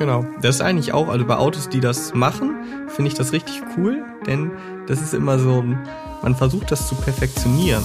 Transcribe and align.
Genau. 0.00 0.24
Das 0.40 0.54
ist 0.54 0.60
eigentlich 0.62 0.94
auch, 0.94 1.08
also 1.08 1.26
bei 1.26 1.36
Autos, 1.36 1.68
die 1.68 1.80
das 1.80 2.14
machen, 2.14 2.54
finde 2.88 3.10
ich 3.10 3.14
das 3.14 3.32
richtig 3.32 3.60
cool, 3.76 4.02
denn 4.26 4.50
das 4.86 5.02
ist 5.02 5.12
immer 5.12 5.38
so, 5.38 5.62
man 6.22 6.34
versucht 6.34 6.72
das 6.72 6.88
zu 6.88 6.94
perfektionieren. 6.94 7.82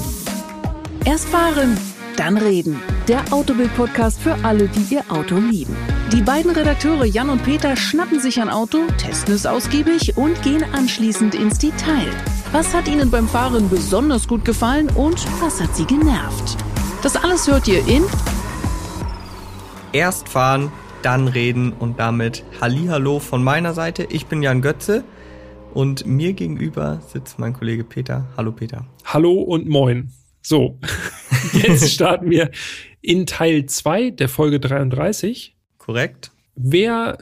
Erst 1.04 1.28
fahren, 1.28 1.78
dann 2.15 2.38
reden. 2.38 2.79
Der 3.09 3.21
Autobild-Podcast 3.33 4.21
für 4.21 4.33
alle, 4.46 4.70
die 4.70 4.96
ihr 4.96 5.04
Auto 5.09 5.36
lieben. 5.36 5.75
Die 6.13 6.21
beiden 6.21 6.51
Redakteure 6.51 7.04
Jan 7.04 7.29
und 7.29 7.43
Peter 7.43 7.75
schnappen 7.75 8.21
sich 8.21 8.39
ein 8.39 8.50
Auto, 8.50 8.77
testen 8.97 9.36
es 9.36 9.45
ausgiebig 9.45 10.16
und 10.16 10.41
gehen 10.41 10.63
anschließend 10.71 11.36
ins 11.36 11.57
Detail. 11.57 12.07
Was 12.54 12.73
hat 12.73 12.88
ihnen 12.88 13.11
beim 13.11 13.27
Fahren 13.27 13.70
besonders 13.70 14.25
gut 14.25 14.45
gefallen 14.45 14.89
und 14.95 15.25
was 15.41 15.61
hat 15.61 15.75
sie 15.75 15.86
genervt? 15.86 16.55
Das 17.04 17.18
alles 17.18 17.45
hört 17.45 17.68
ihr 17.68 17.86
in 17.86 18.04
Erst 19.91 20.29
fahren, 20.29 20.71
dann 21.06 21.28
reden 21.28 21.72
und 21.72 22.00
damit 22.00 22.44
Hallihallo 22.60 23.20
von 23.20 23.44
meiner 23.44 23.74
Seite. 23.74 24.08
Ich 24.09 24.26
bin 24.26 24.41
Jan 24.41 24.63
Götze 24.63 25.04
und 25.76 26.08
mir 26.08 26.34
gegenüber 26.34 27.00
sitzt 27.08 27.38
mein 27.38 27.54
Kollege 27.54 27.84
Peter. 27.84 28.27
Hallo 28.36 28.52
Peter. 28.52 28.88
Hallo 29.04 29.34
und 29.34 29.70
moin. 29.70 30.12
So, 30.41 30.80
jetzt 31.54 31.91
starten 31.91 32.32
wir 32.32 32.49
in 33.02 33.27
Teil 33.27 33.68
2 33.68 34.12
der 34.12 34.30
Folge 34.30 34.60
33. 34.60 35.55
Korrekt. 35.77 36.32
Wer 36.55 37.20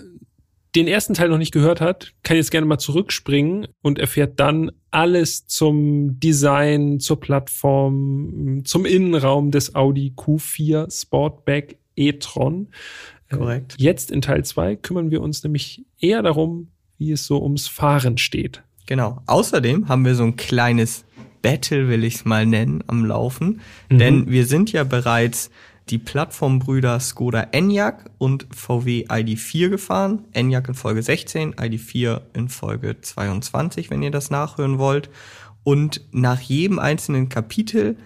den 0.76 0.88
ersten 0.88 1.13
Teil 1.13 1.27
noch 1.27 1.38
nicht 1.38 1.52
gehört 1.52 1.82
hat, 1.82 2.13
kann 2.24 2.38
jetzt 2.38 2.52
gerne 2.52 2.66
mal 2.66 2.77
zurückspringen 2.77 3.68
und 3.82 4.00
erfährt 4.00 4.40
dann 4.40 4.72
alles 4.91 5.46
zum 5.46 6.22
Design, 6.22 7.02
zur 7.02 7.20
Plattform, 7.20 8.62
zum 8.63 8.86
Innenraum 8.86 9.52
des 9.52 9.76
Audi 9.76 10.13
Q4 10.16 10.90
Sportback 10.90 11.80
e-tron. 11.96 12.70
Korrekt. 13.38 13.76
Jetzt 13.78 14.12
in 14.12 14.22
Teil 14.22 14.46
2 14.46 14.76
kümmern 14.78 15.12
wir 15.12 15.22
uns 15.22 15.44
nämlich 15.44 15.86
eher 16.00 16.22
darum, 16.22 16.68
wie 16.98 17.12
es 17.12 17.26
so 17.26 17.41
ums 17.41 17.68
Fahren 17.68 18.18
steht. 18.18 18.64
Genau. 18.85 19.21
Außerdem 19.27 19.88
haben 19.88 20.05
wir 20.05 20.16
so 20.16 20.24
ein 20.24 20.35
kleines 20.35 21.05
Battle, 21.41 21.90
will 21.90 22.04
ich 22.04 22.16
es 22.16 22.26
mal 22.26 22.46
nennen, 22.46 22.84
am 22.88 23.05
Laufen. 23.05 23.62
Mhm. 23.90 23.98
Denn 23.98 24.32
wir 24.32 24.46
sind 24.46 24.72
ja 24.72 24.84
bereits 24.84 25.52
die 25.90 25.98
Plattformbrüder 25.98 26.99
Skoda 26.99 27.48
Enyaq 27.52 28.10
und 28.18 28.48
VW 28.52 29.05
ID4 29.07 29.70
gefahren. 29.70 30.26
Enyaq 30.32 30.70
in 30.70 30.74
Folge 30.74 31.04
16, 31.04 31.55
ID4 31.55 32.22
in 32.34 32.50
Folge 32.50 33.00
22, 33.02 33.90
wenn 33.90 34.02
ihr 34.02 34.12
das 34.12 34.32
nachhören 34.32 34.79
wollt. 34.79 35.10
Und 35.63 36.02
nach 36.12 36.40
jedem 36.40 36.79
einzelnen 36.79 37.29
Kapitel 37.29 37.98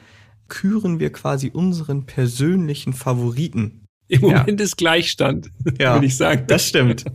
küren 0.47 0.99
wir 0.99 1.11
quasi 1.11 1.51
unseren 1.53 2.05
persönlichen 2.05 2.93
Favoriten. 2.93 3.86
Im 4.07 4.21
Moment 4.21 4.59
ja. 4.59 4.63
ist 4.63 4.77
Gleichstand, 4.77 5.49
ja, 5.79 5.93
würde 5.93 6.05
ich 6.05 6.17
sagen. 6.17 6.45
Das 6.47 6.67
stimmt. 6.67 7.05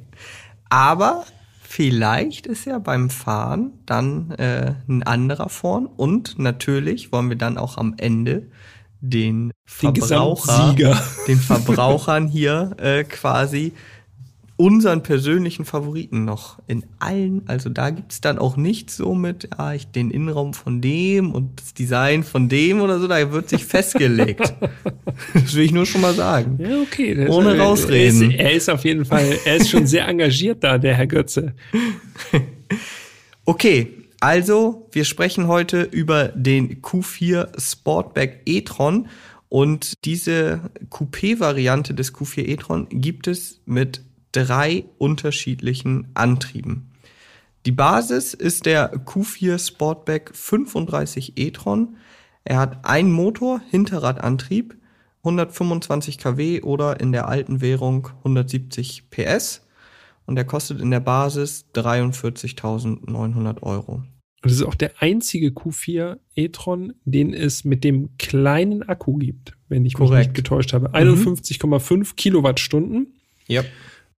Aber 0.69 1.25
vielleicht 1.63 2.47
ist 2.47 2.67
ja 2.67 2.79
beim 2.79 3.11
Fahren 3.11 3.73
dann 3.87 4.31
äh, 4.33 4.75
ein 4.89 5.03
anderer 5.03 5.49
vorn 5.49 5.87
und 5.87 6.39
natürlich 6.39 7.13
wollen 7.13 7.29
wir 7.29 7.37
dann 7.37 7.59
auch 7.59 7.79
am 7.79 7.95
Ende 7.97 8.49
den 9.01 9.53
Verbraucher, 9.65 10.75
den, 10.75 10.97
den 11.27 11.39
Verbrauchern 11.39 12.29
hier 12.29 12.77
äh, 12.79 13.05
quasi 13.05 13.73
unseren 14.63 15.03
persönlichen 15.03 15.65
Favoriten 15.65 16.25
noch 16.25 16.61
in 16.69 16.85
allen. 17.01 17.43
Also 17.47 17.69
da 17.69 17.91
gibt's 17.91 18.21
dann 18.21 18.39
auch 18.39 18.57
nicht 18.57 18.93
so 18.93 19.13
mit, 19.13 19.49
ja, 19.59 19.75
ich 19.75 19.89
den 19.89 20.13
Innenraum 20.13 20.55
von 20.55 20.81
dem 20.81 21.33
und 21.33 21.61
das 21.61 21.75
Design 21.75 22.23
von 22.23 22.49
dem 22.49 22.81
oder 22.81 23.01
so, 23.01 23.09
da 23.09 23.33
wird 23.33 23.49
sich 23.49 23.65
festgelegt. 23.65 24.55
das 25.35 25.55
will 25.57 25.65
ich 25.65 25.73
nur 25.73 25.85
schon 25.85 26.01
mal 26.01 26.15
sagen. 26.15 26.61
Ja, 26.63 26.81
okay. 26.81 27.27
Ohne 27.27 27.55
ist, 27.55 27.61
rausreden. 27.61 28.31
Er 28.31 28.31
ist, 28.31 28.39
er 28.39 28.53
ist 28.53 28.71
auf 28.71 28.85
jeden 28.85 29.05
Fall, 29.05 29.37
er 29.45 29.57
ist 29.57 29.69
schon 29.69 29.89
sehr 29.89 30.07
engagiert 30.07 30.63
da, 30.63 30.79
der 30.79 30.95
Herr 30.95 31.09
Götze. 31.09 31.55
okay, 33.45 33.89
also 34.21 34.89
wir 34.93 35.05
sprechen 35.05 35.49
heute 35.49 35.83
über 35.83 36.29
den 36.29 36.83
Q4 36.83 37.49
Sportback 37.61 38.43
e-tron 38.47 39.09
und 39.49 39.95
diese 40.05 40.71
Coupé-Variante 40.89 41.95
des 41.95 42.15
Q4 42.15 42.47
e-tron 42.47 42.87
gibt 42.91 43.27
es 43.27 43.61
mit 43.67 44.03
drei 44.33 44.87
unterschiedlichen 44.99 46.09
Antrieben. 46.15 46.91
Die 47.65 47.73
Basis 47.73 48.35
ist 48.35 48.67
der 48.67 48.93
Q4 48.93 49.65
Sportback 49.65 50.33
35 50.35 51.35
e-tron. 51.37 51.97
Er 52.45 52.59
hat 52.59 52.85
einen 52.85 53.13
Motor, 53.13 53.61
Hinterradantrieb, 53.71 54.77
125 55.19 56.19
kW 56.19 56.63
oder 56.63 56.99
in 56.99 57.13
der 57.13 57.29
alten 57.29 57.61
Währung 57.61 58.09
170 58.19 59.11
PS 59.11 59.65
und 60.27 60.37
er 60.37 60.45
kostet 60.45 60.81
in 60.81 60.91
der 60.91 60.99
Basis 60.99 61.67
43.900 61.75 63.63
Euro. 63.63 63.93
Und 63.93 64.51
das 64.51 64.55
ist 64.55 64.65
auch 64.65 64.75
der 64.75 65.01
einzige 65.01 65.51
Q4 65.51 66.19
e-tron, 66.35 66.95
den 67.05 67.33
es 67.33 67.65
mit 67.65 67.85
dem 67.85 68.17
kleinen 68.19 68.83
Akku 68.83 69.19
gibt, 69.19 69.57
wenn 69.69 69.87
ich 69.87 69.95
Korrekt. 69.95 70.11
mich 70.11 70.27
nicht 70.27 70.35
getäuscht 70.35 70.73
habe. 70.73 70.93
51,5 70.95 71.97
mhm. 71.97 72.17
Kilowattstunden. 72.17 73.07
Yep 73.49 73.67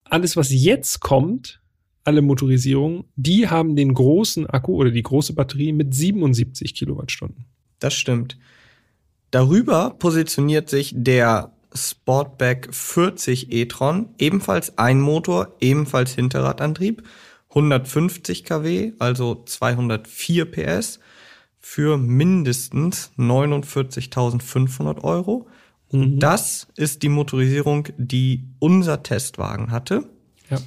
alles, 0.05 0.37
was 0.37 0.51
jetzt 0.51 1.01
kommt, 1.01 1.61
alle 2.05 2.23
Motorisierungen, 2.23 3.05
die 3.17 3.49
haben 3.49 3.77
den 3.77 3.95
großen 3.95 4.47
Akku 4.47 4.75
oder 4.75 4.91
die 4.91 5.03
große 5.03 5.33
Batterie 5.33 5.73
mit 5.73 5.95
77 5.95 6.75
Kilowattstunden. 6.75 7.47
Das 7.79 7.95
stimmt. 7.95 8.39
Darüber 9.31 9.91
positioniert 9.99 10.69
sich 10.69 10.93
der 10.97 11.53
Sportback 11.75 12.69
40 12.73 13.53
e-tron, 13.53 14.11
ebenfalls 14.19 14.79
ein 14.79 15.01
Motor, 15.01 15.57
ebenfalls 15.61 16.15
Hinterradantrieb, 16.15 17.03
150 17.49 18.45
kW, 18.45 18.93
also 18.99 19.43
204 19.45 20.45
PS, 20.51 21.01
für 21.61 21.97
mindestens 21.97 23.11
49.500 23.17 25.03
Euro. 25.03 25.49
Mhm. 25.95 26.19
Das 26.19 26.67
ist 26.77 27.03
die 27.03 27.09
Motorisierung, 27.09 27.89
die 27.97 28.45
unser 28.59 29.03
Testwagen 29.03 29.71
hatte. 29.71 30.05
Ja. 30.51 30.59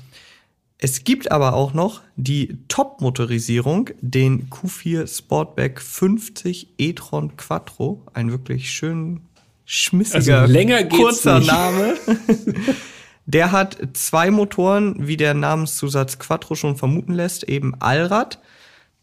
Es 0.80 1.04
gibt 1.04 1.32
aber 1.32 1.54
auch 1.54 1.74
noch 1.74 2.02
die 2.16 2.60
Top-Motorisierung, 2.68 3.90
den 4.00 4.50
Q4 4.50 5.08
Sportback 5.08 5.82
50 5.82 6.76
e-tron 6.78 7.36
Quattro. 7.36 8.04
Ein 8.14 8.32
wirklich 8.32 8.72
schön 8.72 9.22
schmissiger, 9.66 10.42
also 10.42 10.54
länger 10.54 10.86
kurzer 10.86 11.40
nicht. 11.40 11.52
Name. 11.52 11.96
Der 13.26 13.52
hat 13.52 13.78
zwei 13.92 14.32
Motoren, 14.32 15.06
wie 15.06 15.18
der 15.18 15.34
Namenszusatz 15.34 16.18
Quattro 16.18 16.56
schon 16.56 16.78
vermuten 16.78 17.14
lässt, 17.14 17.44
eben 17.44 17.76
Allrad, 17.82 18.40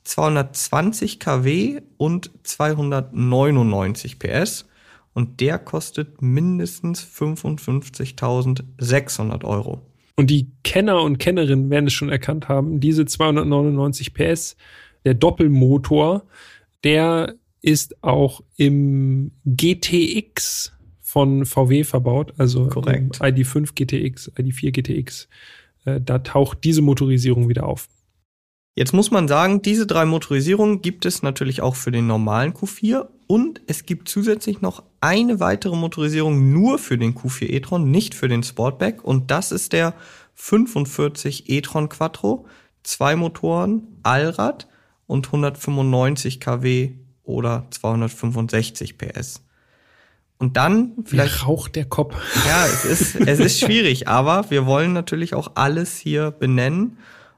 220 0.04 1.20
kW 1.20 1.82
und 1.98 2.30
299 2.42 4.18
PS 4.18 4.64
und 5.14 5.40
der 5.40 5.58
kostet 5.58 6.20
mindestens 6.20 7.02
55.600 7.02 9.44
Euro. 9.44 9.80
Und 10.16 10.30
die 10.30 10.52
Kenner 10.62 11.02
und 11.02 11.18
Kennerinnen 11.18 11.70
werden 11.70 11.86
es 11.86 11.92
schon 11.92 12.10
erkannt 12.10 12.48
haben, 12.48 12.80
diese 12.80 13.06
299 13.06 14.14
PS, 14.14 14.56
der 15.04 15.14
Doppelmotor, 15.14 16.24
der 16.84 17.34
ist 17.62 18.00
auch 18.02 18.42
im 18.56 19.32
GTX 19.44 20.72
von 21.00 21.46
VW 21.46 21.84
verbaut, 21.84 22.34
also 22.38 22.66
Korrekt. 22.68 23.20
ID5 23.20 23.74
GTX, 23.74 24.32
ID4 24.32 24.72
GTX. 24.72 25.28
Äh, 25.84 26.00
da 26.00 26.18
taucht 26.18 26.64
diese 26.64 26.82
Motorisierung 26.82 27.48
wieder 27.48 27.66
auf. 27.66 27.88
Jetzt 28.76 28.92
muss 28.92 29.12
man 29.12 29.28
sagen, 29.28 29.62
diese 29.62 29.86
drei 29.86 30.04
Motorisierungen 30.04 30.82
gibt 30.82 31.06
es 31.06 31.22
natürlich 31.22 31.62
auch 31.62 31.76
für 31.76 31.92
den 31.92 32.08
normalen 32.08 32.52
Q4 32.52 33.06
und 33.28 33.60
es 33.68 33.86
gibt 33.86 34.08
zusätzlich 34.08 34.60
noch 34.60 34.82
eine 35.04 35.38
weitere 35.38 35.76
Motorisierung 35.76 36.50
nur 36.50 36.78
für 36.78 36.96
den 36.96 37.14
Q4 37.14 37.50
e-tron, 37.50 37.90
nicht 37.90 38.14
für 38.14 38.26
den 38.26 38.42
Sportback 38.42 39.04
und 39.04 39.30
das 39.30 39.52
ist 39.52 39.74
der 39.74 39.92
45 40.34 41.50
e-tron 41.50 41.90
Quattro, 41.90 42.46
zwei 42.82 43.14
Motoren, 43.14 43.98
Allrad 44.02 44.66
und 45.06 45.26
195 45.26 46.40
kW 46.40 46.92
oder 47.22 47.66
265 47.68 48.96
PS. 48.96 49.42
Und 50.38 50.56
dann 50.56 50.92
vielleicht. 51.04 51.42
Mir 51.42 51.48
raucht 51.48 51.76
der 51.76 51.84
Kopf. 51.84 52.16
Ja, 52.46 52.64
es 52.64 52.86
ist, 52.86 53.14
es 53.14 53.40
ist 53.40 53.60
schwierig, 53.64 54.08
aber 54.08 54.50
wir 54.50 54.64
wollen 54.64 54.94
natürlich 54.94 55.34
auch 55.34 55.52
alles 55.54 55.98
hier 55.98 56.30
benennen. 56.30 56.96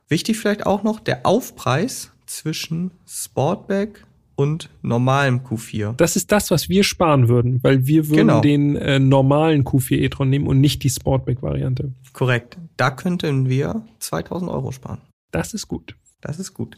Wichtig 0.08 0.38
vielleicht 0.38 0.66
auch 0.66 0.84
noch 0.84 1.00
der 1.00 1.26
Aufpreis 1.26 2.12
zwischen 2.26 2.92
Sportback 3.08 4.05
und 4.36 4.68
normalem 4.82 5.40
Q4. 5.40 5.94
Das 5.96 6.14
ist 6.14 6.30
das, 6.30 6.50
was 6.50 6.68
wir 6.68 6.84
sparen 6.84 7.28
würden, 7.28 7.62
weil 7.62 7.86
wir 7.86 8.08
würden 8.08 8.28
genau. 8.28 8.40
den 8.40 8.76
äh, 8.76 8.98
normalen 8.98 9.64
Q4 9.64 9.96
e-tron 9.96 10.30
nehmen 10.30 10.46
und 10.46 10.60
nicht 10.60 10.84
die 10.84 10.90
Sportback-Variante. 10.90 11.92
Korrekt. 12.12 12.58
Da 12.76 12.90
könnten 12.90 13.48
wir 13.48 13.82
2000 13.98 14.50
Euro 14.50 14.72
sparen. 14.72 15.00
Das 15.32 15.54
ist 15.54 15.66
gut. 15.66 15.96
Das 16.20 16.38
ist 16.38 16.54
gut. 16.54 16.76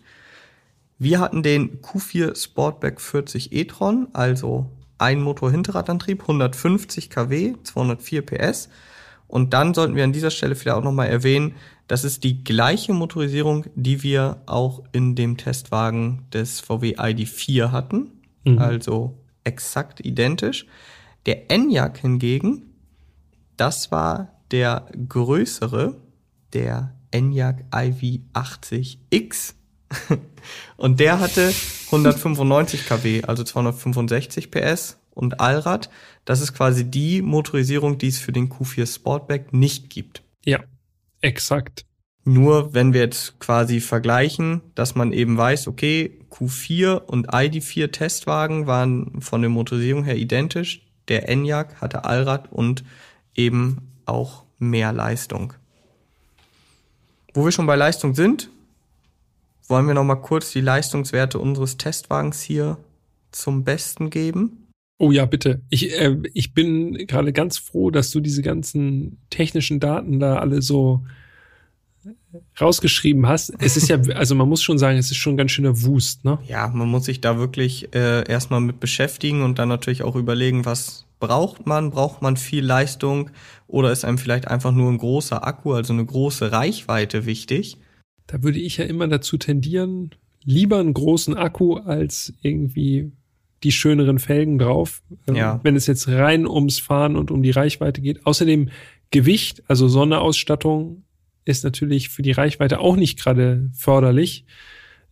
Wir 0.98 1.20
hatten 1.20 1.42
den 1.42 1.80
Q4 1.80 2.40
Sportback 2.40 3.00
40 3.00 3.52
e-tron, 3.52 4.08
also 4.12 4.70
ein 4.98 5.20
Motor 5.20 5.50
Hinterradantrieb, 5.50 6.22
150 6.22 7.10
kW, 7.10 7.54
204 7.62 8.22
PS 8.22 8.68
Und 9.28 9.54
dann 9.54 9.74
sollten 9.74 9.94
wir 9.94 10.04
an 10.04 10.12
dieser 10.12 10.30
Stelle 10.30 10.56
vielleicht 10.56 10.76
auch 10.76 10.84
nochmal 10.84 11.08
erwähnen, 11.08 11.54
das 11.88 12.04
ist 12.04 12.22
die 12.22 12.44
gleiche 12.44 12.92
Motorisierung, 12.92 13.64
die 13.74 14.02
wir 14.02 14.42
auch 14.44 14.84
in 14.92 15.14
dem 15.14 15.38
Testwagen 15.38 16.26
des 16.32 16.60
VW 16.60 16.96
ID4 16.96 17.72
hatten. 17.72 18.10
Mhm. 18.44 18.58
Also 18.58 19.18
exakt 19.42 20.04
identisch. 20.04 20.66
Der 21.24 21.50
Enyaq 21.50 21.98
hingegen, 21.98 22.74
das 23.56 23.90
war 23.90 24.38
der 24.50 24.86
größere, 25.08 25.96
der 26.52 26.94
Enyaq 27.10 27.64
iV80X. 27.70 29.54
und 30.76 31.00
der 31.00 31.18
hatte 31.20 31.54
195 31.86 32.86
kW, 32.86 33.22
also 33.22 33.42
265 33.44 34.50
PS 34.50 34.98
und 35.14 35.40
Allrad. 35.40 35.88
Das 36.26 36.42
ist 36.42 36.52
quasi 36.52 36.84
die 36.84 37.22
Motorisierung, 37.22 37.96
die 37.96 38.08
es 38.08 38.18
für 38.18 38.32
den 38.32 38.50
Q4 38.50 38.94
Sportback 38.94 39.54
nicht 39.54 39.88
gibt. 39.88 40.22
Ja, 40.44 40.60
exakt. 41.20 41.84
Nur 42.24 42.74
wenn 42.74 42.92
wir 42.92 43.00
jetzt 43.00 43.40
quasi 43.40 43.80
vergleichen, 43.80 44.60
dass 44.74 44.94
man 44.94 45.12
eben 45.12 45.38
weiß, 45.38 45.66
okay, 45.66 46.18
Q4 46.30 46.96
und 46.96 47.30
ID4 47.30 47.90
Testwagen 47.90 48.66
waren 48.66 49.22
von 49.22 49.40
der 49.40 49.50
Motorisierung 49.50 50.04
her 50.04 50.16
identisch. 50.16 50.82
Der 51.08 51.28
Enyaq 51.28 51.80
hatte 51.80 52.04
Allrad 52.04 52.52
und 52.52 52.84
eben 53.34 53.92
auch 54.04 54.44
mehr 54.58 54.92
Leistung. 54.92 55.54
Wo 57.32 57.44
wir 57.44 57.52
schon 57.52 57.66
bei 57.66 57.76
Leistung 57.76 58.14
sind, 58.14 58.50
wollen 59.68 59.86
wir 59.86 59.94
noch 59.94 60.04
mal 60.04 60.16
kurz 60.16 60.52
die 60.52 60.60
Leistungswerte 60.60 61.38
unseres 61.38 61.76
Testwagens 61.76 62.42
hier 62.42 62.78
zum 63.32 63.64
Besten 63.64 64.10
geben. 64.10 64.67
Oh 64.98 65.12
ja, 65.12 65.26
bitte. 65.26 65.62
Ich, 65.70 65.92
äh, 65.98 66.16
ich 66.34 66.54
bin 66.54 66.94
gerade 67.06 67.32
ganz 67.32 67.56
froh, 67.56 67.90
dass 67.90 68.10
du 68.10 68.20
diese 68.20 68.42
ganzen 68.42 69.18
technischen 69.30 69.78
Daten 69.78 70.18
da 70.18 70.38
alle 70.38 70.60
so 70.60 71.04
rausgeschrieben 72.60 73.26
hast. 73.26 73.52
Es 73.58 73.76
ist 73.76 73.88
ja, 73.88 73.98
also 74.14 74.34
man 74.34 74.48
muss 74.48 74.62
schon 74.62 74.78
sagen, 74.78 74.98
es 74.98 75.10
ist 75.10 75.16
schon 75.16 75.36
ganz 75.36 75.52
schöner 75.52 75.82
Wust, 75.82 76.24
ne? 76.24 76.38
Ja, 76.46 76.68
man 76.68 76.88
muss 76.88 77.04
sich 77.04 77.20
da 77.20 77.38
wirklich 77.38 77.94
äh, 77.94 78.28
erstmal 78.28 78.60
mit 78.60 78.80
beschäftigen 78.80 79.42
und 79.42 79.58
dann 79.58 79.68
natürlich 79.68 80.02
auch 80.02 80.16
überlegen, 80.16 80.64
was 80.64 81.06
braucht 81.20 81.66
man? 81.66 81.90
Braucht 81.90 82.22
man 82.22 82.36
viel 82.36 82.64
Leistung 82.64 83.30
oder 83.66 83.92
ist 83.92 84.04
einem 84.04 84.18
vielleicht 84.18 84.48
einfach 84.48 84.72
nur 84.72 84.90
ein 84.90 84.98
großer 84.98 85.46
Akku, 85.46 85.74
also 85.74 85.92
eine 85.92 86.04
große 86.04 86.52
Reichweite 86.52 87.26
wichtig? 87.26 87.76
Da 88.26 88.42
würde 88.42 88.58
ich 88.58 88.76
ja 88.76 88.84
immer 88.84 89.08
dazu 89.08 89.38
tendieren, 89.38 90.10
lieber 90.44 90.78
einen 90.78 90.94
großen 90.94 91.36
Akku 91.36 91.74
als 91.76 92.32
irgendwie 92.42 93.12
die 93.62 93.72
schöneren 93.72 94.18
Felgen 94.18 94.58
drauf. 94.58 95.02
Ähm, 95.26 95.36
ja. 95.36 95.60
Wenn 95.62 95.76
es 95.76 95.86
jetzt 95.86 96.08
rein 96.08 96.46
ums 96.46 96.78
Fahren 96.78 97.16
und 97.16 97.30
um 97.30 97.42
die 97.42 97.50
Reichweite 97.50 98.00
geht. 98.00 98.26
Außerdem 98.26 98.70
Gewicht, 99.10 99.62
also 99.68 99.88
Sonderausstattung 99.88 101.04
ist 101.44 101.64
natürlich 101.64 102.10
für 102.10 102.22
die 102.22 102.32
Reichweite 102.32 102.78
auch 102.80 102.96
nicht 102.96 103.18
gerade 103.18 103.70
förderlich. 103.74 104.44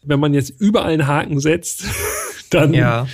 Wenn 0.04 0.20
man 0.20 0.34
jetzt 0.34 0.50
überall 0.60 0.92
einen 0.92 1.06
Haken 1.06 1.40
setzt, 1.40 1.84
dann 2.50 2.74
ja. 2.74 3.06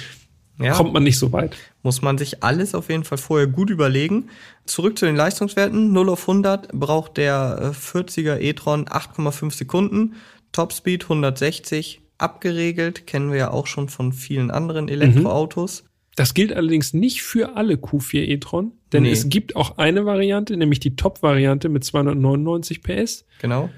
Ja. 0.58 0.74
kommt 0.74 0.92
man 0.92 1.04
nicht 1.04 1.18
so 1.18 1.32
weit. 1.32 1.56
Muss 1.82 2.02
man 2.02 2.18
sich 2.18 2.42
alles 2.42 2.74
auf 2.74 2.90
jeden 2.90 3.04
Fall 3.04 3.18
vorher 3.18 3.46
gut 3.46 3.70
überlegen. 3.70 4.28
Zurück 4.66 4.98
zu 4.98 5.06
den 5.06 5.16
Leistungswerten. 5.16 5.92
0 5.92 6.10
auf 6.10 6.28
100 6.28 6.68
braucht 6.72 7.16
der 7.16 7.72
40er 7.72 8.36
äh, 8.36 8.50
e-tron 8.50 8.86
8,5 8.86 9.52
Sekunden. 9.52 10.14
Topspeed 10.52 11.04
160 11.04 12.01
abgeregelt, 12.22 13.06
kennen 13.06 13.30
wir 13.30 13.38
ja 13.38 13.50
auch 13.50 13.66
schon 13.66 13.88
von 13.88 14.12
vielen 14.12 14.50
anderen 14.50 14.88
Elektroautos. 14.88 15.82
Mhm. 15.82 15.88
Das 16.14 16.34
gilt 16.34 16.52
allerdings 16.52 16.92
nicht 16.92 17.22
für 17.22 17.56
alle 17.56 17.74
Q4 17.74 18.20
e-tron, 18.20 18.72
denn 18.92 19.04
nee. 19.04 19.12
es 19.12 19.28
gibt 19.28 19.56
auch 19.56 19.78
eine 19.78 20.04
Variante, 20.04 20.56
nämlich 20.56 20.78
die 20.78 20.94
Top-Variante 20.94 21.68
mit 21.68 21.84
299 21.84 22.82
PS. 22.82 23.24
Genau. 23.40 23.70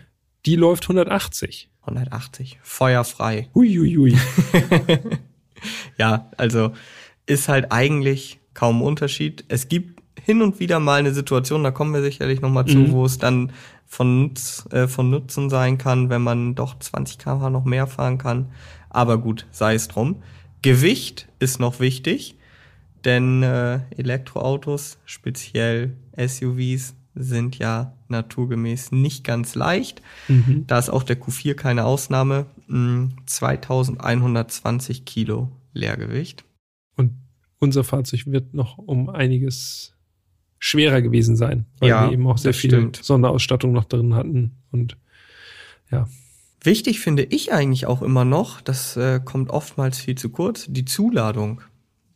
Die 0.45 0.57
läuft 0.57 0.85
180. 0.85 1.71
180. 1.83 2.59
Feuerfrei. 2.63 3.49
Huiuiui. 3.55 4.17
ja, 5.99 6.31
also 6.37 6.73
ist 7.27 7.49
halt 7.49 7.71
eigentlich 7.71 8.41
kaum 8.53 8.83
Unterschied. 8.83 9.45
Es 9.49 9.69
gibt 9.69 10.03
hin 10.21 10.43
und 10.43 10.59
wieder 10.61 10.81
mal 10.81 10.99
eine 10.99 11.13
Situation, 11.13 11.63
da 11.63 11.71
kommen 11.71 11.93
wir 11.93 12.03
sicherlich 12.03 12.41
nochmal 12.41 12.67
zu, 12.67 12.79
mhm. 12.79 12.93
wo 12.93 13.05
es 13.05 13.19
dann 13.19 13.53
von, 13.95 14.23
Nutz, 14.23 14.67
äh, 14.73 14.89
von 14.89 15.09
Nutzen 15.09 15.49
sein 15.51 15.79
kann, 15.79 16.11
wenn 16.11 16.23
man 16.23 16.57
doch 16.57 16.77
20 16.79 17.19
km 17.19 17.53
noch 17.53 17.65
mehr 17.65 17.87
fahren 17.87 18.19
kann. 18.19 18.51
Aber 18.91 19.19
gut, 19.19 19.47
sei 19.53 19.75
es 19.75 19.87
drum. 19.87 20.23
Gewicht 20.63 21.29
ist 21.39 21.61
noch 21.61 21.79
wichtig, 21.79 22.37
denn 23.05 23.45
äh, 23.45 23.81
Elektroautos, 23.97 24.99
speziell 25.05 25.97
SUVs, 26.17 26.97
sind 27.15 27.59
ja 27.59 27.93
naturgemäß 28.09 28.91
nicht 28.91 29.23
ganz 29.23 29.55
leicht. 29.55 30.03
Mhm. 30.27 30.65
Da 30.67 30.81
ist 30.81 30.91
auch 30.91 31.05
der 31.05 31.21
Q4 31.21 31.55
keine 31.55 31.85
Ausnahme. 31.85 32.47
2120 32.67 34.99
hm, 34.99 35.05
Kilo 35.05 35.53
Leergewicht. 35.73 36.45
Und 36.97 37.13
unser 37.61 37.85
Fahrzeug 37.85 38.27
wird 38.27 38.55
noch 38.55 38.79
um 38.79 39.09
einiges 39.09 39.94
schwerer 40.65 41.03
gewesen 41.03 41.37
sein, 41.37 41.67
weil 41.79 41.91
ja, 41.91 42.07
wir 42.07 42.15
eben 42.15 42.27
auch 42.27 42.39
sehr 42.39 42.55
viel 42.55 42.71
stimmt. 42.71 42.97
Sonderausstattung 43.03 43.73
noch 43.73 43.85
drin 43.85 44.15
hatten 44.15 44.53
und 44.73 44.97
ja. 45.91 46.09
Wichtig 46.63 47.01
finde 47.01 47.25
ich 47.25 47.53
eigentlich 47.53 47.85
auch 47.85 48.01
immer 48.01 48.25
noch, 48.25 48.63
das 48.63 48.97
äh, 48.97 49.21
kommt 49.23 49.51
oftmals 49.51 49.99
viel 49.99 50.15
zu 50.15 50.31
kurz, 50.31 50.65
die 50.67 50.87
Zuladung. 50.87 51.61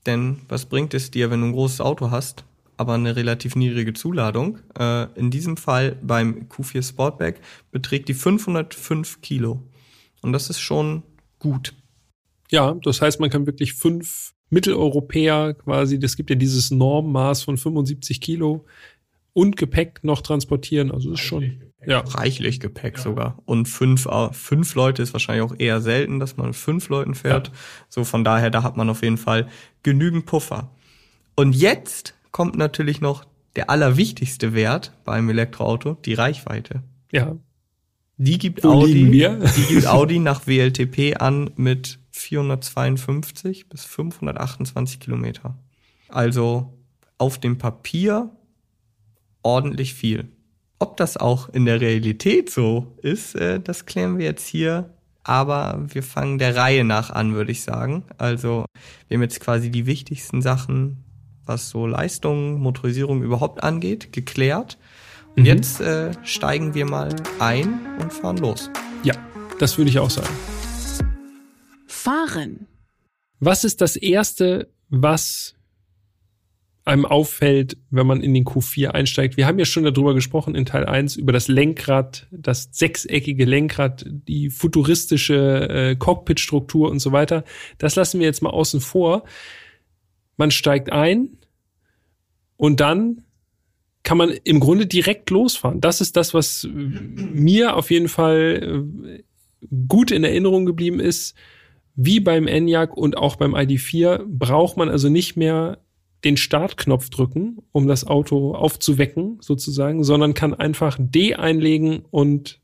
Denn 0.06 0.38
was 0.48 0.64
bringt 0.64 0.94
es 0.94 1.10
dir, 1.10 1.30
wenn 1.30 1.42
du 1.42 1.48
ein 1.48 1.52
großes 1.52 1.82
Auto 1.82 2.10
hast, 2.10 2.44
aber 2.78 2.94
eine 2.94 3.14
relativ 3.16 3.54
niedrige 3.54 3.92
Zuladung? 3.92 4.60
Äh, 4.78 5.12
in 5.18 5.30
diesem 5.30 5.58
Fall 5.58 5.98
beim 6.00 6.46
Q4 6.48 6.88
Sportback 6.88 7.42
beträgt 7.70 8.08
die 8.08 8.14
505 8.14 9.20
Kilo. 9.20 9.62
Und 10.22 10.32
das 10.32 10.48
ist 10.48 10.60
schon 10.60 11.02
gut. 11.38 11.74
Ja, 12.50 12.78
das 12.82 13.02
heißt, 13.02 13.20
man 13.20 13.28
kann 13.28 13.44
wirklich 13.44 13.74
fünf 13.74 14.32
Mitteleuropäer 14.50 15.54
quasi, 15.54 15.98
das 15.98 16.16
gibt 16.16 16.30
ja 16.30 16.36
dieses 16.36 16.70
Normmaß 16.70 17.42
von 17.42 17.56
75 17.56 18.20
Kilo 18.20 18.64
und 19.32 19.56
Gepäck 19.56 20.00
noch 20.02 20.22
transportieren. 20.22 20.90
Also 20.90 21.12
ist 21.12 21.20
schon 21.20 21.62
ja. 21.86 22.00
reichlich 22.00 22.60
Gepäck 22.60 22.96
ja. 22.96 23.02
sogar. 23.02 23.38
Und 23.44 23.66
fünf, 23.66 24.06
äh, 24.06 24.32
fünf 24.32 24.74
Leute 24.74 25.02
ist 25.02 25.12
wahrscheinlich 25.12 25.44
auch 25.44 25.54
eher 25.58 25.80
selten, 25.80 26.18
dass 26.18 26.36
man 26.36 26.48
mit 26.48 26.56
fünf 26.56 26.88
Leuten 26.88 27.14
fährt. 27.14 27.48
Ja. 27.48 27.54
So 27.88 28.04
von 28.04 28.24
daher, 28.24 28.50
da 28.50 28.62
hat 28.62 28.76
man 28.76 28.90
auf 28.90 29.02
jeden 29.02 29.18
Fall 29.18 29.48
genügend 29.82 30.26
Puffer. 30.26 30.70
Und 31.36 31.54
jetzt 31.54 32.14
kommt 32.32 32.56
natürlich 32.56 33.00
noch 33.00 33.24
der 33.56 33.70
allerwichtigste 33.70 34.54
Wert 34.54 34.92
beim 35.04 35.28
Elektroauto, 35.28 35.94
die 36.04 36.14
Reichweite. 36.14 36.82
Ja. 37.12 37.36
Die 38.16 38.38
gibt 38.38 38.64
Wo 38.64 38.70
Audi, 38.70 39.04
die 39.04 39.62
gibt 39.68 39.86
Audi 39.86 40.18
nach 40.18 40.46
WLTP 40.48 41.16
an 41.20 41.50
mit 41.56 42.00
452 42.18 43.68
bis 43.68 43.84
528 43.84 45.00
Kilometer. 45.00 45.56
Also 46.08 46.72
auf 47.18 47.38
dem 47.38 47.58
Papier 47.58 48.30
ordentlich 49.42 49.94
viel. 49.94 50.28
Ob 50.78 50.96
das 50.96 51.16
auch 51.16 51.48
in 51.48 51.64
der 51.64 51.80
Realität 51.80 52.50
so 52.50 52.96
ist, 53.02 53.34
äh, 53.34 53.60
das 53.60 53.86
klären 53.86 54.18
wir 54.18 54.26
jetzt 54.26 54.46
hier. 54.46 54.94
Aber 55.24 55.84
wir 55.88 56.02
fangen 56.02 56.38
der 56.38 56.56
Reihe 56.56 56.84
nach 56.84 57.10
an, 57.10 57.34
würde 57.34 57.52
ich 57.52 57.62
sagen. 57.62 58.04
Also 58.16 58.64
wir 59.08 59.16
haben 59.16 59.22
jetzt 59.22 59.40
quasi 59.40 59.70
die 59.70 59.84
wichtigsten 59.84 60.40
Sachen, 60.40 61.04
was 61.44 61.68
so 61.68 61.86
Leistung, 61.86 62.60
Motorisierung 62.60 63.22
überhaupt 63.22 63.62
angeht, 63.62 64.12
geklärt. 64.12 64.78
Und 65.36 65.42
mhm. 65.42 65.46
jetzt 65.46 65.80
äh, 65.80 66.12
steigen 66.24 66.74
wir 66.74 66.86
mal 66.86 67.14
ein 67.40 67.80
und 68.00 68.12
fahren 68.12 68.38
los. 68.38 68.70
Ja, 69.02 69.14
das 69.58 69.76
würde 69.76 69.90
ich 69.90 69.98
auch 69.98 70.10
sagen. 70.10 70.57
Fahren. 71.98 72.66
Was 73.40 73.64
ist 73.64 73.80
das 73.80 73.96
Erste, 73.96 74.68
was 74.88 75.54
einem 76.84 77.04
auffällt, 77.04 77.76
wenn 77.90 78.06
man 78.06 78.22
in 78.22 78.32
den 78.32 78.44
Q4 78.44 78.88
einsteigt? 78.88 79.36
Wir 79.36 79.46
haben 79.46 79.58
ja 79.58 79.64
schon 79.64 79.84
darüber 79.84 80.14
gesprochen 80.14 80.54
in 80.54 80.64
Teil 80.64 80.86
1 80.86 81.16
über 81.16 81.32
das 81.32 81.48
Lenkrad, 81.48 82.26
das 82.30 82.70
sechseckige 82.72 83.44
Lenkrad, 83.44 84.06
die 84.08 84.48
futuristische 84.48 85.68
äh, 85.68 85.96
Cockpit-Struktur 85.96 86.90
und 86.90 87.00
so 87.00 87.12
weiter. 87.12 87.44
Das 87.76 87.94
lassen 87.96 88.20
wir 88.20 88.26
jetzt 88.26 88.42
mal 88.42 88.50
außen 88.50 88.80
vor. 88.80 89.24
Man 90.36 90.50
steigt 90.50 90.90
ein 90.90 91.36
und 92.56 92.80
dann 92.80 93.22
kann 94.02 94.16
man 94.16 94.30
im 94.30 94.60
Grunde 94.60 94.86
direkt 94.86 95.28
losfahren. 95.30 95.80
Das 95.80 96.00
ist 96.00 96.16
das, 96.16 96.32
was 96.32 96.66
mir 96.72 97.76
auf 97.76 97.90
jeden 97.90 98.08
Fall 98.08 98.86
äh, 99.06 99.22
gut 99.88 100.10
in 100.10 100.24
Erinnerung 100.24 100.64
geblieben 100.64 101.00
ist 101.00 101.36
wie 102.00 102.20
beim 102.20 102.46
ENIAC 102.46 102.96
und 102.96 103.18
auch 103.18 103.34
beim 103.34 103.56
ID4 103.56 104.24
braucht 104.24 104.76
man 104.76 104.88
also 104.88 105.08
nicht 105.08 105.36
mehr 105.36 105.78
den 106.24 106.36
Startknopf 106.36 107.10
drücken, 107.10 107.58
um 107.72 107.88
das 107.88 108.06
Auto 108.06 108.54
aufzuwecken, 108.54 109.38
sozusagen, 109.40 110.04
sondern 110.04 110.32
kann 110.32 110.54
einfach 110.54 110.96
D 111.00 111.34
einlegen 111.34 112.04
und 112.10 112.60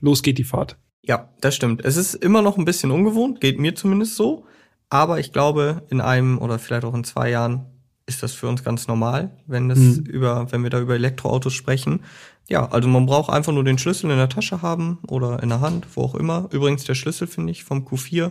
los 0.00 0.22
geht 0.22 0.38
die 0.38 0.44
Fahrt. 0.44 0.78
Ja, 1.02 1.28
das 1.42 1.54
stimmt. 1.56 1.84
Es 1.84 1.96
ist 1.98 2.14
immer 2.14 2.40
noch 2.40 2.56
ein 2.56 2.64
bisschen 2.64 2.90
ungewohnt, 2.90 3.42
geht 3.42 3.58
mir 3.58 3.74
zumindest 3.74 4.16
so. 4.16 4.46
Aber 4.88 5.20
ich 5.20 5.32
glaube, 5.32 5.82
in 5.90 6.00
einem 6.00 6.38
oder 6.38 6.58
vielleicht 6.58 6.84
auch 6.84 6.94
in 6.94 7.04
zwei 7.04 7.28
Jahren 7.30 7.66
ist 8.06 8.22
das 8.22 8.32
für 8.32 8.48
uns 8.48 8.64
ganz 8.64 8.88
normal, 8.88 9.36
wenn 9.46 9.68
das 9.68 9.78
Mhm. 9.78 10.04
über, 10.06 10.50
wenn 10.50 10.62
wir 10.62 10.70
da 10.70 10.80
über 10.80 10.94
Elektroautos 10.94 11.52
sprechen. 11.52 12.00
Ja, 12.48 12.66
also 12.70 12.88
man 12.88 13.04
braucht 13.06 13.30
einfach 13.30 13.52
nur 13.52 13.64
den 13.64 13.76
Schlüssel 13.78 14.10
in 14.10 14.16
der 14.16 14.28
Tasche 14.30 14.62
haben 14.62 14.98
oder 15.06 15.42
in 15.42 15.50
der 15.50 15.60
Hand, 15.60 15.86
wo 15.94 16.02
auch 16.02 16.14
immer. 16.14 16.48
Übrigens 16.50 16.84
der 16.84 16.94
Schlüssel 16.94 17.26
finde 17.26 17.50
ich 17.50 17.62
vom 17.64 17.86
Q4, 17.86 18.30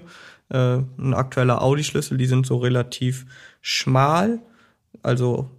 äh, 0.49 0.77
ein 0.97 1.13
aktueller 1.13 1.61
Audi-Schlüssel, 1.61 2.17
die 2.17 2.25
sind 2.25 2.45
so 2.47 2.57
relativ 2.57 3.25
schmal, 3.61 4.39
also 5.03 5.49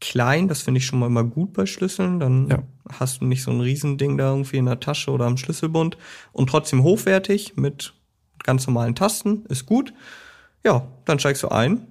klein, 0.00 0.48
das 0.48 0.62
finde 0.62 0.78
ich 0.78 0.86
schon 0.86 0.98
mal 0.98 1.06
immer 1.06 1.24
gut 1.24 1.52
bei 1.54 1.64
Schlüsseln. 1.64 2.18
Dann 2.20 2.48
Ja. 2.48 2.58
hast 2.98 3.20
du 3.20 3.24
nicht 3.24 3.42
so 3.42 3.50
ein 3.50 3.60
Riesending 3.60 4.18
da 4.18 4.30
irgendwie 4.30 4.56
in 4.58 4.66
der 4.66 4.80
Tasche 4.80 5.10
oder 5.10 5.26
am 5.26 5.36
Schlüsselbund 5.38 5.96
und 6.32 6.48
trotzdem 6.50 6.82
hochwertig 6.82 7.56
mit 7.56 7.94
ganz 8.42 8.66
normalen 8.66 8.94
Tasten, 8.96 9.44
ist 9.48 9.64
gut. 9.64 9.94
Ja, 10.64 10.86
dann 11.06 11.18
steigst 11.18 11.44
du 11.44 11.48
ein, 11.48 11.86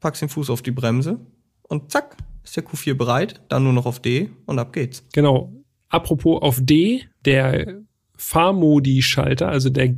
packst 0.00 0.22
den 0.22 0.28
Fuß 0.28 0.50
auf 0.50 0.62
die 0.62 0.70
Bremse 0.70 1.18
und 1.62 1.90
zack, 1.90 2.16
ist 2.44 2.54
der 2.56 2.64
Q4 2.64 2.94
bereit, 2.94 3.40
dann 3.48 3.64
nur 3.64 3.72
noch 3.72 3.86
auf 3.86 3.98
D 4.00 4.30
und 4.46 4.58
ab 4.58 4.72
geht's. 4.74 5.02
Genau. 5.14 5.50
Apropos 5.94 6.42
auf 6.42 6.58
D, 6.60 7.04
der 7.24 7.82
Fahrmodi-Schalter, 8.16 9.48
also 9.48 9.70
der 9.70 9.94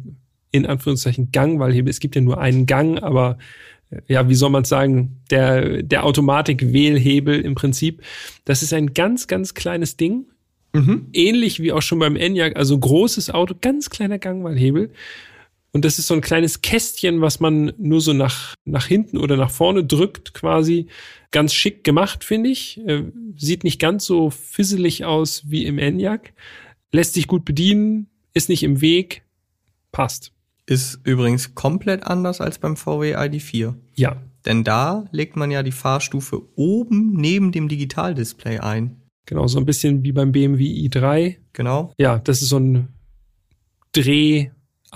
in 0.50 0.66
Anführungszeichen 0.66 1.32
Gangwahlhebel. 1.32 1.90
Es 1.90 2.00
gibt 2.00 2.14
ja 2.16 2.20
nur 2.20 2.38
einen 2.38 2.66
Gang, 2.66 3.02
aber 3.02 3.38
äh, 3.90 4.00
ja, 4.08 4.28
wie 4.28 4.34
soll 4.34 4.50
man 4.50 4.64
sagen, 4.64 5.22
der, 5.30 5.82
der 5.82 6.04
Automatik-Wählhebel 6.04 7.40
im 7.40 7.54
Prinzip. 7.54 8.02
Das 8.44 8.62
ist 8.62 8.74
ein 8.74 8.92
ganz, 8.92 9.26
ganz 9.26 9.54
kleines 9.54 9.96
Ding. 9.96 10.26
Ähnlich 11.14 11.60
wie 11.60 11.72
auch 11.72 11.80
schon 11.80 11.98
beim 11.98 12.16
Enyaq, 12.16 12.56
also 12.56 12.78
großes 12.78 13.30
Auto, 13.30 13.54
ganz 13.58 13.88
kleiner 13.88 14.18
Gangwahlhebel. 14.18 14.90
Und 15.76 15.84
das 15.84 15.98
ist 15.98 16.06
so 16.06 16.14
ein 16.14 16.22
kleines 16.22 16.62
Kästchen, 16.62 17.20
was 17.20 17.38
man 17.38 17.74
nur 17.76 18.00
so 18.00 18.14
nach, 18.14 18.54
nach 18.64 18.86
hinten 18.86 19.18
oder 19.18 19.36
nach 19.36 19.50
vorne 19.50 19.84
drückt, 19.84 20.32
quasi. 20.32 20.86
Ganz 21.32 21.52
schick 21.52 21.84
gemacht, 21.84 22.24
finde 22.24 22.48
ich. 22.48 22.80
Äh, 22.86 23.02
sieht 23.36 23.62
nicht 23.62 23.78
ganz 23.78 24.06
so 24.06 24.30
fisselig 24.30 25.04
aus 25.04 25.42
wie 25.50 25.66
im 25.66 25.78
Enyaq. 25.78 26.32
Lässt 26.92 27.12
sich 27.12 27.26
gut 27.26 27.44
bedienen, 27.44 28.06
ist 28.32 28.48
nicht 28.48 28.62
im 28.62 28.80
Weg, 28.80 29.24
passt. 29.92 30.32
Ist 30.64 30.98
übrigens 31.04 31.54
komplett 31.54 32.04
anders 32.04 32.40
als 32.40 32.58
beim 32.58 32.78
VW 32.78 33.14
ID4. 33.14 33.74
Ja, 33.96 34.22
Denn 34.46 34.64
da 34.64 35.04
legt 35.10 35.36
man 35.36 35.50
ja 35.50 35.62
die 35.62 35.72
Fahrstufe 35.72 36.40
oben 36.54 37.12
neben 37.12 37.52
dem 37.52 37.68
Digitaldisplay 37.68 38.60
ein. 38.60 39.02
genau, 39.26 39.46
so 39.46 39.58
ein 39.58 39.66
bisschen 39.66 40.04
wie 40.04 40.12
beim 40.12 40.32
BMW 40.32 40.64
i3. 40.88 41.36
Genau. 41.52 41.92
Ja, 41.98 42.18
das 42.18 42.40
ist 42.40 42.48
so 42.48 42.60
ein 42.60 42.88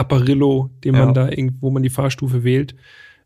Dreh-Apparillo, 0.08 0.70
den 0.84 0.94
Ja. 0.94 1.04
man 1.04 1.14
da 1.14 1.28
irgendwo 1.28 1.70
man 1.70 1.82
die 1.82 1.90
Fahrstufe 1.90 2.44
wählt. 2.44 2.74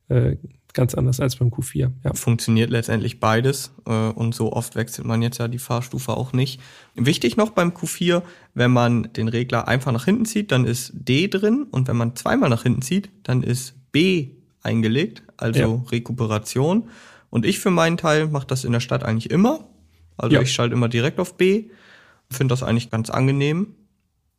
Äh, 0.08 0.36
ganz 0.74 0.94
anders 0.94 1.20
als 1.20 1.36
beim 1.36 1.48
Q4. 1.50 1.92
Ja. 2.02 2.14
Funktioniert 2.14 2.68
letztendlich 2.68 3.20
beides 3.20 3.72
äh, 3.86 4.08
und 4.08 4.34
so 4.34 4.52
oft 4.52 4.74
wechselt 4.74 5.06
man 5.06 5.22
jetzt 5.22 5.38
ja 5.38 5.46
die 5.46 5.58
Fahrstufe 5.60 6.16
auch 6.16 6.32
nicht. 6.32 6.60
Wichtig 6.96 7.36
noch 7.36 7.50
beim 7.50 7.70
Q4, 7.70 8.22
wenn 8.54 8.72
man 8.72 9.04
den 9.12 9.28
Regler 9.28 9.68
einfach 9.68 9.92
nach 9.92 10.04
hinten 10.04 10.24
zieht, 10.24 10.50
dann 10.50 10.64
ist 10.64 10.90
D 10.94 11.28
drin 11.28 11.66
und 11.70 11.86
wenn 11.86 11.96
man 11.96 12.16
zweimal 12.16 12.50
nach 12.50 12.64
hinten 12.64 12.82
zieht, 12.82 13.08
dann 13.22 13.42
ist 13.44 13.74
B 13.92 14.30
eingelegt, 14.62 15.22
also 15.36 15.60
Ja. 15.60 15.82
Rekuperation. 15.92 16.88
Und 17.30 17.46
ich 17.46 17.60
für 17.60 17.70
meinen 17.70 17.96
Teil 17.96 18.26
mache 18.28 18.46
das 18.48 18.64
in 18.64 18.72
der 18.72 18.80
Stadt 18.80 19.04
eigentlich 19.04 19.30
immer. 19.30 19.68
Also 20.16 20.34
Ja. 20.34 20.42
ich 20.42 20.52
schalte 20.52 20.74
immer 20.74 20.88
direkt 20.88 21.20
auf 21.20 21.36
B, 21.36 21.66
finde 22.30 22.52
das 22.52 22.62
eigentlich 22.64 22.90
ganz 22.90 23.10
angenehm. 23.10 23.74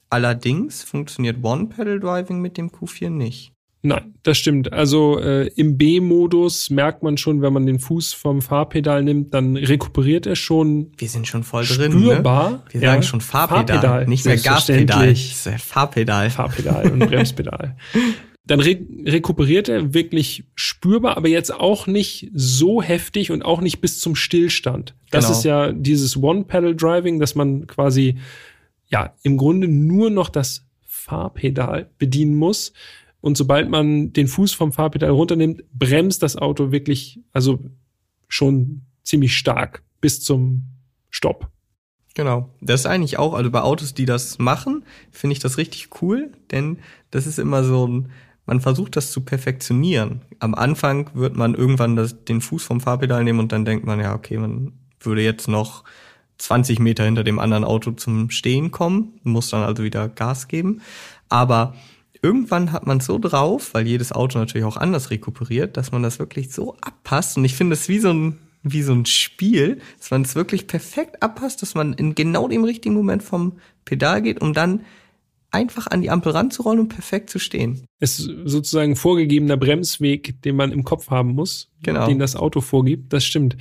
Allerdings 0.09 0.83
funktioniert 0.83 1.37
One-Pedal-Driving 1.43 2.39
mit 2.39 2.57
dem 2.57 2.69
Q4 2.69 3.09
nicht. 3.09 3.51
Nein, 3.81 4.15
das 4.23 4.39
stimmt. 4.39 4.73
Also 4.73 5.19
äh, 5.19 5.45
im 5.55 5.77
B-Modus 5.77 6.71
merkt 6.71 7.03
man 7.03 7.17
schon, 7.17 7.43
wenn 7.43 7.53
man 7.53 7.67
den 7.67 7.77
Fuß 7.77 8.13
vom 8.13 8.41
Fahrpedal 8.41 9.03
nimmt, 9.03 9.31
dann 9.35 9.55
rekuperiert 9.57 10.25
er 10.25 10.35
schon 10.35 10.91
Wir 10.97 11.07
sind 11.07 11.27
schon 11.27 11.43
voll 11.43 11.65
drin. 11.65 11.91
spürbar. 11.91 12.49
Ne? 12.49 12.61
Wir 12.71 12.81
Ja. 12.81 12.91
sagen 12.91 13.03
schon 13.03 13.21
Fahrpedal, 13.21 13.67
Fahrpedal, 13.67 14.07
nicht 14.07 14.25
mehr 14.25 14.37
Gaspedal. 14.37 15.15
Fahrpedal. 15.59 16.29
Fahrpedal 16.31 16.91
und 16.91 16.99
Bremspedal. 17.07 17.75
Dann 18.47 18.59
re 18.59 18.79
rekuperiert 19.05 19.69
er 19.69 19.93
wirklich 19.93 20.45
spürbar, 20.55 21.15
aber 21.17 21.27
jetzt 21.29 21.53
auch 21.53 21.85
nicht 21.85 22.31
so 22.33 22.81
heftig 22.81 23.29
und 23.31 23.43
auch 23.43 23.61
nicht 23.61 23.81
bis 23.81 23.99
zum 23.99 24.15
Stillstand. 24.15 24.95
Das 25.11 25.25
Genau. 25.25 25.37
ist 25.37 25.43
ja 25.45 25.71
dieses 25.71 26.17
One-Pedal-Driving, 26.17 27.19
dass 27.19 27.35
man 27.35 27.67
quasi 27.67 28.17
ja 28.87 29.13
im 29.23 29.37
Grunde 29.37 29.67
nur 29.67 30.09
noch 30.09 30.29
das 30.29 30.65
Fahrpedal 30.85 31.89
bedienen 31.97 32.35
muss. 32.35 32.73
Und 33.21 33.37
sobald 33.37 33.69
man 33.69 34.13
den 34.13 34.27
Fuß 34.27 34.53
vom 34.53 34.71
Fahrpedal 34.71 35.09
runternimmt, 35.09 35.63
bremst 35.73 36.21
das 36.23 36.35
Auto 36.35 36.71
wirklich, 36.71 37.19
also 37.31 37.59
schon 38.27 38.83
ziemlich 39.03 39.35
stark 39.35 39.83
bis 40.01 40.21
zum 40.21 40.63
Stopp. 41.09 41.49
Genau. 42.13 42.53
Das 42.61 42.81
ist 42.81 42.85
eigentlich 42.85 43.19
auch, 43.19 43.33
also 43.33 43.51
bei 43.51 43.61
Autos, 43.61 43.93
die 43.93 44.05
das 44.05 44.39
machen, 44.39 44.85
finde 45.11 45.33
ich 45.33 45.39
das 45.39 45.57
richtig 45.57 45.89
cool, 46.01 46.31
denn 46.51 46.79
das 47.11 47.27
ist 47.27 47.39
immer 47.39 47.63
so 47.63 47.87
ein, 47.87 48.09
man 48.45 48.61
versucht 48.61 48.95
das 48.95 49.11
zu 49.11 49.21
perfektionieren. 49.21 50.21
Am 50.39 50.55
Anfang 50.55 51.09
wird 51.13 51.35
man 51.35 51.55
irgendwann 51.55 51.95
das, 51.95 52.23
den 52.23 52.41
Fuß 52.41 52.63
vom 52.63 52.79
Fahrpedal 52.79 53.23
nehmen 53.23 53.39
und 53.39 53.51
dann 53.51 53.65
denkt 53.65 53.85
man, 53.85 53.99
ja, 53.99 54.15
okay, 54.15 54.37
man 54.37 54.73
würde 54.99 55.21
jetzt 55.21 55.47
noch 55.47 55.83
20 56.37 56.79
Meter 56.79 57.05
hinter 57.05 57.23
dem 57.23 57.39
anderen 57.39 57.63
Auto 57.63 57.91
zum 57.91 58.29
Stehen 58.29 58.71
kommen, 58.71 59.19
muss 59.23 59.49
dann 59.49 59.63
also 59.63 59.83
wieder 59.83 60.09
Gas 60.09 60.47
geben. 60.47 60.81
Aber 61.29 61.75
irgendwann 62.21 62.71
hat 62.71 62.85
man 62.87 62.97
es 62.97 63.05
so 63.05 63.19
drauf, 63.19 63.73
weil 63.73 63.87
jedes 63.87 64.11
Auto 64.11 64.37
natürlich 64.39 64.65
auch 64.65 64.77
anders 64.77 65.11
rekuperiert, 65.11 65.77
dass 65.77 65.91
man 65.91 66.03
das 66.03 66.19
wirklich 66.19 66.51
so 66.51 66.75
abpasst. 66.81 67.37
Und 67.37 67.45
ich 67.45 67.55
finde 67.55 67.73
es 67.73 67.87
wie 67.87 67.99
so 67.99 68.11
ein, 68.11 68.37
wie 68.63 68.81
so 68.81 68.93
ein 68.93 69.05
Spiel, 69.05 69.79
dass 69.99 70.11
man 70.11 70.23
es 70.23 70.35
wirklich 70.35 70.67
perfekt 70.67 71.21
abpasst, 71.21 71.61
dass 71.61 71.75
man 71.75 71.93
in 71.93 72.15
genau 72.15 72.47
dem 72.47 72.63
richtigen 72.63 72.95
Moment 72.95 73.23
vom 73.23 73.59
Pedal 73.85 74.21
geht, 74.21 74.41
um 74.41 74.53
dann 74.53 74.81
einfach 75.51 75.87
an 75.87 76.01
die 76.01 76.09
Ampel 76.09 76.33
ranzurollen 76.33 76.81
und 76.81 76.89
perfekt 76.89 77.29
zu 77.29 77.39
stehen. 77.39 77.85
Es 77.99 78.19
ist 78.19 78.29
sozusagen 78.43 78.91
ein 78.91 78.95
vorgegebener 78.97 79.55
Bremsweg, 79.55 80.41
den 80.41 80.57
man 80.57 80.71
im 80.71 80.83
Kopf 80.83 81.09
haben 81.09 81.29
muss, 81.33 81.69
Genau. 81.81 82.07
den 82.07 82.19
das 82.19 82.35
Auto 82.35 82.59
vorgibt. 82.59 83.13
Das 83.13 83.23
stimmt. 83.23 83.55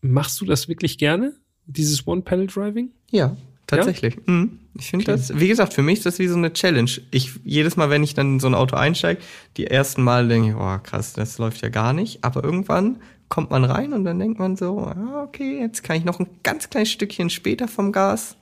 Machst 0.00 0.40
du 0.40 0.44
das 0.46 0.66
wirklich 0.68 0.98
gerne? 0.98 1.34
Dieses 1.66 2.06
One-Pedal-Driving? 2.06 2.90
Ja, 3.10 3.36
tatsächlich. 3.66 4.16
Mhm. 4.26 4.58
Ich 4.76 4.90
finde 4.90 5.04
das, 5.06 5.38
wie 5.38 5.46
gesagt, 5.48 5.72
für 5.72 5.82
mich 5.82 5.98
ist 5.98 6.06
das 6.06 6.18
wie 6.18 6.26
so 6.26 6.36
eine 6.36 6.52
Challenge. 6.52 6.90
Ich, 7.12 7.30
jedes 7.44 7.76
Mal, 7.76 7.90
wenn 7.90 8.02
ich 8.02 8.14
dann 8.14 8.34
in 8.34 8.40
so 8.40 8.48
ein 8.48 8.54
Auto 8.54 8.74
einsteige, 8.76 9.20
die 9.56 9.68
ersten 9.68 10.02
Mal 10.02 10.26
denke 10.26 10.48
ich, 10.50 10.54
oh 10.56 10.78
krass, 10.82 11.12
das 11.12 11.38
läuft 11.38 11.62
ja 11.62 11.68
gar 11.68 11.92
nicht. 11.92 12.24
Aber 12.24 12.42
irgendwann 12.42 12.96
kommt 13.28 13.50
man 13.50 13.64
rein 13.64 13.92
und 13.92 14.04
dann 14.04 14.18
denkt 14.18 14.38
man 14.40 14.56
so, 14.56 14.80
ah, 14.80 15.22
okay, 15.26 15.60
jetzt 15.60 15.82
kann 15.84 15.96
ich 15.96 16.04
noch 16.04 16.18
ein 16.18 16.26
ganz 16.42 16.70
kleines 16.70 16.90
Stückchen 16.90 17.30
später 17.30 17.68
vom 17.68 17.92
Gas. 17.92 18.36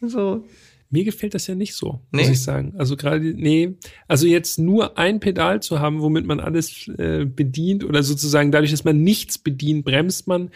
So, 0.00 0.44
Mir 0.90 1.04
gefällt 1.04 1.34
das 1.34 1.46
ja 1.46 1.54
nicht 1.54 1.74
so, 1.74 2.00
Nee? 2.12 2.22
muss 2.22 2.30
ich 2.30 2.42
sagen. 2.42 2.74
Also 2.76 2.96
gerade, 2.96 3.20
nee, 3.24 3.76
also 4.06 4.26
jetzt 4.26 4.58
nur 4.58 4.98
ein 4.98 5.18
Pedal 5.20 5.62
zu 5.62 5.80
haben, 5.80 6.00
womit 6.02 6.26
man 6.26 6.40
alles 6.40 6.88
äh, 6.98 7.24
bedient 7.24 7.84
oder 7.84 8.02
sozusagen 8.02 8.52
dadurch, 8.52 8.70
dass 8.70 8.84
man 8.84 9.02
nichts 9.02 9.38
bedient, 9.38 9.84
bremst 9.84 10.26
man, 10.26 10.50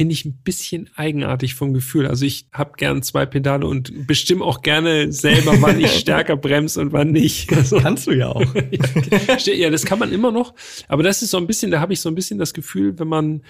finde 0.00 0.14
ich 0.14 0.24
ein 0.24 0.40
bisschen 0.42 0.88
eigenartig 0.96 1.54
vom 1.54 1.74
Gefühl. 1.74 2.06
Also 2.06 2.24
ich 2.24 2.46
habe 2.54 2.72
gern 2.78 3.02
zwei 3.02 3.26
Pedale 3.26 3.66
und 3.66 4.06
bestimme 4.06 4.42
auch 4.42 4.62
gerne 4.62 5.12
selber, 5.12 5.60
wann 5.60 5.78
ich 5.78 5.90
stärker 6.00 6.38
bremse 6.38 6.80
und 6.80 6.94
wann 6.94 7.10
nicht. 7.10 7.52
Also, 7.52 7.80
kannst 7.80 8.06
du 8.06 8.12
ja 8.12 8.30
auch. 8.30 8.40
ja, 9.44 9.68
das 9.68 9.84
kann 9.84 9.98
man 9.98 10.10
immer 10.10 10.32
noch. 10.32 10.54
Aber 10.88 11.02
das 11.02 11.20
ist 11.20 11.32
so 11.32 11.36
ein 11.36 11.46
bisschen, 11.46 11.70
da 11.70 11.80
habe 11.80 11.92
ich 11.92 12.00
so 12.00 12.08
ein 12.08 12.14
bisschen 12.14 12.38
das 12.38 12.54
Gefühl, 12.54 12.98
wenn 12.98 13.08
man 13.08 13.42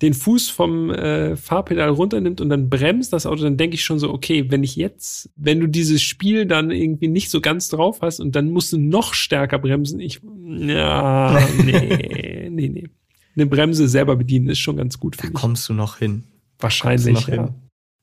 den 0.00 0.14
Fuß 0.14 0.48
vom 0.48 0.88
äh, 0.88 1.36
Fahrpedal 1.36 1.90
runternimmt 1.90 2.40
und 2.40 2.48
dann 2.48 2.70
bremst 2.70 3.12
das 3.12 3.26
Auto, 3.26 3.42
dann 3.42 3.58
denke 3.58 3.74
ich 3.74 3.84
schon 3.84 3.98
so, 3.98 4.14
okay, 4.14 4.46
wenn 4.48 4.64
ich 4.64 4.76
jetzt, 4.76 5.28
wenn 5.36 5.60
du 5.60 5.66
dieses 5.66 6.00
Spiel 6.00 6.46
dann 6.46 6.70
irgendwie 6.70 7.08
nicht 7.08 7.28
so 7.28 7.42
ganz 7.42 7.68
drauf 7.68 7.98
hast 8.00 8.18
und 8.18 8.34
dann 8.34 8.48
musst 8.48 8.72
du 8.72 8.78
noch 8.78 9.12
stärker 9.12 9.58
bremsen, 9.58 10.00
ich, 10.00 10.20
ja, 10.46 11.38
nee, 11.62 12.48
nee, 12.50 12.68
nee. 12.70 12.88
Eine 13.34 13.46
Bremse 13.46 13.88
selber 13.88 14.16
bedienen 14.16 14.48
ist 14.48 14.58
schon 14.58 14.76
ganz 14.76 14.98
gut, 14.98 15.16
Da 15.22 15.28
ich. 15.28 15.34
kommst 15.34 15.68
du 15.68 15.72
noch 15.72 15.98
hin. 15.98 16.24
Wahrscheinlich, 16.58 17.14
noch 17.14 17.28
ja. 17.28 17.34
hin. 17.34 17.54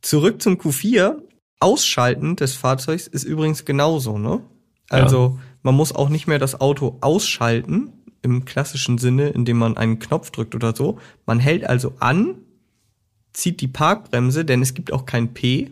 Zurück 0.01 0.41
zum 0.41 0.55
Q4. 0.55 1.21
Ausschalten 1.62 2.38
des 2.38 2.53
Fahrzeugs 2.53 3.07
ist 3.07 3.25
übrigens 3.25 3.65
genauso, 3.65 4.17
ne? 4.17 4.41
Also 4.89 5.39
man 5.62 5.75
muss 5.75 5.93
auch 5.93 6.09
nicht 6.09 6.25
mehr 6.25 6.39
das 6.39 6.62
Auto 6.62 6.98
ausschalten 7.01 7.91
im 8.21 8.45
klassischen 8.45 8.98
Sinne, 8.98 9.29
indem 9.29 9.57
man 9.57 9.77
einen 9.77 10.00
Knopf 10.00 10.31
drückt 10.31 10.55
oder 10.55 10.75
so. 10.75 11.00
Man 11.25 11.39
hält 11.39 11.65
also 11.65 11.93
an, 12.00 12.36
zieht 13.33 13.62
die 13.62 13.67
Parkbremse, 13.67 14.45
denn 14.45 14.62
es 14.62 14.74
gibt 14.74 14.91
auch 14.91 15.05
kein 15.05 15.33
P. 15.33 15.71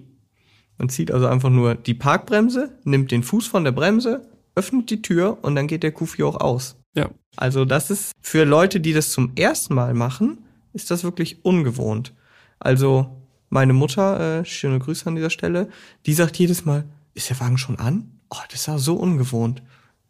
Man 0.77 0.89
zieht 0.89 1.11
also 1.11 1.27
einfach 1.27 1.49
nur 1.49 1.75
die 1.75 1.93
Parkbremse, 1.93 2.77
nimmt 2.83 3.11
den 3.11 3.23
Fuß 3.23 3.47
von 3.47 3.63
der 3.63 3.71
Bremse, 3.71 4.29
öffnet 4.55 4.89
die 4.89 5.01
Tür 5.01 5.37
und 5.41 5.55
dann 5.55 5.67
geht 5.67 5.83
der 5.83 5.95
Q4 5.95 6.25
auch 6.25 6.39
aus. 6.39 6.77
Ja. 6.97 7.09
Also 7.35 7.63
das 7.63 7.91
ist 7.91 8.11
für 8.21 8.43
Leute, 8.43 8.79
die 8.79 8.93
das 8.93 9.11
zum 9.11 9.33
ersten 9.35 9.75
Mal 9.75 9.93
machen, 9.93 10.39
ist 10.73 10.91
das 10.91 11.03
wirklich 11.03 11.45
ungewohnt. 11.45 12.13
Also 12.59 13.21
meine 13.49 13.73
Mutter, 13.73 14.39
äh, 14.39 14.45
schöne 14.45 14.79
Grüße 14.79 15.05
an 15.07 15.15
dieser 15.15 15.29
Stelle, 15.29 15.69
die 16.05 16.13
sagt 16.13 16.37
jedes 16.37 16.65
Mal, 16.65 16.85
ist 17.13 17.29
der 17.29 17.39
Wagen 17.39 17.57
schon 17.57 17.79
an? 17.79 18.11
Oh, 18.29 18.37
das 18.49 18.61
ist 18.61 18.67
ja 18.67 18.77
so 18.77 18.95
ungewohnt. 18.95 19.61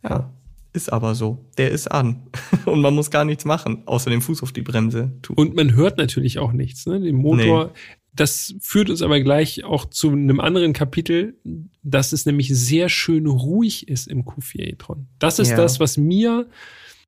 Ja, 0.04 0.32
Ist 0.74 0.92
aber 0.92 1.16
so. 1.16 1.46
Der 1.58 1.72
ist 1.72 1.92
an. 1.92 2.24
Und 2.66 2.82
man 2.82 2.96
muss 2.96 3.12
gar 3.12 3.26
nichts 3.26 3.46
machen, 3.46 3.84
außer 3.86 4.10
den 4.10 4.22
Fuß 4.22 4.44
auf 4.44 4.52
die 4.52 4.62
Bremse 4.62 5.12
tun. 5.22 5.36
Und 5.36 5.56
man 5.56 5.76
hört 5.76 5.98
natürlich 5.98 6.40
auch 6.40 6.52
nichts. 6.52 6.86
Ne? 6.86 7.00
Den 7.00 7.18
Motor, 7.18 7.66
nee. 7.66 7.72
Das 8.20 8.56
führt 8.60 8.90
uns 8.90 9.02
aber 9.02 9.20
gleich 9.22 9.64
auch 9.64 9.86
zu 9.86 10.10
einem 10.12 10.40
anderen 10.40 10.74
Kapitel, 10.74 11.38
dass 11.84 12.12
es 12.12 12.26
nämlich 12.26 12.50
sehr 12.50 12.90
schön 12.90 13.28
ruhig 13.28 13.88
ist 13.88 14.08
im 14.08 14.24
Q4 14.24 14.62
e-tron. 14.62 15.08
Das 15.20 15.40
ist 15.40 15.52
ja. 15.52 15.58
das, 15.58 15.80
was 15.80 15.98
mir 15.98 16.48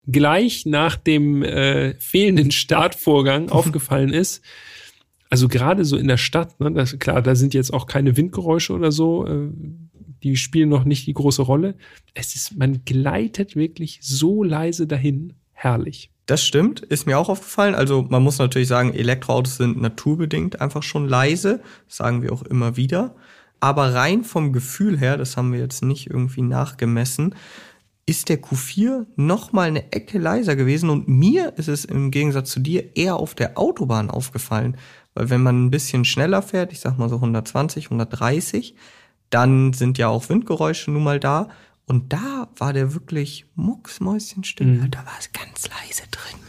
gleich 0.07 0.65
nach 0.65 0.95
dem 0.95 1.43
äh, 1.43 1.95
fehlenden 1.99 2.51
Startvorgang 2.51 3.49
aufgefallen 3.49 4.13
ist. 4.13 4.43
Also 5.29 5.47
gerade 5.47 5.85
so 5.85 5.97
in 5.97 6.07
der 6.07 6.17
Stadt, 6.17 6.59
ne, 6.59 6.71
das, 6.71 6.97
klar, 6.97 7.21
da 7.21 7.35
sind 7.35 7.53
jetzt 7.53 7.73
auch 7.73 7.85
keine 7.85 8.17
Windgeräusche 8.17 8.73
oder 8.73 8.91
so. 8.91 9.27
Äh, 9.27 9.49
die 10.23 10.35
spielen 10.35 10.69
noch 10.69 10.83
nicht 10.83 11.07
die 11.07 11.13
große 11.13 11.41
Rolle. 11.41 11.75
Es 12.13 12.35
ist, 12.35 12.57
man 12.57 12.83
gleitet 12.85 13.55
wirklich 13.55 13.99
so 14.01 14.43
leise 14.43 14.85
dahin. 14.85 15.33
Herrlich. 15.53 16.11
Das 16.29 16.43
stimmt, 16.43 16.81
ist 16.81 17.07
mir 17.07 17.17
auch 17.17 17.27
aufgefallen. 17.27 17.73
Also 17.73 18.05
man 18.07 18.21
muss 18.21 18.37
natürlich 18.37 18.67
sagen, 18.67 18.93
Elektroautos 18.93 19.57
sind 19.57 19.81
naturbedingt 19.81 20.61
einfach 20.61 20.83
schon 20.83 21.07
leise, 21.07 21.59
sagen 21.87 22.21
wir 22.21 22.31
auch 22.31 22.43
immer 22.43 22.77
wieder. 22.77 23.15
Aber 23.59 23.95
rein 23.95 24.23
vom 24.23 24.53
Gefühl 24.53 24.99
her, 24.99 25.17
das 25.17 25.37
haben 25.37 25.51
wir 25.51 25.59
jetzt 25.59 25.81
nicht 25.81 26.05
irgendwie 26.05 26.43
nachgemessen, 26.43 27.33
ist 28.05 28.29
der 28.29 28.39
Q4 28.43 29.07
noch 29.15 29.53
mal 29.53 29.69
eine 29.69 29.91
Ecke 29.91 30.19
leiser 30.19 30.55
gewesen 30.55 30.91
und 30.91 31.07
mir 31.07 31.57
ist 31.57 31.67
es 31.67 31.83
im 31.83 32.11
Gegensatz 32.11 32.51
zu 32.51 32.59
dir 32.59 32.95
eher 32.95 33.15
auf 33.15 33.33
der 33.33 33.57
Autobahn 33.57 34.11
aufgefallen, 34.11 34.77
weil 35.15 35.31
wenn 35.31 35.41
man 35.41 35.65
ein 35.65 35.71
bisschen 35.71 36.05
schneller 36.05 36.43
fährt, 36.43 36.71
ich 36.71 36.79
sag 36.79 36.99
mal 36.99 37.09
so 37.09 37.15
120, 37.15 37.85
130, 37.85 38.75
dann 39.31 39.73
sind 39.73 39.97
ja 39.97 40.09
auch 40.09 40.29
Windgeräusche 40.29 40.91
nun 40.91 41.03
mal 41.03 41.19
da. 41.19 41.49
Und 41.89 42.13
da 42.13 42.47
war 42.55 42.71
der 42.71 42.93
wirklich 42.93 43.47
mucksmäuschenstill. 43.55 44.67
Mhm. 44.67 44.91
Da 44.91 44.99
war 44.99 45.17
es 45.19 45.33
ganz 45.33 45.67
leise 45.67 46.03
drin. 46.11 46.39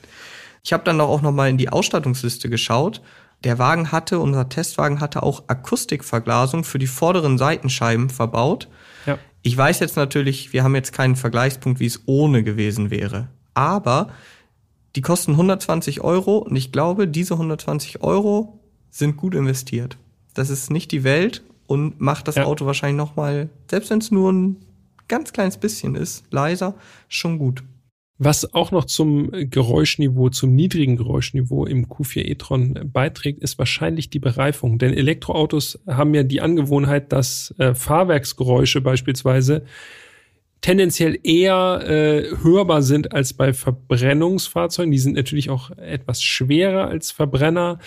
Ich 0.62 0.74
habe 0.74 0.84
dann 0.84 1.00
auch 1.00 1.22
noch 1.22 1.32
mal 1.32 1.48
in 1.48 1.56
die 1.56 1.70
Ausstattungsliste 1.70 2.50
geschaut. 2.50 3.00
Der 3.42 3.58
Wagen 3.58 3.90
hatte, 3.90 4.20
unser 4.20 4.50
Testwagen 4.50 5.00
hatte 5.00 5.22
auch 5.22 5.44
Akustikverglasung 5.46 6.62
für 6.62 6.78
die 6.78 6.86
vorderen 6.86 7.38
Seitenscheiben 7.38 8.10
verbaut. 8.10 8.68
Ja. 9.06 9.18
Ich 9.40 9.56
weiß 9.56 9.80
jetzt 9.80 9.96
natürlich, 9.96 10.52
wir 10.52 10.62
haben 10.62 10.74
jetzt 10.74 10.92
keinen 10.92 11.16
Vergleichspunkt, 11.16 11.80
wie 11.80 11.86
es 11.86 12.02
ohne 12.04 12.44
gewesen 12.44 12.90
wäre. 12.90 13.28
Aber 13.54 14.10
die 14.94 15.00
kosten 15.00 15.32
120 15.32 16.02
Euro 16.02 16.36
und 16.36 16.54
ich 16.54 16.70
glaube, 16.70 17.08
diese 17.08 17.32
120 17.32 18.02
Euro 18.02 18.60
sind 18.90 19.16
gut 19.16 19.34
investiert. 19.34 19.96
Das 20.34 20.50
ist 20.50 20.70
nicht 20.70 20.92
die 20.92 21.02
Welt 21.02 21.42
und 21.66 21.98
macht 21.98 22.28
das 22.28 22.34
ja. 22.34 22.44
Auto 22.44 22.66
wahrscheinlich 22.66 22.98
noch 22.98 23.16
mal, 23.16 23.48
selbst 23.70 23.88
wenn 23.88 24.00
es 24.00 24.10
nur 24.10 24.30
ein 24.30 24.56
ganz 25.10 25.34
kleines 25.34 25.58
bisschen 25.58 25.94
ist, 25.94 26.24
leiser, 26.30 26.74
schon 27.08 27.38
gut. 27.38 27.62
Was 28.22 28.52
auch 28.52 28.70
noch 28.70 28.84
zum 28.84 29.30
Geräuschniveau, 29.32 30.28
zum 30.28 30.54
niedrigen 30.54 30.96
Geräuschniveau 30.96 31.64
im 31.64 31.86
Q4 31.86 32.26
e-tron 32.26 32.78
beiträgt, 32.92 33.42
ist 33.42 33.58
wahrscheinlich 33.58 34.10
die 34.10 34.18
Bereifung. 34.18 34.78
Denn 34.78 34.92
Elektroautos 34.92 35.80
haben 35.86 36.14
ja 36.14 36.22
die 36.22 36.42
Angewohnheit, 36.42 37.12
dass 37.12 37.54
äh, 37.58 37.74
Fahrwerksgeräusche 37.74 38.82
beispielsweise 38.82 39.64
tendenziell 40.60 41.18
eher 41.22 41.82
äh, 41.86 42.36
hörbar 42.42 42.82
sind 42.82 43.12
als 43.12 43.32
bei 43.32 43.54
Verbrennungsfahrzeugen. 43.54 44.92
Die 44.92 44.98
sind 44.98 45.16
natürlich 45.16 45.48
auch 45.48 45.70
etwas 45.78 46.22
schwerer 46.22 46.88
als 46.88 47.10
Verbrenner. 47.10 47.78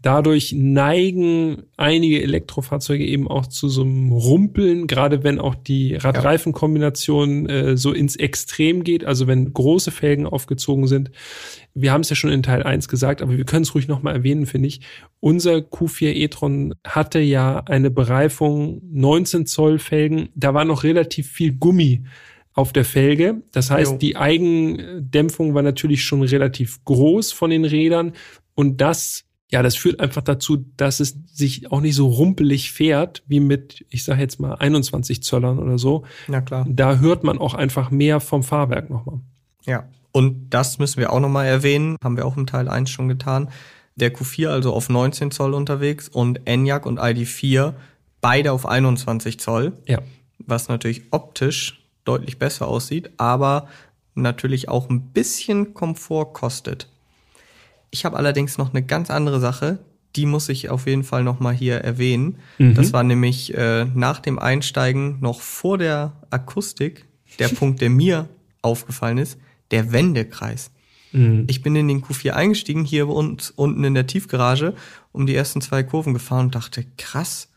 Dadurch 0.00 0.52
neigen 0.52 1.64
einige 1.76 2.22
Elektrofahrzeuge 2.22 3.04
eben 3.04 3.26
auch 3.26 3.46
zu 3.46 3.68
so 3.68 3.82
einem 3.82 4.12
Rumpeln, 4.12 4.86
gerade 4.86 5.24
wenn 5.24 5.40
auch 5.40 5.56
die 5.56 5.96
Radreifenkombination 5.96 7.48
äh, 7.48 7.76
so 7.76 7.92
ins 7.92 8.14
Extrem 8.14 8.84
geht, 8.84 9.04
also 9.04 9.26
wenn 9.26 9.52
große 9.52 9.90
Felgen 9.90 10.26
aufgezogen 10.26 10.86
sind. 10.86 11.10
Wir 11.74 11.92
haben 11.92 12.02
es 12.02 12.10
ja 12.10 12.16
schon 12.16 12.30
in 12.30 12.44
Teil 12.44 12.62
1 12.62 12.88
gesagt, 12.88 13.22
aber 13.22 13.36
wir 13.36 13.44
können 13.44 13.62
es 13.62 13.74
ruhig 13.74 13.88
nochmal 13.88 14.14
erwähnen, 14.14 14.46
finde 14.46 14.68
ich. 14.68 14.80
Unser 15.20 15.56
Q4 15.56 16.14
e-tron 16.14 16.74
hatte 16.86 17.18
ja 17.18 17.58
eine 17.66 17.90
Bereifung 17.90 18.80
19 18.92 19.46
Zoll 19.46 19.78
Felgen, 19.78 20.28
da 20.34 20.54
war 20.54 20.64
noch 20.64 20.84
relativ 20.84 21.28
viel 21.28 21.52
Gummi 21.52 22.04
auf 22.58 22.72
der 22.72 22.84
Felge. 22.84 23.42
Das 23.52 23.70
heißt, 23.70 23.92
jo. 23.92 23.98
die 23.98 24.16
Eigendämpfung 24.16 25.54
war 25.54 25.62
natürlich 25.62 26.02
schon 26.02 26.22
relativ 26.22 26.84
groß 26.84 27.32
von 27.32 27.50
den 27.50 27.64
Rädern 27.64 28.12
und 28.54 28.80
das 28.80 29.27
ja, 29.50 29.62
das 29.62 29.76
führt 29.76 30.00
einfach 30.00 30.22
dazu, 30.22 30.64
dass 30.76 31.00
es 31.00 31.16
sich 31.32 31.72
auch 31.72 31.80
nicht 31.80 31.94
so 31.94 32.08
rumpelig 32.08 32.70
fährt, 32.70 33.22
wie 33.26 33.40
mit, 33.40 33.86
ich 33.88 34.04
sage 34.04 34.20
jetzt 34.20 34.40
mal, 34.40 34.54
21 34.54 35.22
Zöllern 35.22 35.58
oder 35.58 35.78
so. 35.78 36.04
Na 36.26 36.42
klar. 36.42 36.66
Da 36.68 36.96
hört 36.96 37.24
man 37.24 37.38
auch 37.38 37.54
einfach 37.54 37.90
mehr 37.90 38.20
vom 38.20 38.42
Fahrwerk 38.42 38.90
nochmal. 38.90 39.20
Ja, 39.64 39.88
und 40.12 40.50
das 40.50 40.78
müssen 40.78 40.98
wir 40.98 41.12
auch 41.12 41.20
nochmal 41.20 41.46
erwähnen, 41.46 41.96
haben 42.02 42.16
wir 42.16 42.26
auch 42.26 42.36
im 42.36 42.46
Teil 42.46 42.68
1 42.68 42.90
schon 42.90 43.08
getan. 43.08 43.50
Der 43.96 44.14
Q4 44.14 44.48
also 44.48 44.72
auf 44.74 44.88
19 44.88 45.30
Zoll 45.30 45.54
unterwegs 45.54 46.08
und 46.08 46.46
Enyaq 46.46 46.86
und 46.86 47.00
ID4 47.00 47.74
beide 48.20 48.52
auf 48.52 48.66
21 48.66 49.40
Zoll. 49.40 49.72
Ja. 49.86 50.00
Was 50.38 50.68
natürlich 50.68 51.04
optisch 51.10 51.82
deutlich 52.04 52.38
besser 52.38 52.68
aussieht, 52.68 53.10
aber 53.16 53.68
natürlich 54.14 54.68
auch 54.68 54.88
ein 54.88 55.12
bisschen 55.12 55.74
Komfort 55.74 56.32
kostet. 56.32 56.88
Ich 57.90 58.04
habe 58.04 58.16
allerdings 58.16 58.58
noch 58.58 58.74
eine 58.74 58.82
ganz 58.82 59.10
andere 59.10 59.40
Sache, 59.40 59.78
die 60.16 60.26
muss 60.26 60.48
ich 60.48 60.70
auf 60.70 60.86
jeden 60.86 61.04
Fall 61.04 61.22
noch 61.22 61.40
mal 61.40 61.54
hier 61.54 61.76
erwähnen. 61.76 62.38
Mhm. 62.58 62.74
Das 62.74 62.92
war 62.92 63.02
nämlich 63.02 63.54
äh, 63.54 63.84
nach 63.84 64.20
dem 64.20 64.38
Einsteigen 64.38 65.18
noch 65.20 65.40
vor 65.40 65.78
der 65.78 66.12
Akustik 66.30 67.06
der 67.38 67.48
Punkt, 67.48 67.80
der 67.80 67.90
mir 67.90 68.28
aufgefallen 68.62 69.18
ist, 69.18 69.38
der 69.70 69.92
Wendekreis. 69.92 70.70
Mhm. 71.12 71.44
Ich 71.46 71.62
bin 71.62 71.76
in 71.76 71.88
den 71.88 72.02
Q4 72.02 72.30
eingestiegen, 72.30 72.84
hier 72.84 73.08
und, 73.08 73.52
unten 73.56 73.84
in 73.84 73.94
der 73.94 74.06
Tiefgarage, 74.06 74.74
um 75.12 75.26
die 75.26 75.34
ersten 75.34 75.60
zwei 75.60 75.82
Kurven 75.82 76.14
gefahren 76.14 76.46
und 76.46 76.54
dachte, 76.54 76.84
krass, 76.96 77.48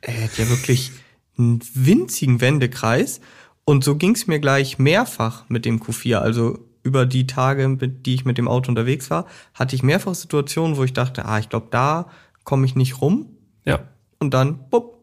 er 0.00 0.24
hat 0.24 0.38
ja 0.38 0.48
wirklich 0.48 0.92
einen 1.38 1.60
winzigen 1.74 2.40
Wendekreis. 2.40 3.20
Und 3.64 3.84
so 3.84 3.96
ging 3.96 4.14
es 4.14 4.26
mir 4.26 4.40
gleich 4.40 4.78
mehrfach 4.78 5.48
mit 5.48 5.64
dem 5.64 5.80
Q4. 5.80 6.16
Also 6.16 6.58
über 6.82 7.06
die 7.06 7.26
Tage, 7.26 7.76
die 7.76 8.14
ich 8.14 8.24
mit 8.24 8.38
dem 8.38 8.48
Auto 8.48 8.70
unterwegs 8.70 9.10
war, 9.10 9.26
hatte 9.54 9.76
ich 9.76 9.82
mehrfach 9.82 10.14
Situationen, 10.14 10.76
wo 10.76 10.84
ich 10.84 10.92
dachte, 10.92 11.24
ah, 11.24 11.38
ich 11.38 11.48
glaube, 11.48 11.68
da 11.70 12.08
komme 12.44 12.66
ich 12.66 12.74
nicht 12.74 13.00
rum. 13.00 13.26
Ja. 13.64 13.88
Und 14.18 14.34
dann, 14.34 14.68
bupp, 14.68 14.98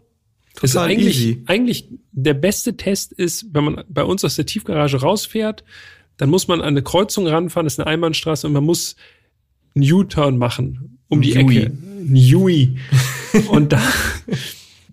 ist 0.62 0.76
eigentlich, 0.76 1.20
easy. 1.20 1.44
Eigentlich 1.46 1.88
der 2.12 2.34
beste 2.34 2.76
Test 2.76 3.14
ist, 3.14 3.48
wenn 3.54 3.64
man 3.64 3.84
bei 3.88 4.04
uns 4.04 4.26
aus 4.26 4.36
der 4.36 4.46
Tiefgarage 4.46 5.00
rausfährt, 5.00 5.64
dann 6.18 6.30
muss 6.30 6.50
man 6.50 6.60
an 6.60 6.68
eine 6.68 6.84
Kreuzung 6.84 7.28
ranfahren, 7.28 7.66
das 7.66 7.76
ist 7.76 7.80
eine 7.80 7.88
Einbahnstraße 7.88 8.46
und 8.46 8.54
man 8.54 8.66
muss 8.66 8.98
einen 9.76 9.90
U-Turn 9.90 10.38
machen 10.38 11.00
um 11.08 11.22
die 11.22 11.32
Yui. 11.32 11.58
Ecke. 11.58 11.72
Ein 11.72 12.16
Yui. 12.16 12.78
und 13.50 13.72
da 13.72 13.82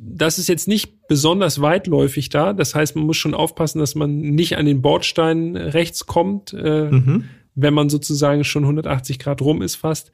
das 0.09 0.38
ist 0.38 0.49
jetzt 0.49 0.69
nicht 0.69 1.09
besonders 1.09 1.61
weitläufig 1.61 2.29
da. 2.29 2.53
Das 2.53 2.75
heißt, 2.75 2.97
man 2.97 3.07
muss 3.07 3.16
schon 3.16 3.35
aufpassen, 3.35 3.79
dass 3.79 3.95
man 3.95 4.19
nicht 4.21 4.57
an 4.57 4.66
den 4.66 4.83
Bordstein 4.83 5.57
rechts 5.57 6.07
kommt, 6.07 6.53
äh, 6.53 6.90
mhm. 6.90 7.25
wenn 7.55 7.75
man 7.75 7.88
sozusagen 7.88 8.45
schon 8.45 8.64
180 8.64 9.19
Grad 9.19 9.42
rum 9.42 9.62
ist 9.62 9.75
fast. 9.75 10.12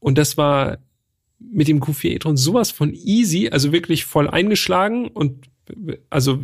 Und 0.00 0.18
das 0.18 0.36
war 0.36 0.78
mit 1.38 1.68
dem 1.68 1.80
Q4 1.80 2.10
e-tron 2.10 2.36
sowas 2.36 2.70
von 2.70 2.92
easy, 2.92 3.48
also 3.50 3.72
wirklich 3.72 4.04
voll 4.04 4.28
eingeschlagen 4.28 5.08
und 5.08 5.46
also 6.10 6.42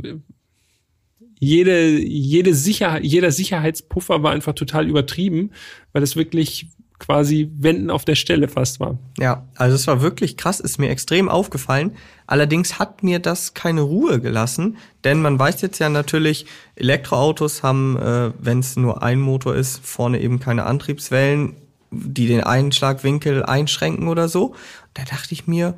jede, 1.38 1.98
jede 1.98 2.54
Sicherheit, 2.54 3.04
jeder 3.04 3.32
Sicherheitspuffer 3.32 4.22
war 4.22 4.32
einfach 4.32 4.54
total 4.54 4.88
übertrieben, 4.88 5.50
weil 5.92 6.02
es 6.02 6.16
wirklich 6.16 6.68
quasi 7.04 7.50
Wenden 7.58 7.90
auf 7.90 8.04
der 8.04 8.14
Stelle 8.14 8.48
fast 8.48 8.80
war. 8.80 8.98
Ja, 9.18 9.46
also 9.56 9.74
es 9.76 9.86
war 9.86 10.00
wirklich 10.00 10.36
krass, 10.36 10.60
ist 10.60 10.78
mir 10.78 10.88
extrem 10.88 11.28
aufgefallen. 11.28 11.92
Allerdings 12.26 12.78
hat 12.78 13.02
mir 13.02 13.18
das 13.18 13.52
keine 13.52 13.82
Ruhe 13.82 14.20
gelassen, 14.20 14.78
denn 15.04 15.20
man 15.20 15.38
weiß 15.38 15.60
jetzt 15.60 15.78
ja 15.78 15.90
natürlich, 15.90 16.46
Elektroautos 16.76 17.62
haben, 17.62 17.98
äh, 17.98 18.32
wenn 18.38 18.60
es 18.60 18.76
nur 18.76 19.02
ein 19.02 19.20
Motor 19.20 19.54
ist, 19.54 19.84
vorne 19.84 20.20
eben 20.20 20.40
keine 20.40 20.64
Antriebswellen, 20.64 21.56
die 21.90 22.26
den 22.26 22.42
Einschlagwinkel 22.42 23.42
einschränken 23.44 24.08
oder 24.08 24.28
so. 24.28 24.54
Da 24.94 25.04
dachte 25.04 25.34
ich 25.34 25.46
mir, 25.46 25.74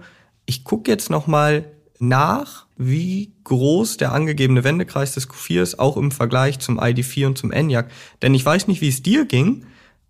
ich 0.46 0.62
gucke 0.62 0.90
jetzt 0.90 1.10
noch 1.10 1.26
mal 1.26 1.64
nach, 1.98 2.66
wie 2.76 3.32
groß 3.44 3.96
der 3.96 4.12
angegebene 4.12 4.62
Wendekreis 4.62 5.14
des 5.14 5.28
Q4 5.28 5.62
ist, 5.62 5.78
auch 5.80 5.96
im 5.96 6.12
Vergleich 6.12 6.60
zum 6.60 6.78
ID4 6.78 7.26
und 7.26 7.38
zum 7.38 7.50
Enyaq. 7.50 7.90
Denn 8.22 8.34
ich 8.34 8.44
weiß 8.44 8.68
nicht, 8.68 8.80
wie 8.80 8.88
es 8.88 9.02
dir 9.02 9.24
ging, 9.24 9.66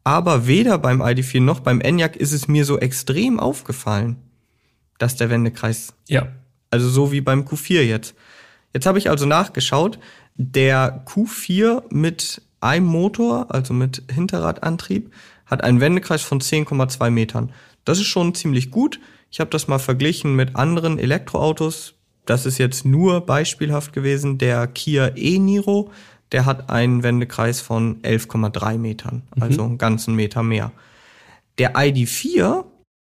aber 0.06 0.46
weder 0.46 0.78
beim 0.78 1.02
ID4 1.02 1.40
noch 1.40 1.58
beim 1.58 1.80
Enyaq 1.80 2.14
ist 2.14 2.30
es 2.30 2.46
mir 2.46 2.64
so 2.64 2.78
extrem 2.78 3.40
aufgefallen, 3.40 4.18
dass 4.98 5.16
der 5.16 5.30
Wendekreis. 5.30 5.94
Ja. 6.06 6.28
Also 6.70 6.88
so 6.88 7.10
wie 7.10 7.20
beim 7.20 7.42
Q4 7.42 7.82
jetzt. 7.82 8.14
Jetzt 8.72 8.86
habe 8.86 8.98
ich 8.98 9.10
also 9.10 9.26
nachgeschaut, 9.26 9.98
der 10.36 11.04
Q4 11.06 11.82
mit 11.90 12.40
einem 12.60 12.86
Motor, 12.86 13.52
also 13.52 13.74
mit 13.74 14.04
Hinterradantrieb, 14.08 15.12
hat 15.44 15.64
einen 15.64 15.80
Wendekreis 15.80 16.22
von 16.22 16.40
10,2 16.40 17.10
Metern. 17.10 17.52
Das 17.84 17.98
ist 17.98 18.06
schon 18.06 18.32
ziemlich 18.32 18.70
gut. 18.70 19.00
Ich 19.32 19.40
habe 19.40 19.50
das 19.50 19.66
mal 19.66 19.80
verglichen 19.80 20.36
mit 20.36 20.54
anderen 20.54 21.00
Elektroautos. 21.00 21.94
Das 22.26 22.46
ist 22.46 22.58
jetzt 22.58 22.84
nur 22.84 23.26
beispielhaft 23.26 23.92
gewesen. 23.92 24.38
Der 24.38 24.68
Kia 24.68 25.10
e-Niro 25.16 25.90
der 26.32 26.44
hat 26.44 26.70
einen 26.70 27.02
Wendekreis 27.02 27.60
von 27.60 28.02
11,3 28.02 28.78
Metern, 28.78 29.22
also 29.38 29.62
einen 29.64 29.78
ganzen 29.78 30.14
Meter 30.14 30.42
mehr. 30.42 30.72
Der 31.58 31.74
ID4 31.76 32.64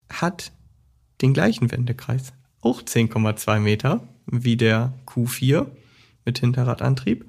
hat 0.08 0.52
den 1.20 1.34
gleichen 1.34 1.70
Wendekreis, 1.70 2.32
auch 2.60 2.82
10,2 2.82 3.60
Meter 3.60 4.06
wie 4.26 4.56
der 4.56 4.92
Q4 5.06 5.66
mit 6.24 6.38
Hinterradantrieb. 6.38 7.28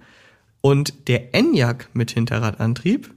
Und 0.61 1.07
der 1.07 1.33
Enyaq 1.33 1.89
mit 1.93 2.11
Hinterradantrieb, 2.11 3.13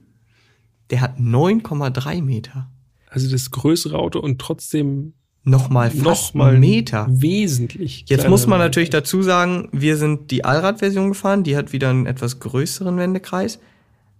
der 0.89 1.01
hat 1.01 1.19
9,3 1.19 2.23
Meter. 2.23 2.69
Also 3.09 3.29
das 3.29 3.51
größere 3.51 3.97
Auto 3.97 4.19
und 4.19 4.39
trotzdem 4.39 5.13
Nochmal 5.47 5.91
fast 5.91 6.33
nochmal 6.33 6.51
einen 6.51 6.59
Meter. 6.59 7.05
wesentlich. 7.09 8.05
Jetzt 8.07 8.27
muss 8.27 8.47
man 8.47 8.57
natürlich 8.59 8.89
dazu 8.89 9.21
sagen, 9.21 9.69
wir 9.71 9.95
sind 9.95 10.31
die 10.31 10.43
Allradversion 10.43 11.09
gefahren, 11.09 11.43
die 11.43 11.55
hat 11.55 11.71
wieder 11.71 11.89
einen 11.91 12.07
etwas 12.07 12.39
größeren 12.39 12.97
Wendekreis. 12.97 13.59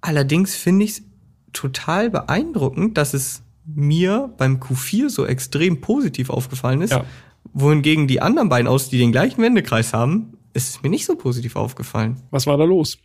Allerdings 0.01 0.55
finde 0.55 0.85
ich 0.85 0.91
es 0.91 1.03
total 1.51 2.11
beeindruckend, 2.11 2.97
dass 2.97 3.13
es 3.15 3.41
mir 3.65 4.31
beim 4.37 4.57
Q4 4.57 5.09
so 5.09 5.25
extrem 5.25 5.81
positiv 5.81 6.29
aufgefallen 6.29 6.81
ist, 6.81 6.91
Ja. 6.91 7.05
wohingegen 7.53 8.07
die 8.07 8.21
anderen 8.21 8.49
beiden 8.49 8.67
Autos, 8.67 8.89
die 8.89 8.99
den 8.99 9.11
gleichen 9.11 9.41
Wendekreis 9.41 9.93
haben, 9.93 10.33
ist 10.53 10.69
es 10.69 10.83
mir 10.83 10.89
nicht 10.89 11.05
so 11.07 11.15
positiv 11.15 11.55
aufgefallen. 11.55 12.17
Was 12.29 12.45
war 12.45 12.57
da 12.57 12.65
los? 12.65 12.99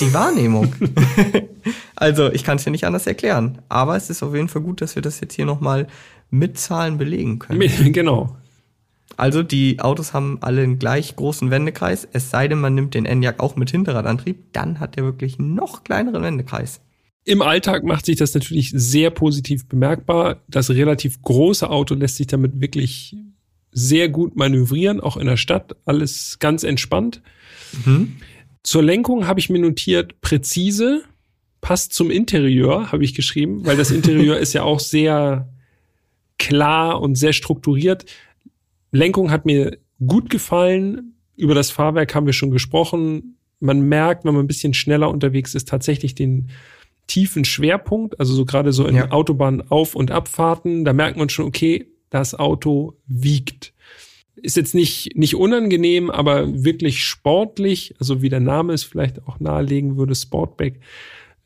Die 0.00 0.12
Wahrnehmung. 0.12 0.74
also 1.96 2.30
ich 2.30 2.44
kann 2.44 2.56
es 2.56 2.64
ja 2.64 2.70
nicht 2.70 2.84
anders 2.84 3.06
erklären, 3.06 3.58
aber 3.68 3.96
es 3.96 4.10
ist 4.10 4.22
auf 4.22 4.34
jeden 4.34 4.48
Fall 4.48 4.62
gut, 4.62 4.80
dass 4.82 4.94
wir 4.94 5.02
das 5.02 5.20
jetzt 5.20 5.34
hier 5.34 5.46
nochmal 5.46 5.86
mit 6.32 6.58
Zahlen 6.58 6.98
belegen 6.98 7.38
können. 7.38 7.60
genau. 7.92 8.36
Also 9.16 9.42
die 9.42 9.78
Autos 9.80 10.14
haben 10.14 10.38
alle 10.40 10.62
einen 10.62 10.78
gleich 10.78 11.14
großen 11.14 11.50
Wendekreis, 11.50 12.08
es 12.12 12.30
sei 12.30 12.48
denn, 12.48 12.58
man 12.58 12.74
nimmt 12.74 12.94
den 12.94 13.04
Enyaq 13.04 13.38
auch 13.40 13.54
mit 13.56 13.70
Hinterradantrieb, 13.70 14.52
dann 14.52 14.80
hat 14.80 14.96
der 14.96 15.04
wirklich 15.04 15.38
noch 15.38 15.84
kleineren 15.84 16.22
Wendekreis. 16.22 16.80
Im 17.24 17.42
Alltag 17.42 17.84
macht 17.84 18.06
sich 18.06 18.16
das 18.16 18.34
natürlich 18.34 18.72
sehr 18.74 19.10
positiv 19.10 19.68
bemerkbar. 19.68 20.42
Das 20.48 20.70
relativ 20.70 21.22
große 21.22 21.68
Auto 21.70 21.94
lässt 21.94 22.16
sich 22.16 22.26
damit 22.26 22.60
wirklich 22.60 23.14
sehr 23.70 24.08
gut 24.08 24.34
manövrieren, 24.34 25.00
auch 25.00 25.16
in 25.16 25.26
der 25.26 25.36
Stadt. 25.36 25.76
Alles 25.84 26.38
ganz 26.40 26.64
entspannt. 26.64 27.22
Mhm. 27.84 28.16
Zur 28.64 28.82
Lenkung 28.82 29.26
habe 29.26 29.38
ich 29.38 29.50
mir 29.50 29.60
notiert, 29.60 30.20
präzise, 30.20 31.02
passt 31.60 31.92
zum 31.92 32.10
Interieur, 32.10 32.90
habe 32.90 33.04
ich 33.04 33.14
geschrieben, 33.14 33.64
weil 33.66 33.76
das 33.76 33.90
Interieur 33.92 34.38
ist 34.38 34.52
ja 34.54 34.64
auch 34.64 34.80
sehr 34.80 35.51
klar 36.38 37.00
und 37.00 37.16
sehr 37.16 37.32
strukturiert. 37.32 38.04
Lenkung 38.90 39.30
hat 39.30 39.46
mir 39.46 39.78
gut 40.06 40.30
gefallen. 40.30 41.14
Über 41.36 41.54
das 41.54 41.70
Fahrwerk 41.70 42.14
haben 42.14 42.26
wir 42.26 42.32
schon 42.32 42.50
gesprochen. 42.50 43.36
Man 43.60 43.82
merkt, 43.88 44.24
wenn 44.24 44.34
man 44.34 44.44
ein 44.44 44.48
bisschen 44.48 44.74
schneller 44.74 45.08
unterwegs 45.08 45.54
ist, 45.54 45.68
tatsächlich 45.68 46.14
den 46.14 46.50
tiefen 47.06 47.44
Schwerpunkt, 47.44 48.18
also 48.20 48.32
so 48.34 48.44
gerade 48.44 48.72
so 48.72 48.86
in 48.86 48.96
Ja. 48.96 49.10
Autobahn-Auf- 49.10 49.94
und 49.94 50.10
Abfahrten, 50.10 50.84
da 50.84 50.92
merkt 50.92 51.16
man 51.16 51.28
schon, 51.28 51.46
okay, 51.46 51.86
das 52.10 52.34
Auto 52.34 52.94
wiegt. 53.06 53.72
Ist 54.36 54.56
jetzt 54.56 54.74
nicht, 54.74 55.16
nicht 55.16 55.36
unangenehm, 55.36 56.10
aber 56.10 56.64
wirklich 56.64 57.04
sportlich, 57.04 57.94
also 57.98 58.22
wie 58.22 58.28
der 58.28 58.40
Name 58.40 58.72
es 58.72 58.84
vielleicht 58.84 59.26
auch 59.26 59.40
nahelegen 59.40 59.96
würde, 59.96 60.14
Sportback, 60.14 60.80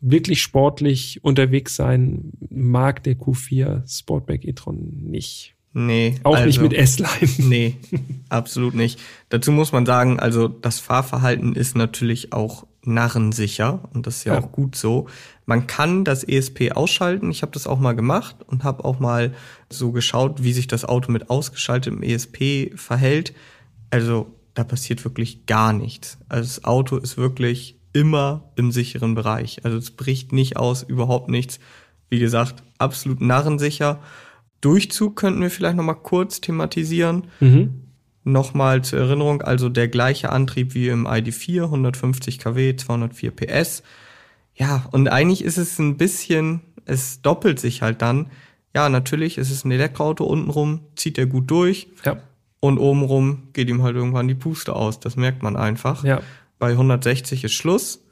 wirklich 0.00 0.42
sportlich 0.42 1.24
unterwegs 1.24 1.76
sein 1.76 2.32
mag 2.50 3.02
der 3.04 3.16
Q4 3.16 3.82
Sportback 3.90 4.44
e-tron 4.44 4.78
nicht. 5.11 5.54
Nee. 5.72 6.14
Auch 6.22 6.37
nicht 6.44 6.59
also- 6.59 6.62
mit 6.62 6.72
S-Line. 6.72 7.32
Nee, 7.38 7.76
absolut 8.30 8.74
nicht. 8.74 8.98
Dazu 9.28 9.52
muss 9.52 9.72
man 9.72 9.85
sagen, 9.85 10.18
also 10.18 10.48
das 10.48 10.80
Fahrverhalten 10.80 11.54
ist 11.54 11.76
natürlich 11.76 12.32
auch 12.32 12.66
narrensicher 12.82 13.88
und 13.92 14.06
das 14.06 14.18
ist 14.18 14.24
ja, 14.24 14.35
Ja. 14.35 14.40
auch 14.42 14.52
gut 14.52 14.74
so. 14.76 15.06
Man 15.44 15.66
kann 15.66 16.04
das 16.04 16.24
ESP 16.24 16.72
ausschalten. 16.72 17.30
Ich 17.30 17.42
habe 17.42 17.52
das 17.52 17.66
auch 17.66 17.78
mal 17.78 17.92
gemacht 17.94 18.37
und 18.46 18.64
habe 18.64 18.85
auch 18.85 19.00
mal 19.00 19.35
so 19.70 19.92
geschaut, 19.92 20.42
wie 20.42 20.52
sich 20.52 20.66
das 20.66 20.85
Auto 20.85 21.12
mit 21.12 21.30
ausgeschaltetem 21.30 22.02
ESP 22.02 22.72
verhält. 22.76 23.35
Also 23.90 24.28
da 24.54 24.64
passiert 24.64 25.04
wirklich 25.04 25.46
gar 25.46 25.72
nichts. 25.72 26.18
Also 26.28 26.46
das 26.48 26.64
Auto 26.64 26.96
ist 26.96 27.16
wirklich 27.16 27.75
immer 27.96 28.52
im 28.56 28.72
sicheren 28.72 29.14
Bereich. 29.14 29.64
Also 29.64 29.78
es 29.78 29.90
bricht 29.90 30.30
nicht 30.30 30.59
aus, 30.59 30.82
überhaupt 30.82 31.30
nichts. 31.30 31.59
Wie 32.11 32.18
gesagt, 32.18 32.62
absolut 32.76 33.22
narrensicher. 33.22 34.00
Durchzug 34.61 35.16
könnten 35.16 35.40
wir 35.40 35.50
vielleicht 35.50 35.76
noch 35.76 35.85
mal 35.85 35.94
kurz 35.94 36.42
thematisieren. 36.42 37.28
Mhm. 37.40 37.82
Nochmal 38.22 38.82
zur 38.82 38.98
Erinnerung, 38.98 39.40
also 39.40 39.70
der 39.70 39.88
gleiche 39.88 40.30
Antrieb 40.30 40.74
wie 40.74 40.88
im 40.88 41.06
ID4, 41.06 41.64
150 41.64 42.38
kW, 42.38 42.76
204 42.76 43.30
PS. 43.30 43.82
Ja, 44.54 44.87
und 44.92 45.09
eigentlich 45.09 45.42
ist 45.42 45.56
es 45.56 45.78
ein 45.78 45.96
bisschen, 45.96 46.61
es 46.85 47.22
doppelt 47.22 47.59
sich 47.59 47.80
halt 47.80 48.02
dann. 48.02 48.26
Ja, 48.74 48.90
natürlich 48.90 49.38
ist 49.38 49.50
es 49.50 49.64
ein 49.64 49.70
Elektroauto 49.70 50.24
untenrum, 50.24 50.80
zieht 50.96 51.16
er 51.16 51.26
gut 51.26 51.50
durch 51.50 51.88
Ja, 52.04 52.18
und 52.61 52.78
obenrum 52.78 53.44
geht 53.54 53.70
ihm 53.70 53.82
halt 53.82 53.96
irgendwann 53.96 54.28
die 54.28 54.35
Puste 54.35 54.74
aus. 54.76 55.00
Das 55.00 55.16
merkt 55.16 55.42
man 55.42 55.56
einfach. 55.56 56.04
ja. 56.04 56.20
Bei 56.58 56.70
160 56.70 57.44
ist 57.44 57.52
Schluss. 57.52 58.02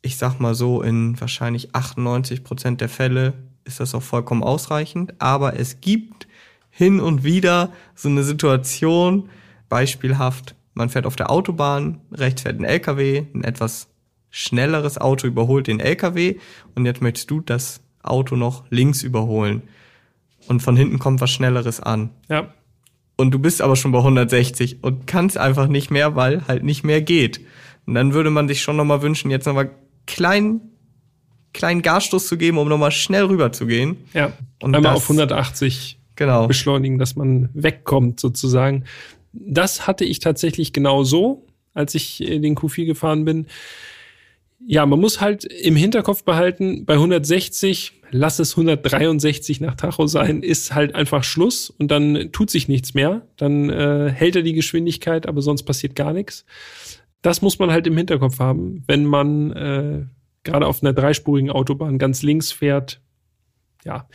Ich 0.00 0.16
sag 0.16 0.38
mal 0.38 0.54
so, 0.54 0.82
in 0.82 1.20
wahrscheinlich 1.20 1.74
98 1.74 2.44
Prozent 2.44 2.80
der 2.80 2.88
Fälle 2.88 3.34
ist 3.64 3.80
das 3.80 3.94
auch 3.94 4.02
vollkommen 4.02 4.42
ausreichend. 4.42 5.14
Aber 5.20 5.58
es 5.58 5.80
gibt 5.80 6.26
hin 6.70 7.00
und 7.00 7.24
wieder 7.24 7.72
so 7.94 8.08
eine 8.08 8.22
Situation, 8.22 9.28
beispielhaft, 9.68 10.54
man 10.74 10.88
fährt 10.88 11.06
auf 11.06 11.16
der 11.16 11.30
Autobahn, 11.30 12.00
rechts 12.12 12.42
fährt 12.42 12.60
ein 12.60 12.64
LKW, 12.64 13.26
ein 13.34 13.44
etwas 13.44 13.88
schnelleres 14.30 14.98
Auto 14.98 15.26
überholt 15.26 15.66
den 15.66 15.80
LKW 15.80 16.36
und 16.74 16.86
jetzt 16.86 17.02
möchtest 17.02 17.30
du 17.30 17.40
das 17.40 17.80
Auto 18.02 18.36
noch 18.36 18.64
links 18.70 19.02
überholen. 19.02 19.62
Und 20.46 20.60
von 20.60 20.76
hinten 20.76 20.98
kommt 20.98 21.20
was 21.20 21.30
Schnelleres 21.30 21.80
an 21.80 22.10
Ja, 22.28 22.54
und 23.20 23.32
du 23.32 23.40
bist 23.40 23.60
aber 23.60 23.74
schon 23.74 23.90
bei 23.90 23.98
160 23.98 24.78
und 24.82 25.08
kannst 25.08 25.36
einfach 25.36 25.66
nicht 25.66 25.90
mehr, 25.90 26.14
weil 26.14 26.46
halt 26.46 26.62
nicht 26.62 26.84
mehr 26.84 27.02
geht. 27.02 27.40
Und 27.88 27.94
dann 27.94 28.12
würde 28.12 28.28
man 28.28 28.48
sich 28.48 28.60
schon 28.60 28.76
nochmal 28.76 29.00
wünschen, 29.00 29.30
jetzt 29.30 29.46
nochmal 29.46 29.70
kleinen, 30.06 30.60
kleinen 31.54 31.80
Gasstoß 31.80 32.26
zu 32.26 32.36
geben, 32.36 32.58
um 32.58 32.68
nochmal 32.68 32.90
schnell 32.92 33.24
rüber 33.24 33.50
zu 33.50 33.66
gehen. 33.66 33.96
ja. 34.12 34.32
Und 34.62 34.74
Einmal 34.76 34.92
das- 34.92 35.02
auf 35.04 35.08
180 35.08 35.98
Genau. 36.16 36.46
beschleunigen, 36.46 36.98
dass 36.98 37.16
man 37.16 37.48
wegkommt 37.54 38.20
sozusagen. 38.20 38.84
Das 39.32 39.86
hatte 39.86 40.04
ich 40.04 40.18
tatsächlich 40.18 40.72
genau 40.74 41.02
so, 41.02 41.46
als 41.72 41.94
ich 41.94 42.18
den 42.18 42.56
Q4 42.56 42.84
gefahren 42.84 43.24
bin. 43.24 43.46
Ja, 44.66 44.84
man 44.84 45.00
muss 45.00 45.20
halt 45.22 45.44
im 45.44 45.74
Hinterkopf 45.76 46.24
behalten, 46.24 46.84
bei 46.84 46.94
160, 46.98 47.92
lass 48.10 48.38
es 48.40 48.56
163 48.56 49.60
nach 49.60 49.76
Tacho 49.76 50.06
sein, 50.08 50.42
ist 50.42 50.74
halt 50.74 50.94
einfach 50.94 51.22
Schluss 51.24 51.70
und 51.70 51.90
dann 51.90 52.30
tut 52.32 52.50
sich 52.50 52.66
nichts 52.68 52.92
mehr. 52.92 53.22
Dann 53.36 53.70
äh, 53.70 54.10
hält 54.12 54.34
er 54.36 54.42
die 54.42 54.52
Geschwindigkeit, 54.54 55.26
aber 55.26 55.40
sonst 55.40 55.62
passiert 55.62 55.94
gar 55.94 56.12
nichts. 56.12 56.44
Das 57.22 57.42
muss 57.42 57.58
man 57.58 57.70
halt 57.70 57.86
im 57.86 57.96
Hinterkopf 57.96 58.38
haben, 58.38 58.84
wenn 58.86 59.04
man 59.04 59.52
äh, 59.52 60.04
gerade 60.44 60.66
auf 60.66 60.82
einer 60.82 60.92
dreispurigen 60.92 61.50
Autobahn 61.50 61.98
ganz 61.98 62.22
links 62.22 62.52
fährt. 62.52 63.00
Ja, 63.84 64.08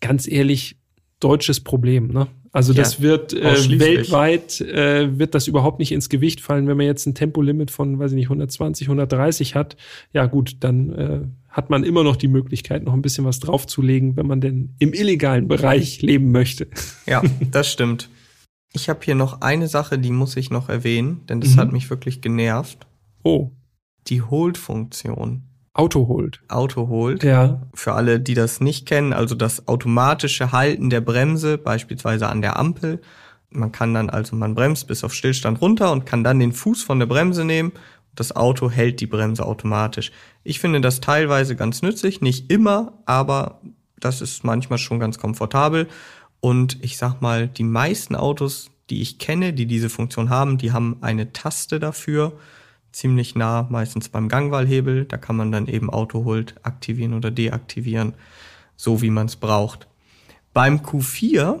ganz 0.00 0.26
ehrlich, 0.28 0.76
deutsches 1.20 1.60
Problem. 1.60 2.08
Ne? 2.08 2.28
Also 2.52 2.72
Ja, 2.72 2.82
das 2.82 3.00
wird 3.00 3.32
äh, 3.34 3.78
weltweit 3.78 4.60
äh, 4.60 5.18
wird 5.18 5.34
das 5.34 5.46
überhaupt 5.46 5.78
nicht 5.78 5.92
ins 5.92 6.08
Gewicht 6.08 6.40
fallen, 6.40 6.66
wenn 6.66 6.76
man 6.76 6.86
jetzt 6.86 7.06
ein 7.06 7.14
Tempolimit 7.14 7.70
von, 7.70 7.98
weiß 7.98 8.12
ich 8.12 8.16
nicht, 8.16 8.26
120, 8.26 8.86
130 8.86 9.54
hat. 9.54 9.76
Ja 10.12 10.26
gut, 10.26 10.56
dann 10.60 10.92
äh, 10.92 11.20
hat 11.48 11.70
man 11.70 11.84
immer 11.84 12.04
noch 12.04 12.16
die 12.16 12.28
Möglichkeit, 12.28 12.84
noch 12.84 12.94
ein 12.94 13.02
bisschen 13.02 13.24
was 13.24 13.40
draufzulegen, 13.40 14.16
wenn 14.16 14.26
man 14.26 14.40
denn 14.40 14.74
im 14.78 14.92
illegalen 14.92 15.48
Bereich 15.48 16.00
leben 16.02 16.30
möchte. 16.32 16.68
Ja, 17.06 17.22
das 17.50 17.70
stimmt. 17.70 18.08
Ich 18.72 18.88
habe 18.88 19.00
hier 19.02 19.14
noch 19.14 19.40
eine 19.40 19.68
Sache, 19.68 19.98
die 19.98 20.10
muss 20.10 20.36
ich 20.36 20.50
noch 20.50 20.68
erwähnen, 20.68 21.24
denn 21.26 21.40
das 21.40 21.54
Mhm. 21.54 21.60
hat 21.60 21.72
mich 21.72 21.88
wirklich 21.90 22.20
genervt. 22.20 22.86
Oh, 23.22 23.50
Die 24.06 24.22
Hold-Funktion. 24.22 25.42
Auto 25.74 26.08
holt. 26.08 26.40
Auto 26.48 26.88
Hold. 26.88 27.22
Ja. 27.22 27.62
Für 27.74 27.92
alle, 27.92 28.20
die 28.20 28.32
das 28.34 28.60
nicht 28.60 28.86
kennen, 28.86 29.12
also 29.12 29.34
das 29.34 29.68
automatische 29.68 30.50
Halten 30.50 30.88
der 30.90 31.00
Bremse, 31.02 31.58
beispielsweise 31.58 32.26
an 32.28 32.40
der 32.40 32.58
Ampel. 32.58 33.00
Man 33.50 33.70
kann 33.70 33.92
dann 33.94 34.08
also, 34.10 34.34
man 34.34 34.54
bremst 34.54 34.86
bis 34.88 35.04
auf 35.04 35.12
Stillstand 35.14 35.60
runter 35.60 35.92
und 35.92 36.06
kann 36.06 36.24
dann 36.24 36.38
den 36.38 36.52
Fuß 36.52 36.82
von 36.82 36.98
der 36.98 37.06
Bremse 37.06 37.44
nehmen. 37.44 37.72
Das 38.14 38.34
Auto 38.34 38.70
hält 38.70 39.00
die 39.00 39.06
Bremse 39.06 39.44
automatisch. 39.44 40.10
Ich 40.42 40.58
finde 40.58 40.80
das 40.80 41.00
teilweise 41.00 41.54
ganz 41.54 41.82
nützlich, 41.82 42.20
nicht 42.20 42.50
immer, 42.50 42.94
aber 43.06 43.60
das 44.00 44.20
ist 44.20 44.42
manchmal 44.44 44.78
schon 44.78 44.98
ganz 45.00 45.18
komfortabel. 45.18 45.86
Und 46.40 46.82
ich 46.84 46.96
sag 46.96 47.20
mal, 47.20 47.48
die 47.48 47.64
meisten 47.64 48.14
Autos, 48.14 48.70
die 48.90 49.02
ich 49.02 49.18
kenne, 49.18 49.52
die 49.52 49.66
diese 49.66 49.90
Funktion 49.90 50.30
haben, 50.30 50.58
die 50.58 50.72
haben 50.72 50.96
eine 51.00 51.32
Taste 51.32 51.80
dafür 51.80 52.38
ziemlich 52.92 53.34
nah, 53.34 53.66
meistens 53.70 54.08
beim 54.08 54.28
Gangwahlhebel. 54.28 55.04
Da 55.04 55.16
kann 55.18 55.36
man 55.36 55.52
dann 55.52 55.66
eben 55.66 55.90
Autohold 55.90 56.54
aktivieren 56.62 57.14
oder 57.14 57.30
deaktivieren, 57.30 58.14
so 58.76 59.02
wie 59.02 59.10
man 59.10 59.26
es 59.26 59.36
braucht. 59.36 59.88
Beim 60.54 60.78
Q4 60.78 61.60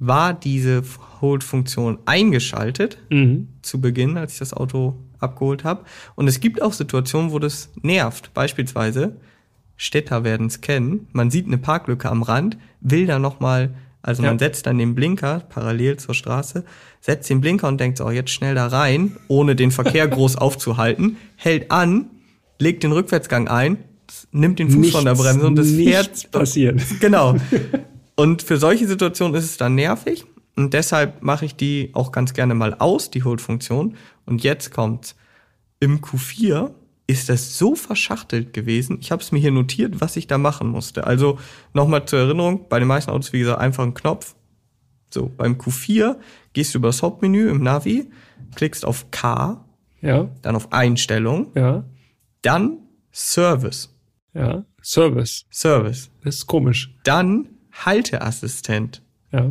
war 0.00 0.34
diese 0.34 0.82
Hold-Funktion 1.20 1.98
eingeschaltet 2.06 2.98
Mhm. 3.10 3.48
zu 3.62 3.80
Beginn, 3.80 4.16
als 4.16 4.34
ich 4.34 4.38
das 4.38 4.52
Auto 4.52 4.96
abgeholt 5.18 5.64
habe. 5.64 5.84
Und 6.14 6.28
es 6.28 6.40
gibt 6.40 6.62
auch 6.62 6.72
Situationen, 6.72 7.32
wo 7.32 7.38
das 7.38 7.70
nervt. 7.82 8.32
Beispielsweise, 8.34 9.16
Städter 9.78 10.24
werden 10.24 10.48
es 10.48 10.60
kennen, 10.60 11.06
man 11.12 11.30
sieht 11.30 11.46
eine 11.46 11.56
Parklücke 11.56 12.10
am 12.10 12.22
Rand, 12.22 12.58
will 12.80 13.06
da 13.06 13.18
nochmal, 13.18 13.74
also 14.02 14.22
Ja. 14.22 14.28
man 14.28 14.38
setzt 14.38 14.66
dann 14.66 14.76
den 14.76 14.94
Blinker 14.94 15.40
parallel 15.48 15.96
zur 15.96 16.14
Straße, 16.14 16.64
setzt 17.00 17.30
den 17.30 17.40
Blinker 17.40 17.68
und 17.68 17.78
denkt 17.80 17.96
so, 17.98 18.04
oh, 18.04 18.10
jetzt 18.10 18.30
schnell 18.30 18.54
da 18.54 18.66
rein, 18.66 19.16
ohne 19.28 19.56
den 19.56 19.70
Verkehr 19.70 20.06
groß 20.08 20.36
aufzuhalten, 20.36 21.16
hält 21.36 21.70
an, 21.70 22.10
legt 22.58 22.82
den 22.82 22.92
Rückwärtsgang 22.92 23.48
ein, 23.48 23.78
nimmt 24.32 24.58
den 24.58 24.68
Fuß 24.68 24.90
von 24.90 25.04
der 25.04 25.14
Bremse 25.14 25.46
und 25.46 25.56
das 25.56 25.68
nichts 25.68 25.90
fährt 26.22 26.30
passiert. 26.32 26.82
Genau. 27.00 27.36
Und 28.16 28.42
für 28.42 28.56
solche 28.56 28.88
Situationen 28.88 29.36
ist 29.36 29.44
es 29.44 29.58
dann 29.58 29.76
nervig. 29.76 30.24
Und 30.56 30.74
deshalb 30.74 31.22
mache 31.22 31.44
ich 31.44 31.54
die 31.54 31.90
auch 31.92 32.10
ganz 32.10 32.34
gerne 32.34 32.56
mal 32.56 32.74
aus, 32.74 33.12
die 33.12 33.22
Hold-Funktion. 33.22 33.94
Und 34.26 34.42
jetzt 34.42 34.72
kommt's. 34.72 35.14
Im 35.78 36.00
Q4 36.00 36.72
ist 37.08 37.28
das 37.30 37.56
so 37.58 37.74
verschachtelt 37.74 38.52
gewesen. 38.52 38.98
Ich 39.00 39.10
habe 39.10 39.22
es 39.22 39.32
mir 39.32 39.38
hier 39.40 39.50
notiert, 39.50 40.00
was 40.00 40.16
ich 40.16 40.26
da 40.28 40.38
machen 40.38 40.68
musste. 40.68 41.06
Also 41.06 41.38
nochmal 41.72 42.04
zur 42.06 42.20
Erinnerung, 42.20 42.68
bei 42.68 42.78
den 42.78 42.86
meisten 42.86 43.10
Autos, 43.10 43.32
wie 43.32 43.40
gesagt, 43.40 43.60
einfach 43.60 43.82
ein 43.82 43.94
Knopf. 43.94 44.36
So, 45.10 45.32
beim 45.36 45.54
Q4 45.54 46.16
gehst 46.52 46.74
du 46.74 46.78
über 46.78 46.88
das 46.88 47.02
Hauptmenü 47.02 47.48
im 47.48 47.62
Navi, 47.62 48.10
klickst 48.54 48.84
auf 48.84 49.10
K, 49.10 49.64
Ja, 50.02 50.28
dann 50.42 50.54
auf 50.54 50.70
Einstellung, 50.72 51.50
ja, 51.56 51.84
dann 52.42 52.78
Service. 53.12 53.92
ja. 54.34 54.64
Service. 54.82 55.44
Service. 55.50 56.10
Das 56.22 56.36
ist 56.36 56.46
komisch. 56.46 56.94
Dann 57.04 57.48
Halteassistent. 57.72 59.02
Ja. 59.32 59.50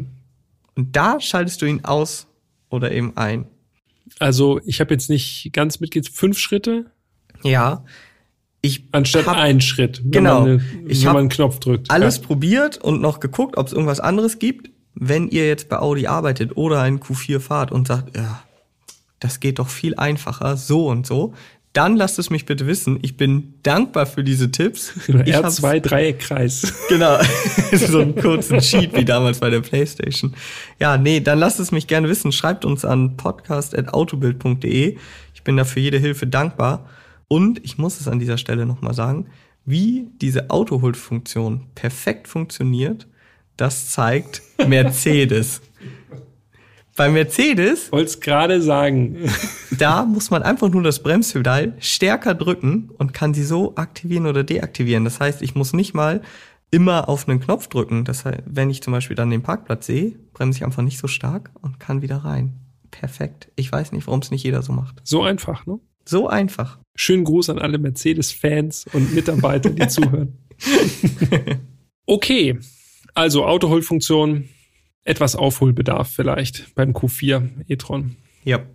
Und 0.75 0.95
da 0.95 1.19
schaltest 1.19 1.61
du 1.61 1.65
ihn 1.65 1.83
aus 1.85 2.27
oder 2.69 2.91
eben 2.91 3.15
ein. 3.17 3.45
Also 4.19 4.59
ich 4.65 4.79
habe 4.79 4.93
jetzt 4.93 5.09
nicht 5.09 5.49
ganz 5.53 5.79
mitgezählt. 5.79 6.15
Fünf 6.15 6.37
Schritte 6.39 6.91
Ja. 7.43 7.83
Ich 8.61 8.85
anstatt 8.91 9.27
hab 9.27 9.37
ein 9.37 9.61
Schritt, 9.61 10.01
wenn, 10.03 10.11
Genau. 10.11 10.41
man, 10.41 10.49
eine, 10.49 10.61
Ich 10.87 10.99
wenn 11.01 11.07
man 11.13 11.17
einen 11.17 11.29
Knopf 11.29 11.59
drückt. 11.59 11.89
alles 11.91 12.17
Ja. 12.17 12.23
probiert 12.23 12.77
und 12.77 13.01
noch 13.01 13.19
geguckt, 13.19 13.57
ob 13.57 13.67
es 13.67 13.73
irgendwas 13.73 13.99
anderes 13.99 14.39
gibt. 14.39 14.71
Wenn 14.95 15.27
ihr 15.29 15.47
jetzt 15.47 15.69
bei 15.69 15.77
Audi 15.77 16.07
arbeitet 16.07 16.57
oder 16.57 16.81
einen 16.81 16.99
Q4 16.99 17.39
fahrt 17.39 17.71
und 17.71 17.87
sagt, 17.87 18.17
ja, 18.17 18.41
das 19.19 19.39
geht 19.39 19.59
doch 19.59 19.69
viel 19.69 19.95
einfacher, 19.95 20.57
so 20.57 20.87
und 20.87 21.05
so, 21.05 21.33
dann 21.73 21.95
lasst 21.95 22.17
es 22.17 22.31
mich 22.31 22.45
bitte 22.47 22.65
wissen. 22.65 22.97
Ich 23.03 23.15
bin 23.17 23.53
dankbar 23.61 24.07
für 24.07 24.23
diese 24.23 24.49
Tipps. 24.49 24.93
Ich 25.25 25.35
hab's- 25.35 25.61
R2 25.63 25.79
Dreieckkreis. 25.81 26.73
Genau. 26.89 27.19
so 27.73 27.99
einen 27.99 28.15
kurzen 28.15 28.57
Cheat 28.59 28.95
wie 28.95 29.05
damals 29.05 29.39
bei 29.39 29.51
der 29.51 29.59
Playstation. 29.61 30.33
Ja, 30.79 30.97
nee, 30.97 31.19
dann 31.19 31.37
lasst 31.37 31.59
es 31.59 31.71
mich 31.71 31.85
gerne 31.85 32.09
wissen. 32.09 32.31
Schreibt 32.31 32.65
uns 32.65 32.83
an 32.83 33.15
podcast.autobild.de. 33.17 34.97
Ich 35.35 35.43
bin 35.43 35.57
da 35.57 35.63
für 35.63 35.79
jede 35.79 35.99
Hilfe 35.99 36.25
dankbar. 36.27 36.89
Und 37.27 37.63
ich 37.63 37.77
muss 37.77 37.99
es 37.99 38.07
an 38.07 38.19
dieser 38.19 38.37
Stelle 38.37 38.65
nochmal 38.65 38.93
sagen, 38.93 39.27
wie 39.65 40.07
diese 40.21 40.49
Autohold-Funktion 40.49 41.67
perfekt 41.75 42.27
funktioniert, 42.27 43.07
das 43.57 43.89
zeigt 43.89 44.41
Mercedes. 44.67 45.61
Bei 46.95 47.09
Mercedes 47.09 47.91
Wollt's 47.91 48.19
gerade 48.19 48.61
sagen. 48.61 49.29
da 49.77 50.03
muss 50.05 50.31
man 50.31 50.41
einfach 50.41 50.69
nur 50.69 50.81
das 50.81 51.03
Bremspedal 51.03 51.75
stärker 51.79 52.33
drücken 52.33 52.89
und 52.97 53.13
kann 53.13 53.33
sie 53.33 53.43
so 53.43 53.75
aktivieren 53.75 54.25
oder 54.25 54.43
deaktivieren. 54.43 55.03
Das 55.03 55.19
heißt, 55.19 55.41
ich 55.41 55.53
muss 55.53 55.73
nicht 55.73 55.93
mal 55.93 56.21
immer 56.71 57.07
auf 57.07 57.27
einen 57.27 57.39
Knopf 57.39 57.67
drücken. 57.67 58.03
Das 58.03 58.25
heißt, 58.25 58.43
wenn 58.45 58.69
ich 58.69 58.81
zum 58.81 58.93
Beispiel 58.93 59.15
dann 59.15 59.29
den 59.29 59.43
Parkplatz 59.43 59.85
sehe, 59.85 60.17
bremse 60.33 60.57
ich 60.57 60.65
einfach 60.65 60.81
nicht 60.81 60.97
so 60.97 61.07
stark 61.07 61.51
und 61.61 61.79
kann 61.79 62.01
wieder 62.01 62.17
rein. 62.17 62.59
Perfekt. 62.89 63.51
Ich 63.55 63.71
weiß 63.71 63.91
nicht, 63.91 64.07
warum 64.07 64.21
es 64.21 64.31
nicht 64.31 64.43
jeder 64.43 64.63
so 64.63 64.73
macht. 64.73 65.01
So 65.03 65.23
einfach, 65.23 65.65
ne? 65.65 65.79
So 66.07 66.27
einfach. 66.29 66.79
Schönen 66.95 67.25
Gruß 67.25 67.49
an 67.49 67.59
alle 67.59 67.77
Mercedes-Fans 67.77 68.85
und 68.93 69.13
Mitarbeiter, 69.13 69.69
die 69.69 69.87
zuhören. 69.89 70.37
Okay, 72.05 72.57
also 73.13 73.45
Autoholfunktion, 73.45 74.47
etwas 75.03 75.35
Aufholbedarf 75.35 76.09
vielleicht 76.09 76.73
beim 76.75 76.91
Q4 76.91 77.49
e-tron. 77.67 78.15
Ja. 78.45 78.65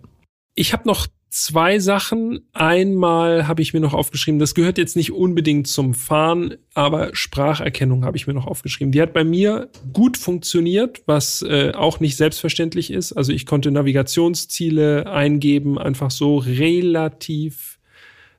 Ich 0.53 0.73
habe 0.73 0.87
noch 0.87 1.07
zwei 1.33 1.79
Sachen. 1.79 2.41
Einmal 2.53 3.47
habe 3.47 3.63
ich 3.63 3.73
mir 3.73 3.79
noch 3.79 3.95
aufgeschrieben, 3.95 4.39
das 4.39 4.53
gehört 4.53 4.77
jetzt 4.77 4.95
nicht 4.95 5.11
unbedingt 5.11 5.67
zum 5.67 5.95
Fahren, 5.95 6.55
aber 6.75 7.09
Spracherkennung 7.15 8.05
habe 8.05 8.17
ich 8.17 8.27
mir 8.27 8.33
noch 8.33 8.45
aufgeschrieben. 8.45 8.91
Die 8.91 9.01
hat 9.01 9.13
bei 9.13 9.23
mir 9.23 9.69
gut 9.93 10.17
funktioniert, 10.17 11.01
was 11.07 11.41
äh, 11.41 11.71
auch 11.73 11.99
nicht 11.99 12.17
selbstverständlich 12.17 12.91
ist. 12.91 13.13
Also 13.13 13.31
ich 13.31 13.47
konnte 13.47 13.71
Navigationsziele 13.71 15.09
eingeben, 15.11 15.79
einfach 15.79 16.11
so 16.11 16.37
relativ 16.37 17.79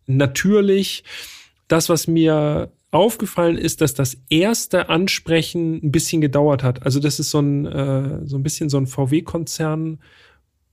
natürlich. 0.06 1.02
Das, 1.66 1.88
was 1.88 2.06
mir 2.06 2.72
aufgefallen 2.92 3.58
ist, 3.58 3.80
dass 3.80 3.94
das 3.94 4.18
erste 4.30 4.88
Ansprechen 4.88 5.80
ein 5.82 5.90
bisschen 5.90 6.20
gedauert 6.20 6.62
hat. 6.62 6.84
Also 6.84 7.00
das 7.00 7.18
ist 7.18 7.30
so 7.30 7.40
ein, 7.40 7.66
äh, 7.66 8.20
so 8.24 8.36
ein 8.36 8.44
bisschen 8.44 8.68
so 8.68 8.76
ein 8.76 8.86
VW-Konzern 8.86 9.98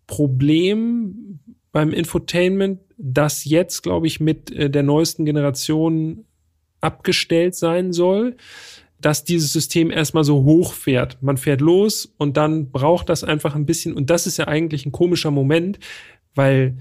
Problem 0.05 1.39
beim 1.71 1.91
Infotainment, 1.91 2.79
das 2.97 3.45
jetzt, 3.45 3.81
glaube 3.83 4.07
ich, 4.07 4.19
mit 4.19 4.51
äh, 4.51 4.69
der 4.69 4.83
neuesten 4.83 5.25
Generation 5.25 6.25
abgestellt 6.81 7.55
sein 7.55 7.93
soll, 7.93 8.35
dass 8.99 9.23
dieses 9.23 9.51
System 9.53 9.89
erstmal 9.89 10.23
so 10.23 10.43
hochfährt. 10.43 11.17
Man 11.21 11.37
fährt 11.37 11.61
los 11.61 12.13
und 12.17 12.37
dann 12.37 12.71
braucht 12.71 13.09
das 13.09 13.23
einfach 13.23 13.55
ein 13.55 13.65
bisschen, 13.65 13.93
und 13.93 14.09
das 14.09 14.27
ist 14.27 14.37
ja 14.37 14.47
eigentlich 14.47 14.85
ein 14.85 14.91
komischer 14.91 15.31
Moment, 15.31 15.79
weil 16.35 16.77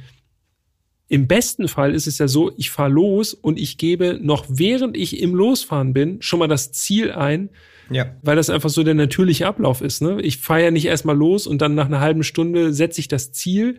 im 1.09 1.27
besten 1.27 1.67
Fall 1.67 1.95
ist 1.95 2.07
es 2.07 2.19
ja 2.19 2.29
so, 2.29 2.53
ich 2.57 2.71
fahre 2.71 2.91
los 2.91 3.35
und 3.35 3.59
ich 3.59 3.79
gebe 3.79 4.19
noch 4.23 4.47
während 4.49 4.97
ich 4.97 5.21
im 5.21 5.35
Losfahren 5.35 5.93
bin 5.93 6.23
schon 6.23 6.39
mal 6.39 6.47
das 6.47 6.71
Ziel 6.73 7.11
ein, 7.11 7.51
Ja. 7.91 8.15
weil 8.23 8.37
das 8.37 8.49
einfach 8.49 8.71
so 8.71 8.85
der 8.85 8.95
natürliche 8.95 9.47
Ablauf 9.47 9.81
ist. 9.81 10.03
Ne? 10.03 10.21
Ich 10.23 10.39
fahre 10.39 10.65
ja 10.65 10.71
nicht 10.71 10.85
erstmal 10.87 11.17
los 11.17 11.47
und 11.49 11.61
dann 11.63 11.75
nach 11.75 11.87
einer 11.87 12.01
halben 12.01 12.23
Stunde 12.23 12.73
setze 12.73 13.01
ich 13.01 13.09
das 13.09 13.33
Ziel. 13.33 13.79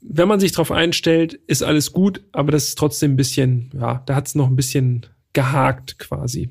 Wenn 0.00 0.28
man 0.28 0.40
sich 0.40 0.52
darauf 0.52 0.70
einstellt, 0.70 1.34
ist 1.46 1.62
alles 1.62 1.92
gut, 1.92 2.22
aber 2.32 2.52
das 2.52 2.68
ist 2.68 2.78
trotzdem 2.78 3.12
ein 3.12 3.16
bisschen, 3.16 3.70
ja, 3.74 4.02
da 4.06 4.14
hat 4.14 4.28
es 4.28 4.34
noch 4.34 4.46
ein 4.46 4.56
bisschen 4.56 5.06
gehakt 5.32 5.98
quasi. 5.98 6.50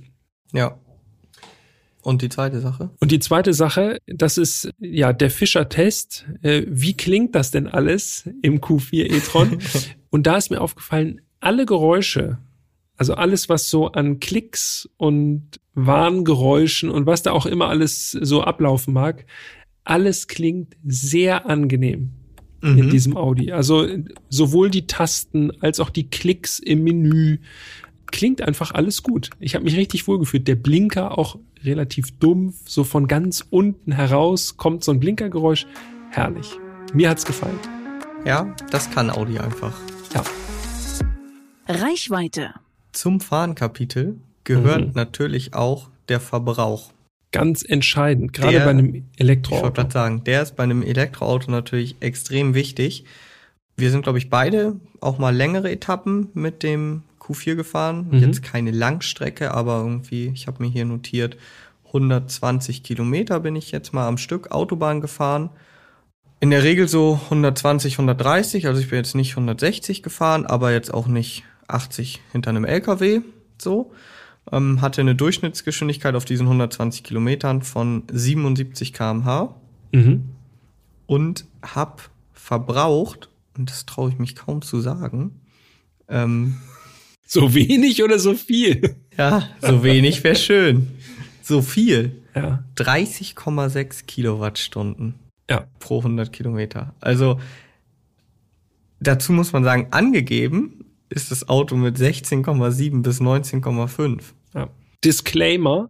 Ja. 0.54 0.78
Und 2.02 2.22
die 2.22 2.30
zweite 2.30 2.62
Sache? 2.62 2.90
Und 3.00 3.12
die 3.12 3.20
zweite 3.20 3.54
Sache, 3.54 3.98
das 4.06 4.38
ist 4.38 4.70
ja 4.80 5.12
der 5.12 5.30
Fischer-Test. 5.30 6.26
Äh, 6.42 6.64
wie 6.68 6.96
klingt 6.96 7.36
das 7.36 7.52
denn 7.52 7.68
alles 7.68 8.30
im 8.42 8.62
Q4 8.62 9.12
e-tron? 9.12 9.60
und 10.10 10.28
da 10.28 10.38
ist 10.38 10.50
mir 10.50 10.62
aufgefallen, 10.62 11.22
alle 11.40 11.66
Geräusche, 11.66 12.38
also 12.96 13.14
alles, 13.14 13.50
was 13.50 13.70
so 13.70 13.92
an 13.92 14.20
Klicks 14.20 14.90
und 14.98 15.60
Warngeräuschen 15.74 16.90
und 16.90 17.06
was 17.06 17.24
da 17.24 17.32
auch 17.32 17.46
immer 17.46 17.68
alles 17.68 18.12
so 18.12 18.42
ablaufen 18.42 18.94
mag, 18.94 19.26
alles 19.84 20.28
klingt 20.28 20.76
sehr 20.86 21.46
angenehm 21.46 22.17
in 22.62 22.90
diesem 22.90 23.16
Audi. 23.16 23.52
Also 23.52 23.88
sowohl 24.30 24.70
die 24.70 24.88
Tasten 24.88 25.52
als 25.62 25.80
auch 25.80 25.90
die 25.90 26.10
Klicks 26.10 26.60
im 26.60 26.84
Menü 26.84 27.38
klingt 28.08 28.42
einfach 28.42 28.72
alles 28.74 29.04
gut. 29.04 29.30
Ich 29.40 29.54
habe 29.56 29.64
mich 29.66 29.76
richtig 29.78 30.08
wohlgefühlt. 30.08 30.48
Der 30.48 30.56
Blinker 30.56 31.18
auch 31.18 31.38
relativ 31.64 32.18
dumpf, 32.20 32.56
so 32.68 32.84
von 32.84 33.08
ganz 33.08 33.46
unten 33.50 33.92
heraus 33.92 34.58
kommt 34.58 34.84
so 34.84 34.92
ein 34.92 35.00
Blinkergeräusch. 35.00 35.68
Herrlich. 36.12 36.52
Mir 36.94 37.10
hat's 37.10 37.26
gefallen. 37.26 37.60
Ja, 38.26 38.56
das 38.72 38.90
kann 38.92 39.10
Audi 39.10 39.38
einfach. 39.40 39.74
Ja. 40.14 40.24
Reichweite. 41.68 42.54
Zum 42.92 43.20
Fahrenkapitel 43.20 44.18
gehört 44.44 44.88
Mhm. 44.88 44.92
natürlich 44.96 45.54
auch 45.54 45.90
der 46.10 46.20
Verbrauch. 46.20 46.92
Ganz 47.38 47.64
entscheidend, 47.68 48.34
gerade 48.34 48.54
Der- 48.54 48.66
bei 48.66 48.70
einem 48.72 48.86
Ich 48.88 48.94
wollte 48.94 49.06
Elektroauto. 49.18 49.72
gerade 49.72 49.92
sagen, 49.92 50.24
der 50.26 50.42
ist 50.44 50.56
bei 50.56 50.64
einem 50.64 50.82
Elektroauto 50.84 51.50
natürlich 51.52 51.96
extrem 52.00 52.54
wichtig. 52.54 53.06
Wir 53.76 53.92
sind, 53.92 54.02
glaube 54.04 54.18
ich, 54.18 54.30
beide 54.30 54.76
auch 55.02 55.20
mal 55.20 55.36
längere 55.36 55.72
Etappen 55.72 56.30
mit 56.34 56.64
dem 56.64 57.04
Q4 57.20 57.56
gefahren. 57.56 58.08
Mhm. 58.12 58.20
Jetzt 58.20 58.42
keine 58.44 58.72
Langstrecke, 58.72 59.54
aber 59.54 59.78
irgendwie, 59.80 60.32
ich 60.34 60.48
habe 60.48 60.64
mir 60.64 60.70
hier 60.70 60.86
notiert, 60.86 61.38
120 61.94 62.84
Kilometer 62.84 63.40
bin 63.40 63.56
ich 63.56 63.72
jetzt 63.72 63.94
mal 63.94 64.08
am 64.08 64.18
Stück 64.18 64.52
Autobahn 64.52 65.00
gefahren. 65.02 65.50
In 66.40 66.50
der 66.52 66.64
Regel 66.64 66.88
so 66.88 67.20
120, 67.30 67.98
130, 67.98 68.68
also 68.68 68.80
ich 68.82 68.90
bin 68.90 68.98
jetzt 68.98 69.16
nicht 69.16 69.36
160 69.36 70.04
gefahren, 70.04 70.46
aber 70.46 70.72
jetzt 70.72 70.94
auch 70.94 71.08
nicht 71.08 71.44
80 71.68 72.20
hinter 72.32 72.50
einem 72.52 72.66
LKW, 72.66 73.22
so. 73.58 73.92
Ähm, 74.52 74.82
hatte 74.82 75.02
eine 75.02 75.14
Durchschnittsgeschwindigkeit 75.16 76.16
auf 76.16 76.24
diesen 76.26 76.46
120 76.48 77.04
Kilometern 77.04 77.62
von 77.64 78.04
77 78.12 78.94
km/h 78.94 79.56
Mhm. 79.94 80.24
und 81.06 81.46
hab 81.62 82.10
verbraucht, 82.34 83.30
und 83.58 83.70
das 83.70 83.86
traue 83.86 84.10
ich 84.12 84.20
mich 84.20 84.36
kaum 84.36 84.62
zu 84.62 84.80
sagen, 84.82 85.42
ähm, 86.10 86.56
So 87.26 87.54
wenig 87.54 88.04
oder 88.04 88.20
so 88.20 88.36
viel? 88.36 88.96
ja, 89.18 89.44
so 89.62 89.84
wenig 89.84 90.24
wäre 90.24 90.36
schön. 90.38 90.88
So 91.42 91.62
viel. 91.62 92.22
Ja. 92.36 92.64
30,6 92.78 94.06
Kilowattstunden 94.06 95.16
Ja. 95.50 95.66
pro 95.80 96.00
100 96.04 96.32
Kilometer. 96.32 96.94
Also 97.02 97.40
dazu 99.00 99.34
muss 99.34 99.52
man 99.54 99.64
sagen, 99.64 99.88
angegeben 99.92 100.86
ist 101.10 101.32
das 101.32 101.48
Auto 101.50 101.76
mit 101.76 101.98
16,7 101.98 103.02
bis 103.02 103.20
19,5. 103.22 104.34
Ja. 104.54 104.70
Disclaimer, 105.04 105.90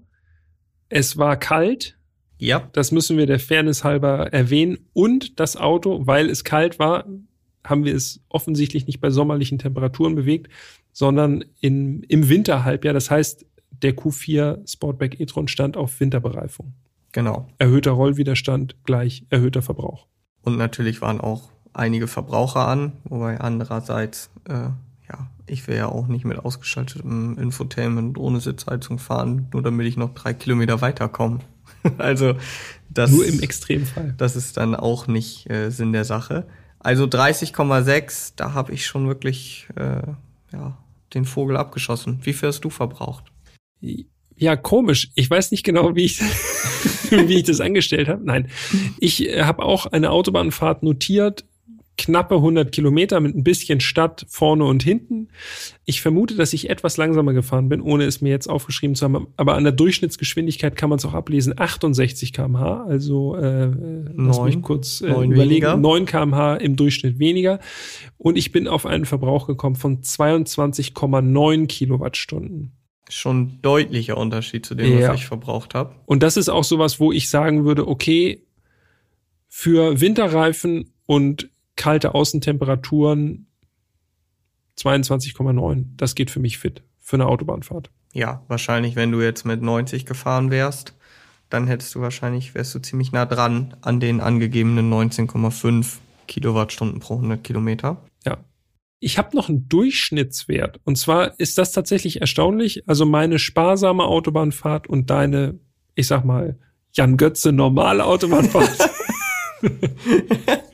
es 0.90 1.18
war 1.18 1.38
kalt. 1.38 1.98
Ja. 2.38 2.70
Das 2.74 2.92
müssen 2.92 3.18
wir 3.18 3.26
der 3.26 3.40
Fairness 3.40 3.84
halber 3.84 4.32
erwähnen. 4.34 4.78
Und 4.94 5.40
das 5.40 5.58
Auto, 5.58 6.06
weil 6.06 6.30
es 6.30 6.44
kalt 6.44 6.80
war, 6.80 7.06
haben 7.64 7.84
wir 7.84 7.96
es 7.96 8.22
offensichtlich 8.30 8.88
nicht 8.88 9.02
bei 9.02 9.10
sommerlichen 9.10 9.60
Temperaturen 9.60 10.16
bewegt, 10.16 10.52
sondern 10.94 11.44
in, 11.60 12.04
im 12.04 12.30
Winterhalbjahr. 12.30 12.94
Das 12.94 13.12
heißt, 13.12 13.46
der 13.82 13.96
Q4 13.96 14.70
Sportback 14.70 15.20
e-tron 15.20 15.48
stand 15.48 15.78
auf 15.78 16.00
Winterbereifung. 16.00 16.74
Genau. 17.12 17.48
Erhöhter 17.58 17.92
Rollwiderstand 17.92 18.84
gleich 18.84 19.26
erhöhter 19.30 19.62
Verbrauch. 19.62 20.08
Und 20.42 20.58
natürlich 20.58 21.02
waren 21.02 21.20
auch 21.20 21.50
einige 21.74 22.08
Verbraucher 22.08 22.68
an, 22.68 22.94
wobei 23.06 23.40
andererseits, 23.40 24.32
äh, 24.48 24.70
ja, 25.10 25.30
ich 25.46 25.68
will 25.68 25.78
ja 25.78 25.88
auch 25.88 26.08
nicht 26.08 26.26
mit 26.26 26.38
ausgeschaltetem 26.38 27.38
Infotainment 27.38 28.18
ohne 28.18 28.40
Sitzheizung 28.40 29.00
fahren, 29.00 29.48
nur 29.54 29.62
damit 29.62 29.88
ich 29.88 29.98
noch 29.98 30.14
drei 30.14 30.34
Kilometer 30.34 30.82
weiterkomme. 30.82 31.40
also 31.98 32.36
das 32.90 33.12
nur 33.12 33.26
im 33.26 33.40
Extremfall. 33.40 34.14
Das 34.18 34.36
ist 34.36 34.58
dann 34.58 34.76
auch 34.76 35.08
nicht 35.08 35.50
äh, 35.50 35.70
Sinn 35.70 35.94
der 35.94 36.06
Sache. 36.06 36.48
Also 36.80 37.06
30,6, 37.06 38.34
da 38.36 38.54
habe 38.54 38.74
ich 38.74 38.86
schon 38.86 39.08
wirklich 39.08 39.68
äh, 39.76 40.02
ja, 40.54 40.78
den 41.14 41.26
Vogel 41.26 41.58
abgeschossen. 41.58 42.20
Wie 42.24 42.34
viel 42.34 42.50
hast 42.50 42.62
du 42.62 42.70
verbraucht? 42.70 43.26
Ja, 44.36 44.56
komisch. 44.56 45.10
Ich 45.16 45.30
weiß 45.30 45.52
nicht 45.52 45.64
genau, 45.64 45.96
wie 45.96 46.06
ich, 46.06 46.22
wie 47.10 47.38
ich 47.38 47.44
das 47.44 47.62
angestellt 47.62 48.08
habe. 48.08 48.24
Nein, 48.24 48.50
ich 49.00 49.28
äh, 49.28 49.44
habe 49.44 49.64
auch 49.64 49.88
eine 49.88 50.12
Autobahnfahrt 50.12 50.84
notiert 50.84 51.46
knappe 51.98 52.36
100 52.36 52.72
Kilometer 52.72 53.20
mit 53.20 53.36
ein 53.36 53.44
bisschen 53.44 53.80
Stadt 53.80 54.26
vorne 54.30 54.66
und 54.66 54.84
hinten. 54.84 55.30
Ich 55.86 56.02
vermute, 56.02 56.36
dass 56.36 56.54
ich 56.54 56.70
etwas 56.70 56.98
langsamer 56.98 57.34
gefahren 57.34 57.70
bin, 57.70 57.82
ohne 57.82 58.06
es 58.06 58.22
mir 58.22 58.30
jetzt 58.30 58.48
aufgeschrieben 58.48 58.96
zu 58.96 59.06
haben. 59.06 59.28
Aber 59.36 59.56
an 59.56 59.64
der 59.64 59.74
Durchschnittsgeschwindigkeit 59.74 60.76
kann 60.76 60.90
man 60.90 61.00
es 61.00 61.06
auch 61.06 61.14
ablesen. 61.14 61.54
68 61.58 62.34
kmh, 62.34 62.86
also 62.86 63.36
äh, 63.36 63.72
lass 64.16 64.42
mich 64.42 64.62
kurz 64.62 65.02
äh, 65.02 65.08
überlegen. 65.08 65.38
Weniger. 65.38 65.78
9 65.78 66.06
kmh 66.06 66.56
im 66.58 66.76
Durchschnitt 66.76 67.20
weniger. 67.20 67.60
Und 68.18 68.38
ich 68.38 68.52
bin 68.52 68.68
auf 68.68 68.86
einen 68.86 69.06
Verbrauch 69.06 69.48
gekommen 69.48 69.76
von 69.76 70.02
22,9 70.02 71.68
Kilowattstunden. 71.68 72.74
Schon 73.10 73.60
deutlicher 73.62 74.18
Unterschied 74.18 74.66
zu 74.66 74.76
dem, 74.76 75.00
ja. 75.00 75.10
was 75.10 75.20
ich 75.20 75.26
verbraucht 75.26 75.74
habe. 75.74 75.96
Und 76.06 76.24
das 76.24 76.38
ist 76.38 76.50
auch 76.50 76.66
sowas, 76.66 77.00
wo 77.00 77.12
ich 77.12 77.30
sagen 77.30 77.64
würde, 77.64 77.88
okay, 77.88 78.44
für 79.48 80.02
Winterreifen 80.02 80.94
und 81.06 81.50
kalte 81.78 82.14
Außentemperaturen 82.14 83.48
22,9. 84.78 85.86
Das 85.96 86.16
geht 86.16 86.30
für 86.30 86.42
mich 86.42 86.58
fit 86.58 86.84
für 87.00 87.16
eine 87.16 87.28
Autobahnfahrt. 87.28 87.90
Ja, 88.14 88.44
wahrscheinlich, 88.50 88.96
wenn 88.98 89.12
du 89.12 89.22
jetzt 89.22 89.46
mit 89.46 89.62
90 89.62 90.06
gefahren 90.06 90.52
wärst, 90.52 90.94
dann 91.50 91.68
hättest 91.68 91.96
du 91.96 92.02
wahrscheinlich, 92.02 92.54
wärst 92.54 92.76
du 92.76 92.80
ziemlich 92.80 93.14
nah 93.14 93.26
dran 93.26 93.78
an 93.82 94.02
den 94.02 94.20
angegebenen 94.20 94.92
19,5 94.92 95.98
Kilowattstunden 96.28 97.00
pro 97.00 97.16
100 97.16 97.44
Kilometer. 97.44 98.04
Ja. 98.26 98.40
Ich 99.00 99.18
habe 99.18 99.38
noch 99.38 99.48
einen 99.48 99.70
Durchschnittswert. 99.70 100.82
Und 100.84 100.98
zwar 100.98 101.40
ist 101.40 101.58
das 101.58 101.72
tatsächlich 101.72 102.20
erstaunlich. 102.20 102.90
Also 102.90 103.06
meine 103.06 103.40
sparsame 103.40 104.04
Autobahnfahrt 104.04 104.88
und 104.88 105.10
deine, 105.10 105.60
ich 105.96 106.08
sag 106.08 106.26
mal, 106.26 106.58
Jan 106.92 107.16
Götze 107.16 107.52
normale 107.54 108.04
Autobahnfahrt. 108.06 108.78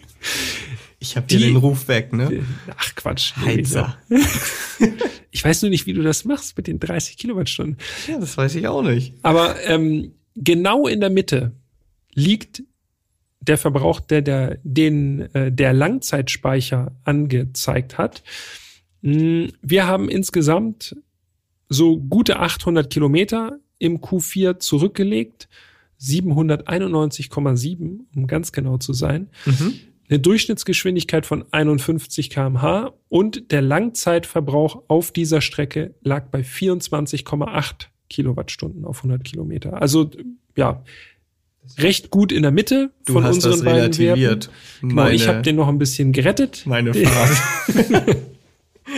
Ich 1.03 1.15
habe 1.17 1.27
dir 1.27 1.39
den 1.39 1.57
Ruf 1.57 1.89
weg, 1.89 2.13
ne? 2.13 2.45
Ach 2.77 2.95
Quatsch. 2.95 3.35
Heizer. 3.35 3.97
ich 5.31 5.43
weiß 5.43 5.61
nur 5.61 5.69
nicht, 5.69 5.85
wie 5.85 5.91
du 5.91 6.01
das 6.01 6.23
machst 6.23 6.55
mit 6.55 6.67
den 6.67 6.79
30 6.79 7.17
Kilowattstunden. 7.17 7.75
Ja, 8.07 8.17
das 8.19 8.37
weiß 8.37 8.55
ich 8.55 8.69
auch 8.69 8.83
nicht. 8.83 9.13
Aber 9.21 9.61
ähm, 9.65 10.13
genau 10.33 10.87
in 10.87 11.01
der 11.01 11.09
Mitte 11.09 11.51
liegt 12.13 12.63
der 13.41 13.57
Verbrauch, 13.57 13.99
der, 13.99 14.21
der 14.21 14.59
den 14.63 15.23
äh, 15.35 15.51
der 15.51 15.73
Langzeitspeicher 15.73 16.95
angezeigt 17.03 17.97
hat. 17.97 18.23
Hm, 19.01 19.51
wir 19.61 19.85
haben 19.85 20.07
insgesamt 20.07 20.95
so 21.67 21.97
gute 21.97 22.39
800 22.39 22.89
Kilometer 22.89 23.59
im 23.77 23.99
Q4 23.99 24.59
zurückgelegt. 24.59 25.49
791,7, 25.99 27.99
um 28.15 28.27
ganz 28.27 28.53
genau 28.53 28.77
zu 28.77 28.93
sein. 28.93 29.29
Mhm 29.45 29.73
eine 30.09 30.19
Durchschnittsgeschwindigkeit 30.19 31.25
von 31.25 31.45
51 31.51 32.29
kmh 32.29 32.93
und 33.09 33.51
der 33.51 33.61
Langzeitverbrauch 33.61 34.83
auf 34.87 35.11
dieser 35.11 35.41
Strecke 35.41 35.95
lag 36.01 36.27
bei 36.27 36.41
24,8 36.41 37.87
Kilowattstunden 38.09 38.85
auf 38.85 38.97
100 38.97 39.23
Kilometer. 39.23 39.81
Also 39.81 40.11
ja, 40.55 40.83
recht 41.77 42.09
gut 42.09 42.31
in 42.31 42.43
der 42.43 42.51
Mitte 42.51 42.91
du 43.05 43.13
von 43.13 43.23
hast 43.23 43.35
unseren 43.35 43.51
das 43.53 43.63
beiden 43.63 43.79
relativiert. 43.79 44.49
Werten. 44.49 44.89
Genau, 44.89 45.07
ich 45.07 45.27
habe 45.27 45.41
den 45.41 45.55
noch 45.55 45.67
ein 45.67 45.77
bisschen 45.77 46.11
gerettet. 46.11 46.63
Meine 46.65 46.93
Frage. 46.93 48.17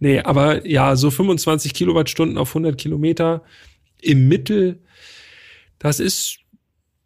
nee, 0.00 0.20
aber 0.20 0.66
ja, 0.66 0.96
so 0.96 1.10
25 1.10 1.72
Kilowattstunden 1.72 2.36
auf 2.38 2.50
100 2.50 2.76
Kilometer 2.76 3.42
im 4.02 4.28
Mittel, 4.28 4.80
das 5.78 6.00
ist 6.00 6.38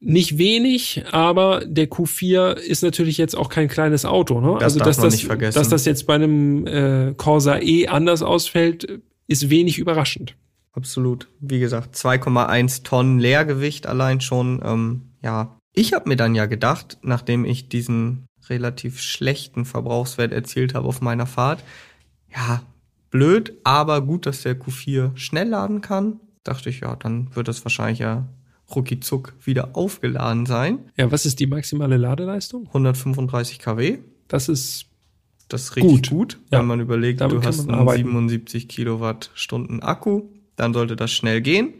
nicht 0.00 0.38
wenig, 0.38 1.04
aber 1.12 1.62
der 1.66 1.88
Q4 1.88 2.54
ist 2.54 2.82
natürlich 2.82 3.18
jetzt 3.18 3.36
auch 3.36 3.50
kein 3.50 3.68
kleines 3.68 4.06
Auto. 4.06 4.40
Ne? 4.40 4.54
Das 4.54 4.74
also 4.74 4.78
dass 4.80 4.96
das, 4.96 5.14
nicht 5.14 5.26
vergessen. 5.26 5.58
dass 5.58 5.68
das 5.68 5.84
jetzt 5.84 6.06
bei 6.06 6.14
einem 6.14 6.66
äh, 6.66 7.14
Corsa 7.16 7.58
E 7.58 7.86
anders 7.86 8.22
ausfällt, 8.22 9.00
ist 9.26 9.50
wenig 9.50 9.78
überraschend. 9.78 10.36
Absolut. 10.72 11.28
Wie 11.40 11.60
gesagt, 11.60 11.94
2,1 11.96 12.82
Tonnen 12.82 13.18
Leergewicht 13.18 13.86
allein 13.86 14.20
schon. 14.20 14.60
Ähm, 14.64 15.02
ja, 15.22 15.58
ich 15.74 15.92
habe 15.92 16.08
mir 16.08 16.16
dann 16.16 16.34
ja 16.34 16.46
gedacht, 16.46 16.98
nachdem 17.02 17.44
ich 17.44 17.68
diesen 17.68 18.26
relativ 18.48 19.00
schlechten 19.00 19.64
Verbrauchswert 19.64 20.32
erzielt 20.32 20.74
habe 20.74 20.88
auf 20.88 21.00
meiner 21.00 21.26
Fahrt, 21.26 21.62
ja, 22.34 22.62
blöd, 23.10 23.54
aber 23.64 24.00
gut, 24.00 24.24
dass 24.26 24.42
der 24.42 24.58
Q4 24.58 25.16
schnell 25.16 25.48
laden 25.48 25.82
kann. 25.82 26.20
Dachte 26.42 26.70
ich, 26.70 26.80
ja, 26.80 26.96
dann 26.96 27.34
wird 27.34 27.48
das 27.48 27.64
wahrscheinlich 27.64 27.98
ja 27.98 28.26
ruckizuck 28.74 29.34
wieder 29.42 29.76
aufgeladen 29.76 30.46
sein. 30.46 30.90
Ja, 30.96 31.10
was 31.10 31.26
ist 31.26 31.40
die 31.40 31.46
maximale 31.46 31.96
Ladeleistung? 31.96 32.66
135 32.68 33.58
kW. 33.58 33.98
Das 34.28 34.48
ist 34.48 34.86
das 35.48 35.64
ist 35.64 35.76
richtig 35.76 36.10
gut, 36.10 36.10
gut 36.10 36.38
ja. 36.52 36.60
wenn 36.60 36.66
man 36.66 36.80
überlegt, 36.80 37.20
Damit 37.20 37.42
du 37.42 37.42
hast 37.42 37.60
einen 37.60 37.72
arbeiten. 37.72 38.04
77 38.04 38.68
Kilowattstunden 38.68 39.82
Akku, 39.82 40.22
dann 40.56 40.72
sollte 40.72 40.94
das 40.96 41.10
schnell 41.10 41.40
gehen. 41.40 41.74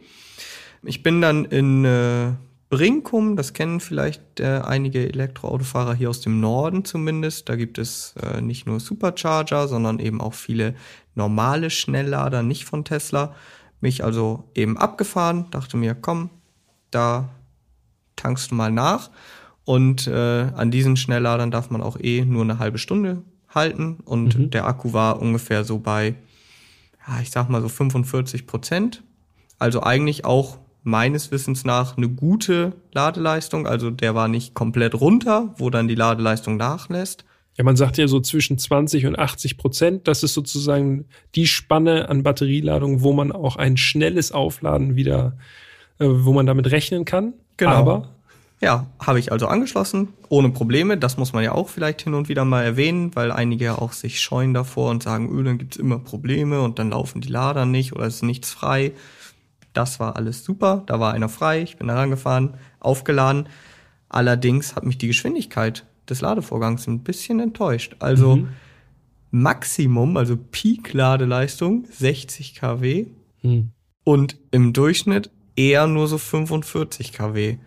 Ich 0.83 1.03
bin 1.03 1.21
dann 1.21 1.45
in 1.45 1.85
äh, 1.85 2.33
Brinkum, 2.69 3.35
das 3.35 3.53
kennen 3.53 3.79
vielleicht 3.79 4.39
äh, 4.39 4.61
einige 4.63 5.07
Elektroautofahrer 5.07 5.93
hier 5.93 6.09
aus 6.09 6.21
dem 6.21 6.39
Norden 6.39 6.85
zumindest. 6.85 7.49
Da 7.49 7.55
gibt 7.55 7.77
es 7.77 8.15
äh, 8.21 8.41
nicht 8.41 8.65
nur 8.65 8.79
Supercharger, 8.79 9.67
sondern 9.67 9.99
eben 9.99 10.21
auch 10.21 10.33
viele 10.33 10.75
normale 11.15 11.69
Schnelllader, 11.69 12.43
nicht 12.43 12.65
von 12.65 12.83
Tesla. 12.83 13.35
Mich 13.79 14.03
also 14.03 14.49
eben 14.55 14.77
abgefahren, 14.77 15.47
dachte 15.51 15.77
mir, 15.77 15.95
komm, 15.95 16.29
da 16.91 17.29
tankst 18.15 18.51
du 18.51 18.55
mal 18.55 18.71
nach. 18.71 19.09
Und 19.63 20.07
äh, 20.07 20.47
an 20.55 20.71
diesen 20.71 20.97
Schnellladern 20.97 21.51
darf 21.51 21.69
man 21.69 21.81
auch 21.81 21.97
eh 21.99 22.25
nur 22.25 22.43
eine 22.43 22.59
halbe 22.59 22.77
Stunde 22.77 23.21
halten. 23.49 23.99
Und 24.05 24.37
mhm. 24.37 24.49
der 24.49 24.65
Akku 24.65 24.93
war 24.93 25.21
ungefähr 25.21 25.63
so 25.63 25.79
bei, 25.79 26.15
ja, 27.07 27.21
ich 27.21 27.31
sag 27.31 27.49
mal 27.49 27.61
so 27.61 27.69
45 27.69 28.47
Prozent. 28.47 29.03
Also 29.59 29.83
eigentlich 29.83 30.25
auch 30.25 30.57
meines 30.83 31.31
Wissens 31.31 31.63
nach 31.63 31.95
eine 31.95 32.09
gute 32.09 32.73
Ladeleistung. 32.91 33.67
Also 33.67 33.91
der 33.91 34.15
war 34.15 34.27
nicht 34.27 34.55
komplett 34.55 34.95
runter, 34.95 35.53
wo 35.57 35.69
dann 35.69 35.87
die 35.87 35.95
Ladeleistung 35.95 36.57
nachlässt. 36.57 37.25
Ja, 37.57 37.63
man 37.63 37.75
sagt 37.75 37.97
ja 37.97 38.07
so 38.07 38.19
zwischen 38.19 38.57
20 38.57 39.05
und 39.05 39.19
80 39.19 39.57
Prozent. 39.57 40.07
Das 40.07 40.23
ist 40.23 40.33
sozusagen 40.33 41.05
die 41.35 41.45
Spanne 41.45 42.09
an 42.09 42.23
Batterieladung, 42.23 43.01
wo 43.01 43.13
man 43.13 43.31
auch 43.31 43.57
ein 43.57 43.77
schnelles 43.77 44.31
Aufladen 44.31 44.95
wieder 44.95 45.37
äh, 45.37 45.41
wo 46.01 46.33
man 46.33 46.45
damit 46.45 46.71
rechnen 46.71 47.05
kann. 47.05 47.33
Genau. 47.57 47.71
Aber 47.71 48.09
ja, 48.61 48.85
habe 48.99 49.19
ich 49.19 49.31
also 49.31 49.47
angeschlossen, 49.47 50.09
ohne 50.29 50.49
Probleme. 50.49 50.95
Das 50.97 51.17
muss 51.17 51.33
man 51.33 51.43
ja 51.43 51.51
auch 51.53 51.67
vielleicht 51.67 52.03
hin 52.03 52.13
und 52.13 52.29
wieder 52.29 52.45
mal 52.45 52.63
erwähnen, 52.63 53.15
weil 53.15 53.31
einige 53.31 53.65
ja 53.65 53.77
auch 53.79 53.91
sich 53.91 54.21
scheuen 54.21 54.53
davor 54.53 54.91
und 54.91 55.01
sagen, 55.01 55.35
öh, 55.35 55.43
dann 55.43 55.57
gibt's 55.57 55.77
immer 55.77 55.97
Probleme 55.97 56.61
und 56.61 56.77
dann 56.77 56.91
laufen 56.91 57.21
die 57.21 57.29
Lader 57.29 57.65
nicht 57.65 57.93
oder 57.93 58.05
es 58.05 58.17
ist 58.17 58.23
nichts 58.23 58.51
frei. 58.51 58.93
Das 59.73 59.99
war 59.99 60.15
alles 60.15 60.43
super, 60.43 60.83
da 60.85 60.99
war 60.99 61.13
einer 61.13 61.29
frei, 61.29 61.63
ich 61.63 61.77
bin 61.77 61.87
da 61.87 61.95
rangefahren, 61.95 62.55
aufgeladen. 62.79 63.47
Allerdings 64.09 64.75
hat 64.75 64.85
mich 64.85 64.97
die 64.99 65.07
Geschwindigkeit 65.07 65.85
des 66.07 66.21
Ladevorgangs 66.21 66.85
ein 66.87 66.99
bisschen 66.99 67.39
enttäuscht. 67.39 67.95
Also 67.99 68.35
mhm. 68.35 68.49
Maximum, 69.31 70.17
also 70.17 70.37
Peak-Ladeleistung 70.37 71.87
60 71.89 72.55
kW 72.55 73.07
mhm. 73.41 73.71
und 74.03 74.37
im 74.51 74.73
Durchschnitt 74.73 75.31
eher 75.55 75.87
nur 75.87 76.07
so 76.07 76.17
45 76.17 77.13
kW. 77.13 77.57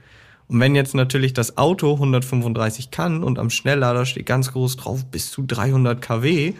Und 0.46 0.60
wenn 0.60 0.74
jetzt 0.74 0.94
natürlich 0.94 1.32
das 1.32 1.56
Auto 1.56 1.94
135 1.94 2.90
kann 2.90 3.24
und 3.24 3.38
am 3.38 3.50
Schnelllader 3.50 4.04
steht 4.04 4.26
ganz 4.26 4.52
groß 4.52 4.76
drauf 4.76 5.04
bis 5.06 5.30
zu 5.30 5.42
300 5.42 6.00
kW, 6.02 6.54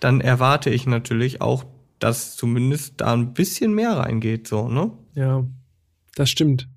dann 0.00 0.20
erwarte 0.20 0.70
ich 0.70 0.86
natürlich 0.86 1.40
auch, 1.40 1.64
dass 1.98 2.36
zumindest 2.36 3.00
da 3.00 3.12
ein 3.12 3.34
bisschen 3.34 3.74
mehr 3.74 3.96
reingeht, 3.96 4.46
so, 4.46 4.68
ne? 4.68 4.92
Ja, 5.14 5.44
das 6.14 6.30
stimmt. 6.30 6.68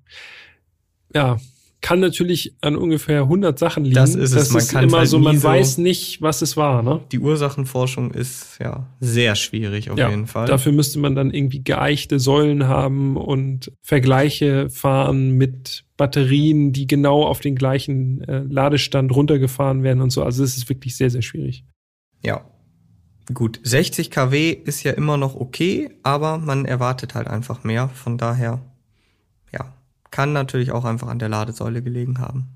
Ja, 1.14 1.38
kann 1.82 1.98
natürlich 1.98 2.54
an 2.60 2.76
ungefähr 2.76 3.22
100 3.22 3.58
Sachen 3.58 3.84
liegen. 3.84 3.96
Das 3.96 4.14
ist 4.14 4.32
es. 4.32 4.48
Das 4.48 4.50
Man 4.52 4.62
ist 4.62 4.72
immer 4.72 4.98
halt 4.98 5.08
so, 5.08 5.18
man 5.18 5.42
weiß 5.42 5.78
nicht, 5.78 6.22
was 6.22 6.40
es 6.40 6.56
war, 6.56 6.82
ne? 6.82 7.00
Die 7.10 7.18
Ursachenforschung 7.18 8.12
ist 8.12 8.58
ja 8.60 8.86
sehr 9.00 9.34
schwierig 9.34 9.90
auf 9.90 9.98
ja, 9.98 10.08
jeden 10.08 10.28
Fall. 10.28 10.46
dafür 10.46 10.72
müsste 10.72 11.00
man 11.00 11.16
dann 11.16 11.34
irgendwie 11.34 11.62
geeichte 11.62 12.20
Säulen 12.20 12.68
haben 12.68 13.16
und 13.16 13.72
Vergleiche 13.82 14.70
fahren 14.70 15.32
mit 15.32 15.84
Batterien, 15.96 16.72
die 16.72 16.86
genau 16.86 17.24
auf 17.24 17.40
den 17.40 17.56
gleichen 17.56 18.22
äh, 18.22 18.44
Ladestand 18.48 19.14
runtergefahren 19.14 19.82
werden 19.82 20.00
und 20.00 20.10
so. 20.10 20.22
Also 20.22 20.44
es 20.44 20.56
ist 20.56 20.68
wirklich 20.68 20.96
sehr, 20.96 21.10
sehr 21.10 21.22
schwierig. 21.22 21.64
Ja. 22.24 22.44
Gut, 23.34 23.60
60 23.62 24.10
kW 24.10 24.50
ist 24.50 24.82
ja 24.82 24.92
immer 24.92 25.16
noch 25.16 25.34
okay, 25.34 25.90
aber 26.02 26.38
man 26.38 26.64
erwartet 26.64 27.14
halt 27.14 27.28
einfach 27.28 27.64
mehr. 27.64 27.88
Von 27.88 28.18
daher, 28.18 28.62
ja, 29.52 29.72
kann 30.12 30.32
natürlich 30.32 30.70
auch 30.70 30.84
einfach 30.84 31.08
an 31.08 31.18
der 31.18 31.28
Ladesäule 31.28 31.82
gelegen 31.82 32.20
haben. 32.20 32.46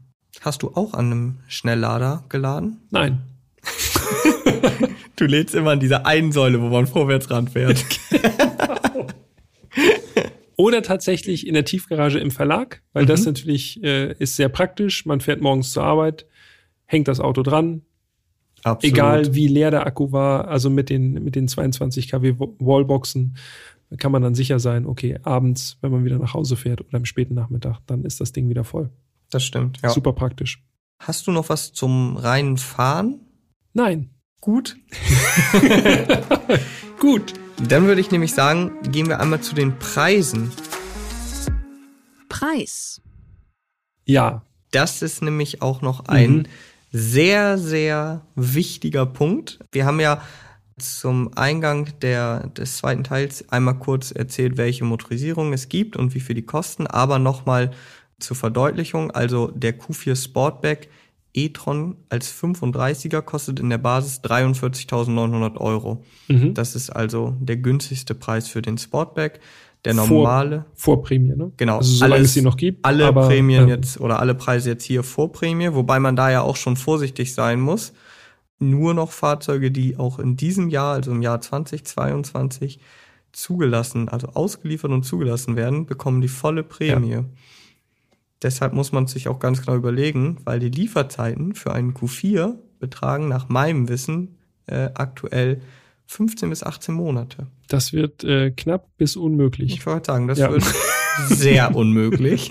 Hast 0.42 0.62
du 0.62 0.68
auch 0.74 0.94
an 0.94 1.06
einem 1.06 1.38
Schnelllader 1.48 2.22
geladen? 2.28 2.78
Nein. 2.90 3.22
Du 5.18 5.24
lädst 5.24 5.54
immer 5.54 5.70
an 5.70 5.80
dieser 5.80 6.04
einen 6.04 6.30
Säule, 6.30 6.60
wo 6.60 6.68
man 6.68 6.86
vorwärts 6.86 7.30
ranfährt. 7.30 7.82
Oder 10.56 10.82
tatsächlich 10.82 11.46
in 11.46 11.54
der 11.54 11.64
Tiefgarage 11.64 12.18
im 12.18 12.30
Verlag, 12.30 12.82
weil 12.92 13.04
Mhm. 13.04 13.08
das 13.08 13.24
natürlich 13.26 13.82
äh, 13.82 14.12
ist 14.18 14.36
sehr 14.36 14.48
praktisch. 14.48 15.04
Man 15.06 15.20
fährt 15.20 15.40
morgens 15.40 15.72
zur 15.72 15.84
Arbeit, 15.84 16.26
hängt 16.86 17.08
das 17.08 17.20
Auto 17.20 17.42
dran, 17.42 17.82
Absolut. 18.62 18.94
egal 18.94 19.34
wie 19.34 19.48
leer 19.48 19.70
der 19.70 19.86
Akku 19.86 20.12
war, 20.12 20.48
also 20.48 20.70
mit 20.70 20.88
den, 20.88 21.12
mit 21.24 21.34
den 21.34 21.46
22 21.48 22.08
kW 22.10 22.38
Wa- 22.38 22.48
Kann 23.98 24.12
man 24.12 24.22
dann 24.22 24.34
sicher 24.34 24.58
sein, 24.58 24.86
okay, 24.86 25.18
abends, 25.22 25.78
wenn 25.80 25.92
man 25.92 26.04
wieder 26.04 26.18
nach 26.18 26.34
Hause 26.34 26.56
fährt 26.56 26.80
oder 26.80 26.96
am 26.96 27.04
späten 27.04 27.34
Nachmittag, 27.34 27.80
dann 27.86 28.04
ist 28.04 28.20
das 28.20 28.32
Ding 28.32 28.48
wieder 28.48 28.64
voll. 28.64 28.90
Das 29.30 29.44
stimmt, 29.44 29.80
ja. 29.82 29.90
Super 29.90 30.12
praktisch. 30.12 30.62
Hast 30.98 31.26
du 31.26 31.32
noch 31.32 31.48
was 31.48 31.72
zum 31.72 32.16
reinen 32.16 32.56
Fahren? 32.56 33.20
Nein. 33.74 34.10
Gut. 34.40 34.76
Gut. 37.00 37.34
Dann 37.68 37.86
würde 37.86 38.00
ich 38.00 38.10
nämlich 38.10 38.32
sagen, 38.34 38.72
gehen 38.90 39.08
wir 39.08 39.20
einmal 39.20 39.40
zu 39.40 39.54
den 39.54 39.78
Preisen. 39.78 40.50
Preis. 42.28 43.00
Ja. 44.04 44.42
Das 44.72 45.00
ist 45.02 45.22
nämlich 45.22 45.62
auch 45.62 45.80
noch 45.80 46.06
ein 46.06 46.38
Mhm. 46.38 46.46
sehr, 46.92 47.58
sehr 47.58 48.26
wichtiger 48.34 49.06
Punkt. 49.06 49.60
Wir 49.72 49.86
haben 49.86 50.00
ja 50.00 50.20
zum 50.86 51.30
Eingang 51.36 51.88
der, 52.02 52.48
des 52.48 52.76
zweiten 52.78 53.02
Teils 53.02 53.48
einmal 53.50 53.78
kurz 53.78 54.10
erzählt, 54.10 54.56
welche 54.58 54.84
Motorisierung 54.84 55.52
es 55.54 55.68
gibt 55.68 55.96
und 55.96 56.14
wie 56.14 56.20
viel 56.20 56.34
die 56.34 56.44
kosten, 56.44 56.86
aber 56.86 57.18
nochmal 57.18 57.70
zur 58.18 58.36
Verdeutlichung, 58.36 59.10
also 59.10 59.48
der 59.54 59.78
Q4 59.78 60.22
Sportback 60.22 60.88
e-tron 61.32 61.96
als 62.08 62.30
35er 62.32 63.20
kostet 63.22 63.60
in 63.60 63.70
der 63.70 63.78
Basis 63.78 64.20
43.900 64.22 65.56
Euro. 65.58 66.02
Mhm. 66.28 66.54
Das 66.54 66.74
ist 66.74 66.90
also 66.90 67.34
der 67.40 67.56
günstigste 67.56 68.14
Preis 68.14 68.48
für 68.48 68.62
den 68.62 68.78
Sportback. 68.78 69.40
Der 69.84 69.94
Vor- 69.94 70.06
normale, 70.08 70.64
Vor 70.74 71.02
Prämie, 71.02 71.34
ne? 71.36 71.52
Genau, 71.58 71.76
Also 71.78 71.92
solange 71.92 72.14
alles- 72.16 72.28
es 72.28 72.34
sie 72.34 72.42
noch 72.42 72.56
gibt. 72.56 72.84
alle 72.84 73.06
aber, 73.06 73.28
Prämien 73.28 73.68
ja. 73.68 73.76
jetzt 73.76 74.00
oder 74.00 74.18
alle 74.18 74.34
Preise 74.34 74.70
jetzt 74.70 74.84
hier 74.84 75.02
vor 75.04 75.30
Prämie, 75.30 75.72
wobei 75.74 76.00
man 76.00 76.16
da 76.16 76.30
ja 76.30 76.40
auch 76.40 76.56
schon 76.56 76.76
vorsichtig 76.76 77.32
sein 77.34 77.60
muss. 77.60 77.92
Nur 78.58 78.94
noch 78.94 79.12
Fahrzeuge, 79.12 79.70
die 79.70 79.96
auch 79.98 80.18
in 80.18 80.36
diesem 80.36 80.68
Jahr, 80.68 80.94
also 80.94 81.10
im 81.10 81.22
Jahr 81.22 81.40
2022, 81.40 82.80
zugelassen, 83.32 84.08
also 84.08 84.28
ausgeliefert 84.28 84.90
und 84.92 85.02
zugelassen 85.02 85.56
werden, 85.56 85.84
bekommen 85.86 86.20
die 86.22 86.28
volle 86.28 86.62
Prämie. 86.62 87.20
Deshalb 88.42 88.72
muss 88.72 88.92
man 88.92 89.06
sich 89.06 89.28
auch 89.28 89.38
ganz 89.38 89.60
genau 89.60 89.76
überlegen, 89.76 90.38
weil 90.44 90.58
die 90.58 90.70
Lieferzeiten 90.70 91.54
für 91.54 91.72
einen 91.72 91.92
Q4 91.94 92.54
betragen 92.78 93.28
nach 93.28 93.48
meinem 93.48 93.88
Wissen 93.88 94.36
äh, 94.66 94.90
aktuell 94.94 95.60
15 96.06 96.50
bis 96.50 96.62
18 96.62 96.94
Monate. 96.94 97.46
Das 97.68 97.92
wird 97.92 98.24
äh, 98.24 98.52
knapp 98.52 98.88
bis 98.96 99.16
unmöglich. 99.16 99.74
Ich 99.74 99.86
wollte 99.86 100.06
sagen, 100.12 100.28
das 100.28 100.38
Ja. 100.38 100.50
wird 100.50 100.64
sehr 101.28 101.74
unmöglich. 101.74 102.50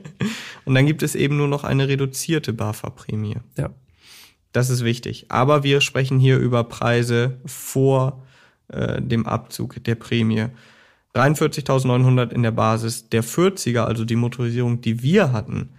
Und 0.64 0.74
dann 0.74 0.86
gibt 0.86 1.02
es 1.02 1.14
eben 1.14 1.36
nur 1.36 1.48
noch 1.48 1.64
eine 1.64 1.88
reduzierte 1.88 2.52
BAFA-Prämie. 2.52 3.36
Ja. 3.56 3.70
Das 4.52 4.70
ist 4.70 4.84
wichtig. 4.84 5.26
Aber 5.28 5.62
wir 5.62 5.80
sprechen 5.80 6.18
hier 6.18 6.38
über 6.38 6.64
Preise 6.64 7.38
vor 7.46 8.22
äh, 8.68 9.00
dem 9.00 9.26
Abzug 9.26 9.82
der 9.84 9.94
Prämie. 9.94 10.46
43.900 11.14 12.32
in 12.32 12.42
der 12.42 12.50
Basis. 12.50 13.08
Der 13.08 13.24
40er, 13.24 13.84
also 13.84 14.04
die 14.04 14.16
Motorisierung, 14.16 14.80
die 14.80 15.02
wir 15.02 15.32
hatten, 15.32 15.70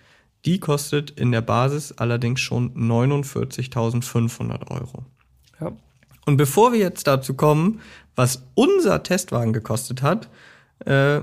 die 0.45 0.59
kostet 0.59 1.11
in 1.11 1.31
der 1.31 1.41
Basis 1.41 1.93
allerdings 1.93 2.39
schon 2.39 2.73
49.500 2.75 4.71
Euro. 4.71 5.05
Ja. 5.59 5.71
Und 6.25 6.37
bevor 6.37 6.71
wir 6.71 6.79
jetzt 6.79 7.07
dazu 7.07 7.33
kommen, 7.33 7.81
was 8.15 8.43
unser 8.55 9.03
Testwagen 9.03 9.53
gekostet 9.53 10.01
hat, 10.01 10.29
äh, 10.85 11.21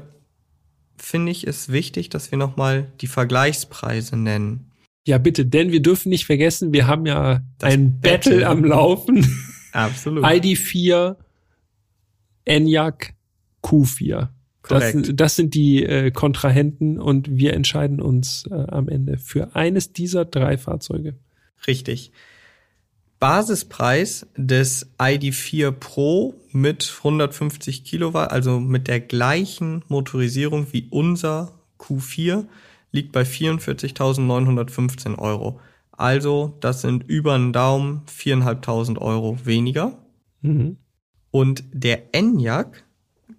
finde 0.96 1.32
ich 1.32 1.46
es 1.46 1.70
wichtig, 1.70 2.09
dass 2.09 2.30
wir 2.30 2.38
nochmal 2.38 2.90
die 3.01 3.07
Vergleichspreise 3.07 4.16
nennen. 4.16 4.68
Ja, 5.09 5.16
bitte, 5.16 5.46
denn 5.46 5.72
wir 5.72 5.80
dürfen 5.80 6.11
nicht 6.11 6.26
vergessen, 6.26 6.74
wir 6.74 6.86
haben 6.86 7.06
ja 7.06 7.40
Das 7.56 7.72
ein 7.72 7.98
Battle, 7.98 8.40
Battle. 8.40 8.46
am 8.46 8.62
Laufen. 8.62 9.26
Absolut. 9.72 10.22
ID4, 10.22 11.16
Enyaq, 12.44 13.14
Q4. 13.62 14.28
Das, 14.68 14.94
das 15.14 15.34
sind 15.34 15.54
die 15.54 15.82
äh, 15.82 16.11
Kontrahenten 16.11 17.00
und 17.00 17.38
wir 17.38 17.54
entscheiden 17.54 18.02
uns 18.02 18.44
äh, 18.50 18.54
am 18.54 18.90
Ende 18.90 19.16
für 19.16 19.56
eines 19.56 19.94
dieser 19.94 20.26
drei 20.26 20.59
Fahrzeuge. 20.59 21.14
Richtig. 21.66 22.12
Basispreis 23.18 24.26
des 24.36 24.90
ID4 24.98 25.70
Pro 25.70 26.34
mit 26.52 26.92
150 26.98 27.82
Kilowatt, 27.84 28.30
also 28.30 28.61
mit 28.61 28.88
der 28.88 29.00
gleichen 29.00 29.84
Motorisierung 29.88 30.66
wie 30.72 30.86
unser 30.90 31.59
Q4, 31.78 32.44
liegt 32.99 33.12
bei 33.12 33.22
44.915 33.22 35.18
Euro. 35.18 35.61
Also, 35.92 36.57
das 36.61 36.80
sind 36.80 37.05
über 37.05 37.34
einen 37.34 37.53
Daumen 37.53 38.03
4.500 38.07 38.99
Euro 38.99 39.38
weniger. 39.44 39.96
Mhm. 40.40 40.78
Und 41.30 41.62
der 41.72 42.12
Enyaq 42.12 42.82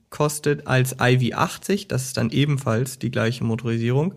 kostet 0.09 0.65
als 0.65 0.97
IV80, 0.97 1.89
das 1.89 2.05
ist 2.05 2.15
dann 2.17 2.29
ebenfalls 2.29 2.99
die 2.99 3.11
gleiche 3.11 3.43
Motorisierung, 3.43 4.13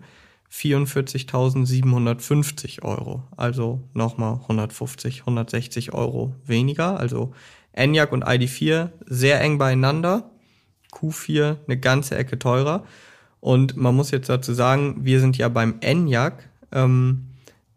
44.750 0.49 2.83
Euro. 2.83 3.23
Also 3.35 3.81
nochmal 3.93 4.35
150, 4.43 5.19
160 5.21 5.93
Euro 5.93 6.35
weniger. 6.45 6.97
Also 6.99 7.33
Enyaq 7.73 8.13
und 8.13 8.23
ID4 8.23 8.91
sehr 9.05 9.41
eng 9.41 9.57
beieinander. 9.57 10.29
Q4 10.91 11.57
eine 11.65 11.77
ganze 11.79 12.15
Ecke 12.15 12.39
teurer. 12.39 12.85
Und 13.43 13.75
man 13.75 13.93
muss 13.93 14.11
jetzt 14.11 14.29
dazu 14.29 14.53
sagen, 14.53 14.99
wir 15.01 15.19
sind 15.19 15.37
ja 15.37 15.49
beim 15.49 15.75
Enyaq 15.81 16.47
ähm, 16.71 17.25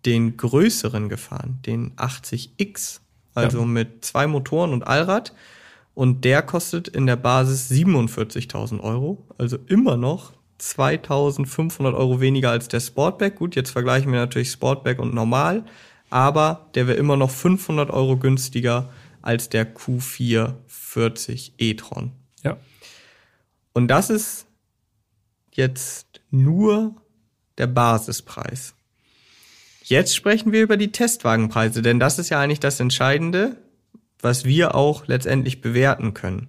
den 0.04 0.36
größeren 0.36 1.08
gefahren, 1.08 1.58
den 1.66 1.90
80X, 1.96 3.00
also 3.34 3.64
mit 3.64 4.04
zwei 4.04 4.28
Motoren 4.28 4.72
und 4.72 4.86
Allrad. 4.86 5.34
Und 5.92 6.24
der 6.24 6.42
kostet 6.42 6.86
in 6.86 7.06
der 7.06 7.16
Basis 7.16 7.68
47.000 7.68 8.78
Euro, 8.78 9.26
also 9.38 9.58
immer 9.66 9.96
noch 9.96 10.34
2.500 10.60 11.96
Euro 11.96 12.20
weniger 12.20 12.50
als 12.50 12.68
der 12.68 12.78
Sportback. 12.78 13.34
Gut, 13.34 13.56
jetzt 13.56 13.70
vergleichen 13.70 14.12
wir 14.12 14.20
natürlich 14.20 14.52
Sportback 14.52 15.00
und 15.00 15.14
Normal, 15.14 15.64
aber 16.10 16.68
der 16.76 16.86
wäre 16.86 16.96
immer 16.96 17.16
noch 17.16 17.30
500 17.30 17.90
Euro 17.90 18.16
günstiger 18.16 18.88
als 19.20 19.48
der 19.48 19.74
Q440 19.74 21.54
e-tron. 21.58 22.12
Ja. 22.44 22.56
Und 23.72 23.88
das 23.88 24.10
ist 24.10 24.45
jetzt 25.56 26.20
nur 26.30 26.94
der 27.58 27.66
Basispreis. 27.66 28.74
Jetzt 29.82 30.16
sprechen 30.16 30.52
wir 30.52 30.62
über 30.62 30.76
die 30.76 30.92
Testwagenpreise, 30.92 31.82
denn 31.82 32.00
das 32.00 32.18
ist 32.18 32.28
ja 32.28 32.40
eigentlich 32.40 32.60
das 32.60 32.80
Entscheidende, 32.80 33.56
was 34.20 34.44
wir 34.44 34.74
auch 34.74 35.06
letztendlich 35.06 35.60
bewerten 35.60 36.14
können. 36.14 36.48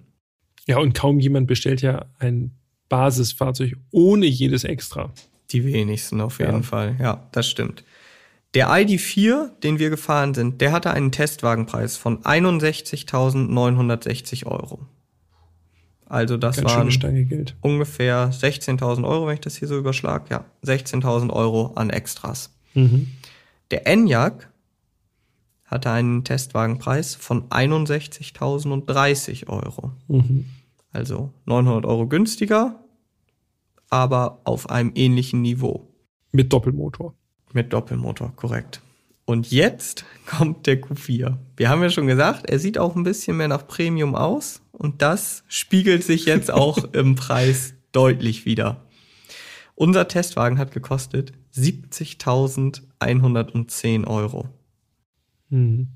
Ja, 0.66 0.78
und 0.78 0.94
kaum 0.94 1.20
jemand 1.20 1.46
bestellt 1.46 1.80
ja 1.80 2.06
ein 2.18 2.50
Basisfahrzeug 2.88 3.76
ohne 3.90 4.26
jedes 4.26 4.64
Extra. 4.64 5.12
Die 5.50 5.64
wenigsten 5.64 6.20
auf 6.20 6.40
jeden 6.40 6.56
Ja. 6.56 6.62
Fall. 6.62 6.96
Ja, 7.00 7.28
das 7.32 7.48
stimmt. 7.48 7.84
Der 8.54 8.68
ID4, 8.70 9.58
den 9.60 9.78
wir 9.78 9.90
gefahren 9.90 10.34
sind, 10.34 10.60
der 10.60 10.72
hatte 10.72 10.90
einen 10.90 11.12
Testwagenpreis 11.12 11.96
von 11.96 12.22
61.960 12.22 14.46
Euro. 14.46 14.86
Also 16.08 16.38
das 16.38 16.56
Ganz 16.56 16.70
waren 16.70 16.88
ungefähr 17.60 18.30
16.000 18.32 19.06
Euro, 19.06 19.26
wenn 19.26 19.34
ich 19.34 19.40
das 19.40 19.56
hier 19.56 19.68
so 19.68 19.76
überschlag. 19.78 20.30
Ja, 20.30 20.46
16.000 20.64 21.30
Euro 21.30 21.72
an 21.74 21.90
Extras. 21.90 22.54
Mhm. 22.74 23.08
Der 23.70 23.86
Enyaq 23.86 24.50
hatte 25.66 25.90
einen 25.90 26.24
Testwagenpreis 26.24 27.14
von 27.14 27.50
61.030 27.50 29.48
Euro. 29.48 29.92
Mhm. 30.08 30.46
Also 30.92 31.34
900 31.44 31.84
Euro 31.84 32.06
günstiger, 32.06 32.82
aber 33.90 34.40
auf 34.44 34.70
einem 34.70 34.92
ähnlichen 34.94 35.42
Niveau. 35.42 35.92
Mit 36.32 36.50
Doppelmotor. 36.54 37.14
Mit 37.52 37.74
Doppelmotor, 37.74 38.32
korrekt. 38.34 38.80
Und 39.28 39.50
jetzt 39.50 40.06
kommt 40.26 40.66
der 40.66 40.80
Q4. 40.80 41.36
Wir 41.54 41.68
haben 41.68 41.82
ja 41.82 41.90
schon 41.90 42.06
gesagt, 42.06 42.48
er 42.48 42.58
sieht 42.58 42.78
auch 42.78 42.96
ein 42.96 43.02
bisschen 43.02 43.36
mehr 43.36 43.48
nach 43.48 43.66
Premium 43.66 44.14
aus 44.14 44.62
und 44.72 45.02
das 45.02 45.44
spiegelt 45.48 46.02
sich 46.02 46.24
jetzt 46.24 46.50
auch 46.50 46.78
im 46.94 47.14
Preis 47.14 47.74
deutlich 47.92 48.46
wieder. 48.46 48.86
Unser 49.74 50.08
Testwagen 50.08 50.56
hat 50.56 50.72
gekostet 50.72 51.34
70.110 51.54 54.06
Euro. 54.06 54.48
Mhm. 55.50 55.88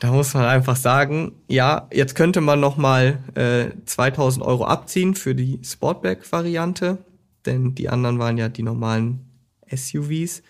Da 0.00 0.10
muss 0.10 0.32
man 0.32 0.46
einfach 0.46 0.76
sagen, 0.76 1.32
ja, 1.46 1.90
jetzt 1.92 2.14
könnte 2.14 2.40
man 2.40 2.58
noch 2.58 2.78
mal 2.78 3.22
äh, 3.34 3.66
2000 3.84 4.42
Euro 4.46 4.64
abziehen 4.64 5.14
für 5.14 5.34
die 5.34 5.60
Sportback-Variante, 5.62 7.04
denn 7.44 7.74
die 7.74 7.90
anderen 7.90 8.18
waren 8.18 8.38
ja 8.38 8.48
die 8.48 8.62
normalen 8.62 9.28
SUVs. 9.70 10.42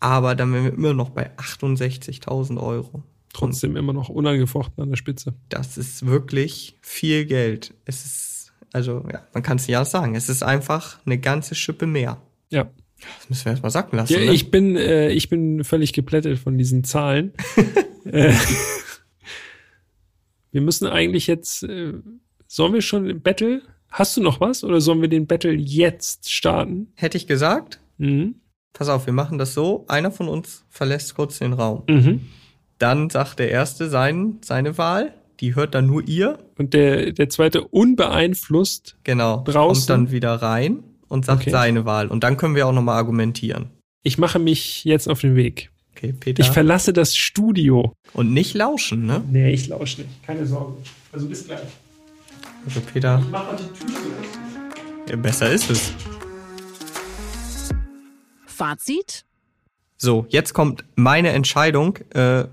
Aber 0.00 0.34
dann 0.34 0.52
wären 0.52 0.64
wir 0.64 0.72
immer 0.72 0.94
noch 0.94 1.10
bei 1.10 1.30
68.000 1.36 2.60
Euro. 2.60 3.04
Trotzdem 3.32 3.76
immer 3.76 3.92
noch 3.92 4.08
unangefochten 4.08 4.82
an 4.82 4.88
der 4.88 4.96
Spitze. 4.96 5.34
Das 5.50 5.78
ist 5.78 6.06
wirklich 6.06 6.78
viel 6.80 7.26
Geld. 7.26 7.74
Es 7.84 8.04
ist, 8.04 8.52
also, 8.72 9.04
ja, 9.12 9.22
man 9.34 9.42
kann 9.42 9.58
es 9.58 9.68
nicht 9.68 9.76
anders 9.76 9.90
sagen. 9.90 10.14
Es 10.14 10.28
ist 10.28 10.42
einfach 10.42 10.98
eine 11.04 11.18
ganze 11.18 11.54
Schippe 11.54 11.86
mehr. 11.86 12.20
Ja. 12.48 12.70
Das 13.18 13.30
müssen 13.30 13.44
wir 13.44 13.52
erst 13.52 13.62
mal 13.62 13.70
sacken 13.70 13.96
lassen. 13.96 14.14
Ja, 14.14 14.18
ne? 14.20 14.32
ich 14.32 14.50
bin, 14.50 14.76
äh, 14.76 15.10
ich 15.10 15.28
bin 15.28 15.64
völlig 15.64 15.92
geplättet 15.92 16.38
von 16.38 16.58
diesen 16.58 16.82
Zahlen. 16.82 17.32
äh, 18.04 18.34
wir 20.50 20.60
müssen 20.60 20.86
eigentlich 20.86 21.26
jetzt, 21.26 21.62
äh, 21.62 21.92
sollen 22.46 22.72
wir 22.72 22.82
schon 22.82 23.08
im 23.08 23.22
Battle? 23.22 23.62
Hast 23.90 24.16
du 24.16 24.22
noch 24.22 24.40
was 24.40 24.64
oder 24.64 24.80
sollen 24.80 25.00
wir 25.02 25.08
den 25.08 25.26
Battle 25.26 25.52
jetzt 25.52 26.30
starten? 26.30 26.92
Hätte 26.94 27.16
ich 27.16 27.26
gesagt, 27.26 27.80
Mhm. 28.00 28.36
Pass 28.72 28.88
auf, 28.88 29.06
wir 29.06 29.12
machen 29.12 29.38
das 29.38 29.54
so. 29.54 29.84
Einer 29.88 30.10
von 30.10 30.28
uns 30.28 30.64
verlässt 30.70 31.14
kurz 31.14 31.38
den 31.38 31.52
Raum. 31.52 31.82
Mhm. 31.88 32.20
Dann 32.78 33.10
sagt 33.10 33.38
der 33.38 33.50
Erste 33.50 33.88
sein, 33.90 34.38
seine 34.42 34.78
Wahl. 34.78 35.12
Die 35.40 35.54
hört 35.54 35.74
dann 35.74 35.86
nur 35.86 36.06
ihr. 36.06 36.38
Und 36.58 36.74
der, 36.74 37.12
der 37.12 37.28
zweite 37.30 37.62
unbeeinflusst. 37.64 38.96
Genau. 39.04 39.42
Draußen? 39.44 39.86
Kommt 39.86 39.90
dann 39.90 40.10
wieder 40.12 40.34
rein 40.34 40.82
und 41.08 41.24
sagt 41.24 41.42
Okay. 41.42 41.50
seine 41.50 41.84
Wahl. 41.84 42.08
Und 42.08 42.24
dann 42.24 42.36
können 42.36 42.54
wir 42.54 42.66
auch 42.66 42.72
nochmal 42.72 42.96
argumentieren. 42.96 43.70
Ich 44.02 44.18
mache 44.18 44.38
mich 44.38 44.84
jetzt 44.84 45.08
auf 45.08 45.20
den 45.20 45.36
Weg. 45.36 45.70
Okay, 45.96 46.14
Peter. 46.18 46.40
Ich 46.42 46.50
verlasse 46.50 46.92
das 46.92 47.14
Studio. 47.16 47.94
und 48.14 48.32
nicht 48.32 48.54
lauschen, 48.54 49.04
ne? 49.06 49.22
Nee, 49.30 49.50
ich 49.52 49.68
lausche 49.68 50.02
nicht. 50.02 50.22
Keine 50.26 50.46
Sorge. 50.46 50.74
Also 51.12 51.26
bis 51.26 51.46
gleich. 51.46 51.60
Also 52.66 52.80
Peter, 52.80 53.22
Mach 53.30 53.44
mal 53.46 53.56
die 53.56 53.78
Tür 53.78 53.94
zu. 53.94 55.10
ja, 55.10 55.16
besser 55.16 55.50
ist 55.50 55.70
es. 55.70 55.92
Fazit? 58.60 59.24
So, 59.96 60.26
jetzt 60.28 60.52
kommt 60.52 60.84
meine 60.94 61.30
Entscheidung. 61.30 61.96
Äh, 62.12 62.44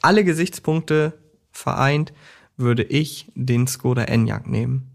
alle 0.00 0.22
Gesichtspunkte 0.22 1.18
vereint 1.50 2.12
würde 2.56 2.84
ich 2.84 3.26
den 3.34 3.66
Skoda 3.66 4.04
Enyaq 4.04 4.46
nehmen. 4.46 4.92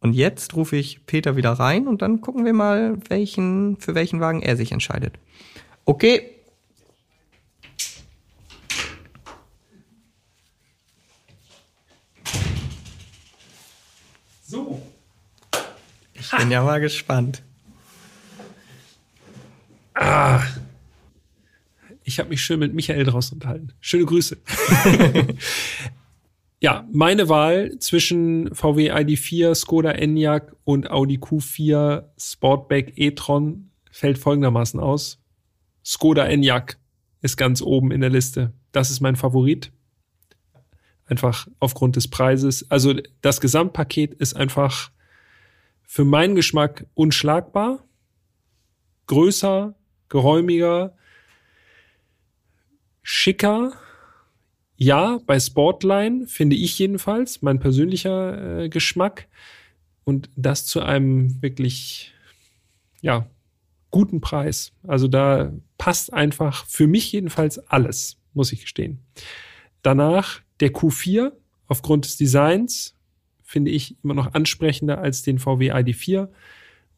Und 0.00 0.14
jetzt 0.14 0.56
rufe 0.56 0.74
ich 0.74 1.06
Peter 1.06 1.36
wieder 1.36 1.52
rein 1.52 1.86
und 1.86 2.02
dann 2.02 2.20
gucken 2.20 2.44
wir 2.44 2.52
mal, 2.52 2.98
welchen, 3.08 3.76
für 3.76 3.94
welchen 3.94 4.18
Wagen 4.18 4.42
er 4.42 4.56
sich 4.56 4.72
entscheidet. 4.72 5.20
Okay. 5.84 6.32
So. 14.44 14.82
Ich 16.12 16.28
bin 16.32 16.50
ja 16.50 16.64
mal 16.64 16.80
gespannt. 16.80 17.44
Ich 22.04 22.18
habe 22.18 22.28
mich 22.28 22.42
schön 22.42 22.60
mit 22.60 22.74
Michael 22.74 23.04
draußen 23.04 23.34
unterhalten. 23.36 23.72
Schöne 23.80 24.04
Grüße. 24.04 24.36
ja, 26.60 26.86
meine 26.92 27.28
Wahl 27.28 27.78
zwischen 27.78 28.54
VW 28.54 28.92
ID4, 28.92 29.54
Skoda 29.54 29.92
Enyaq 29.92 30.54
und 30.64 30.90
Audi 30.90 31.16
Q4 31.16 32.04
Sportback 32.18 32.92
e-tron 32.96 33.70
fällt 33.90 34.18
folgendermaßen 34.18 34.80
aus. 34.80 35.22
Skoda 35.84 36.26
Enyaq 36.26 36.76
ist 37.22 37.36
ganz 37.36 37.62
oben 37.62 37.90
in 37.90 38.02
der 38.02 38.10
Liste. 38.10 38.52
Das 38.72 38.90
ist 38.90 39.00
mein 39.00 39.16
Favorit. 39.16 39.72
Einfach 41.06 41.48
aufgrund 41.58 41.96
des 41.96 42.08
Preises. 42.08 42.70
Also 42.70 42.94
das 43.22 43.40
Gesamtpaket 43.40 44.14
ist 44.14 44.34
einfach 44.34 44.90
für 45.82 46.04
meinen 46.04 46.34
Geschmack 46.34 46.86
unschlagbar. 46.94 47.84
Größer, 49.06 49.74
geräumiger, 50.08 50.96
schicker. 53.02 53.72
Ja, 54.76 55.20
bei 55.26 55.38
Sportline 55.38 56.26
finde 56.26 56.56
ich 56.56 56.78
jedenfalls, 56.78 57.42
mein 57.42 57.60
persönlicher 57.60 58.62
äh, 58.62 58.68
Geschmack. 58.68 59.28
Und 60.04 60.28
das 60.36 60.66
zu 60.66 60.82
einem 60.82 61.40
wirklich, 61.42 62.12
ja, 63.00 63.26
guten 63.90 64.20
Preis. 64.20 64.72
Also 64.86 65.06
da 65.06 65.52
passt 65.78 66.12
einfach 66.12 66.66
für 66.66 66.86
mich 66.86 67.12
jedenfalls 67.12 67.58
alles, 67.70 68.18
muss 68.34 68.52
ich 68.52 68.62
gestehen. 68.62 68.98
Danach 69.82 70.40
der 70.60 70.72
Q4 70.72 71.32
aufgrund 71.68 72.04
des 72.04 72.16
Designs 72.16 72.96
finde 73.42 73.70
ich 73.70 73.96
immer 74.02 74.14
noch 74.14 74.34
ansprechender 74.34 74.98
als 74.98 75.22
den 75.22 75.38
VW 75.38 75.72
ID4. 75.72 76.28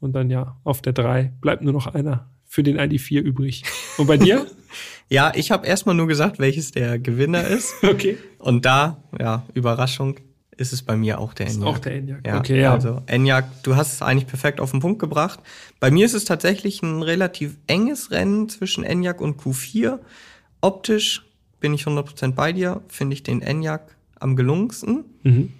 Und 0.00 0.12
dann 0.14 0.30
ja, 0.30 0.58
auf 0.64 0.80
der 0.80 0.92
3 0.92 1.34
bleibt 1.40 1.62
nur 1.62 1.72
noch 1.72 1.86
einer 1.86 2.30
für 2.46 2.62
den 2.62 2.78
ID4 2.78 3.20
übrig. 3.20 3.64
Und 3.98 4.06
bei 4.06 4.16
dir? 4.16 4.46
Ja, 5.08 5.32
ich 5.36 5.52
habe 5.52 5.68
erstmal 5.68 5.94
nur 5.94 6.08
gesagt, 6.08 6.40
welches 6.40 6.72
der 6.72 6.98
Gewinner 6.98 7.46
ist. 7.46 7.74
okay. 7.84 8.18
Und 8.38 8.64
da, 8.66 9.04
ja, 9.18 9.46
Überraschung, 9.54 10.16
ist 10.56 10.72
es 10.72 10.82
bei 10.82 10.96
mir 10.96 11.20
auch 11.20 11.32
der 11.32 11.46
Ist 11.46 11.56
Enyaq. 11.56 11.68
auch 11.68 11.78
der 11.78 11.94
Enyaq. 11.94 12.26
Ja, 12.26 12.38
Okay, 12.38 12.60
ja. 12.60 12.72
Also 12.72 13.02
Enyaq, 13.06 13.44
du 13.62 13.76
hast 13.76 13.92
es 13.92 14.02
eigentlich 14.02 14.26
perfekt 14.26 14.58
auf 14.60 14.70
den 14.72 14.80
Punkt 14.80 14.98
gebracht. 14.98 15.38
Bei 15.78 15.90
mir 15.90 16.06
ist 16.06 16.14
es 16.14 16.24
tatsächlich 16.24 16.82
ein 16.82 17.02
relativ 17.02 17.56
enges 17.66 18.10
Rennen 18.10 18.48
zwischen 18.48 18.82
Enyaq 18.82 19.20
und 19.20 19.40
Q4. 19.40 19.98
Optisch 20.60 21.24
bin 21.60 21.72
ich 21.74 21.84
100% 21.84 22.32
bei 22.32 22.52
dir, 22.52 22.82
finde 22.88 23.14
ich 23.14 23.22
den 23.22 23.42
Enyaq 23.42 23.82
am 24.18 24.34
gelungensten. 24.34 25.04
Mhm. 25.22 25.52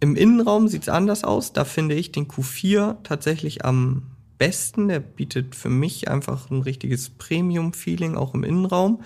Im 0.00 0.16
Innenraum 0.16 0.68
sieht's 0.68 0.88
anders 0.88 1.22
aus. 1.22 1.52
Da 1.52 1.64
finde 1.64 1.94
ich 1.94 2.10
den 2.12 2.26
Q4 2.26 2.96
tatsächlich 3.04 3.64
am 3.64 4.02
besten. 4.38 4.88
Der 4.88 5.00
bietet 5.00 5.54
für 5.54 5.70
mich 5.70 6.08
einfach 6.08 6.50
ein 6.50 6.62
richtiges 6.62 7.10
Premium-Feeling 7.10 8.16
auch 8.16 8.34
im 8.34 8.44
Innenraum. 8.44 9.02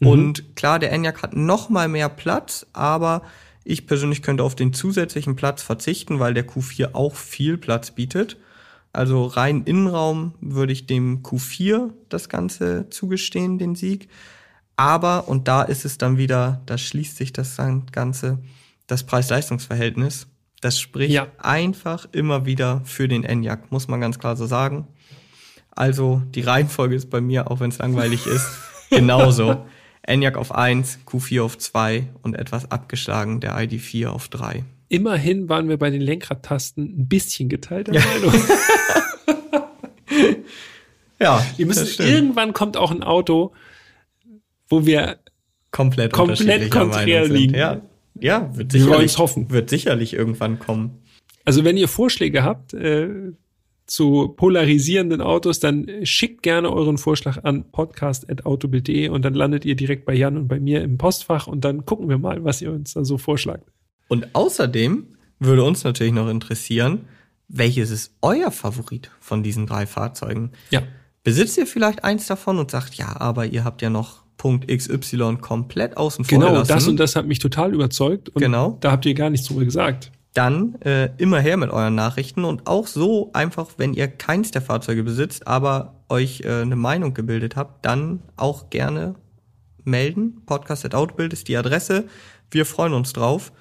Mhm. 0.00 0.08
Und 0.08 0.56
klar, 0.56 0.78
der 0.78 0.92
Enyaq 0.92 1.22
hat 1.22 1.36
noch 1.36 1.68
mal 1.68 1.88
mehr 1.88 2.08
Platz, 2.08 2.66
aber 2.72 3.22
ich 3.64 3.86
persönlich 3.86 4.22
könnte 4.22 4.44
auf 4.44 4.54
den 4.54 4.72
zusätzlichen 4.72 5.34
Platz 5.36 5.62
verzichten, 5.62 6.20
weil 6.20 6.34
der 6.34 6.46
Q4 6.46 6.94
auch 6.94 7.14
viel 7.14 7.58
Platz 7.58 7.90
bietet. 7.90 8.36
Also 8.92 9.26
rein 9.26 9.64
Innenraum 9.64 10.34
würde 10.40 10.72
ich 10.72 10.86
dem 10.86 11.22
Q4 11.22 11.90
das 12.08 12.28
Ganze 12.28 12.88
zugestehen, 12.90 13.58
den 13.58 13.74
Sieg. 13.74 14.08
Aber, 14.76 15.28
und 15.28 15.48
da 15.48 15.62
ist 15.62 15.84
es 15.84 15.98
dann 15.98 16.16
wieder, 16.16 16.62
da 16.66 16.78
schließt 16.78 17.16
sich 17.16 17.32
das 17.32 17.58
Ganze, 17.92 18.38
das 18.86 19.04
Preis-Leistungs-Verhältnis. 19.04 20.28
Das 20.60 20.80
spricht 20.80 21.12
Ja. 21.12 21.28
einfach 21.38 22.06
immer 22.12 22.46
wieder 22.46 22.80
für 22.84 23.08
den 23.08 23.24
Enyaq, 23.24 23.70
muss 23.70 23.88
man 23.88 24.00
ganz 24.00 24.18
klar 24.18 24.36
so 24.36 24.46
sagen. 24.46 24.88
Also 25.70 26.22
die 26.34 26.40
Reihenfolge 26.40 26.94
ist 26.94 27.10
bei 27.10 27.20
mir, 27.20 27.50
auch 27.50 27.60
wenn 27.60 27.70
es 27.70 27.78
langweilig 27.78 28.26
ist, 28.26 28.46
genauso. 28.90 29.66
Enyaq 30.02 30.36
auf 30.36 30.54
1, 30.54 31.00
Q4 31.06 31.42
auf 31.42 31.58
2 31.58 32.08
und 32.22 32.34
etwas 32.34 32.70
abgeschlagen 32.70 33.40
der 33.40 33.56
ID4 33.58 34.06
auf 34.06 34.28
3. 34.28 34.64
Immerhin 34.88 35.48
waren 35.48 35.68
wir 35.68 35.78
bei 35.78 35.90
den 35.90 36.00
Lenkradtasten 36.00 36.84
ein 36.84 37.08
bisschen 37.08 37.48
geteilter 37.48 37.92
Meinung. 37.92 38.32
Ja, 41.18 41.44
Wir 41.56 41.64
müssen 41.66 42.06
irgendwann 42.06 42.52
kommt 42.52 42.76
auch 42.76 42.90
ein 42.90 43.02
Auto, 43.02 43.52
wo 44.68 44.84
wir 44.84 45.18
komplett, 45.70 46.12
komplett 46.12 46.70
konträr 46.70 47.26
liegen. 47.26 47.54
Ja, 47.54 47.80
ja 48.20 48.56
wird 48.56 48.72
Wir 48.72 48.82
sicherlich, 48.82 49.18
hoffen. 49.18 49.50
wird 49.50 49.70
sicherlich 49.70 50.14
irgendwann 50.14 50.58
kommen. 50.58 51.02
Also 51.44 51.64
wenn 51.64 51.76
ihr 51.76 51.88
Vorschläge 51.88 52.42
habt 52.42 52.74
äh, 52.74 53.32
zu 53.86 54.28
polarisierenden 54.36 55.20
Autos, 55.20 55.60
dann 55.60 55.86
schickt 56.02 56.42
gerne 56.42 56.72
euren 56.72 56.98
Vorschlag 56.98 57.44
an 57.44 57.70
podcast.autobild.de 57.70 59.08
und 59.08 59.24
dann 59.24 59.34
landet 59.34 59.64
ihr 59.64 59.76
direkt 59.76 60.04
bei 60.04 60.14
Jan 60.14 60.36
und 60.36 60.48
bei 60.48 60.58
mir 60.58 60.82
im 60.82 60.98
Postfach 60.98 61.46
und 61.46 61.64
dann 61.64 61.86
gucken 61.86 62.08
wir 62.08 62.18
mal, 62.18 62.42
was 62.44 62.62
ihr 62.62 62.72
uns 62.72 62.94
da 62.94 63.04
so 63.04 63.16
vorschlagt. 63.16 63.70
Und 64.08 64.34
außerdem 64.34 65.06
würde 65.38 65.62
uns 65.62 65.84
natürlich 65.84 66.12
noch 66.12 66.28
interessieren, 66.28 67.02
welches 67.48 67.90
ist 67.90 68.16
euer 68.22 68.50
Favorit 68.50 69.10
von 69.20 69.42
diesen 69.42 69.66
drei 69.66 69.86
Fahrzeugen? 69.86 70.50
Ja. 70.70 70.82
Besitzt 71.22 71.56
ihr 71.58 71.66
vielleicht 71.66 72.04
eins 72.04 72.26
davon 72.26 72.58
und 72.58 72.70
sagt, 72.70 72.94
ja, 72.94 73.20
aber 73.20 73.46
ihr 73.46 73.64
habt 73.64 73.82
ja 73.82 73.90
noch 73.90 74.25
Punkt 74.36 74.68
XY 74.68 75.38
komplett 75.40 75.96
außen 75.96 76.24
vor 76.24 76.38
Genau, 76.38 76.50
gelassen. 76.52 76.68
das 76.72 76.88
und 76.88 76.96
das 77.00 77.16
hat 77.16 77.26
mich 77.26 77.38
total 77.38 77.72
überzeugt. 77.74 78.28
Und 78.30 78.40
Genau. 78.42 78.76
Da 78.80 78.92
habt 78.92 79.06
ihr 79.06 79.14
gar 79.14 79.30
nichts 79.30 79.46
drüber 79.48 79.64
gesagt. 79.64 80.12
dann 80.34 80.74
äh, 80.82 81.08
immer 81.16 81.40
her 81.40 81.56
mit 81.56 81.70
euren 81.70 81.94
Nachrichten 81.94 82.44
und 82.44 82.66
auch 82.66 82.86
so 82.86 83.30
einfach, 83.32 83.68
wenn 83.78 83.94
ihr 83.94 84.06
keins 84.08 84.50
der 84.50 84.60
Fahrzeuge 84.60 85.02
besitzt, 85.02 85.46
aber 85.46 85.94
euch 86.10 86.42
äh, 86.42 86.60
eine 86.60 86.76
Meinung 86.76 87.14
gebildet 87.14 87.56
habt, 87.56 87.86
dann 87.86 88.20
auch 88.36 88.68
gerne 88.68 89.14
melden. 89.84 90.42
Podcast.autobild 90.44 91.32
ist 91.32 91.48
die 91.48 91.56
Adresse. 91.56 92.04
Wir 92.50 92.66
freuen 92.66 92.92
uns 92.92 93.12
drauf. 93.14 93.52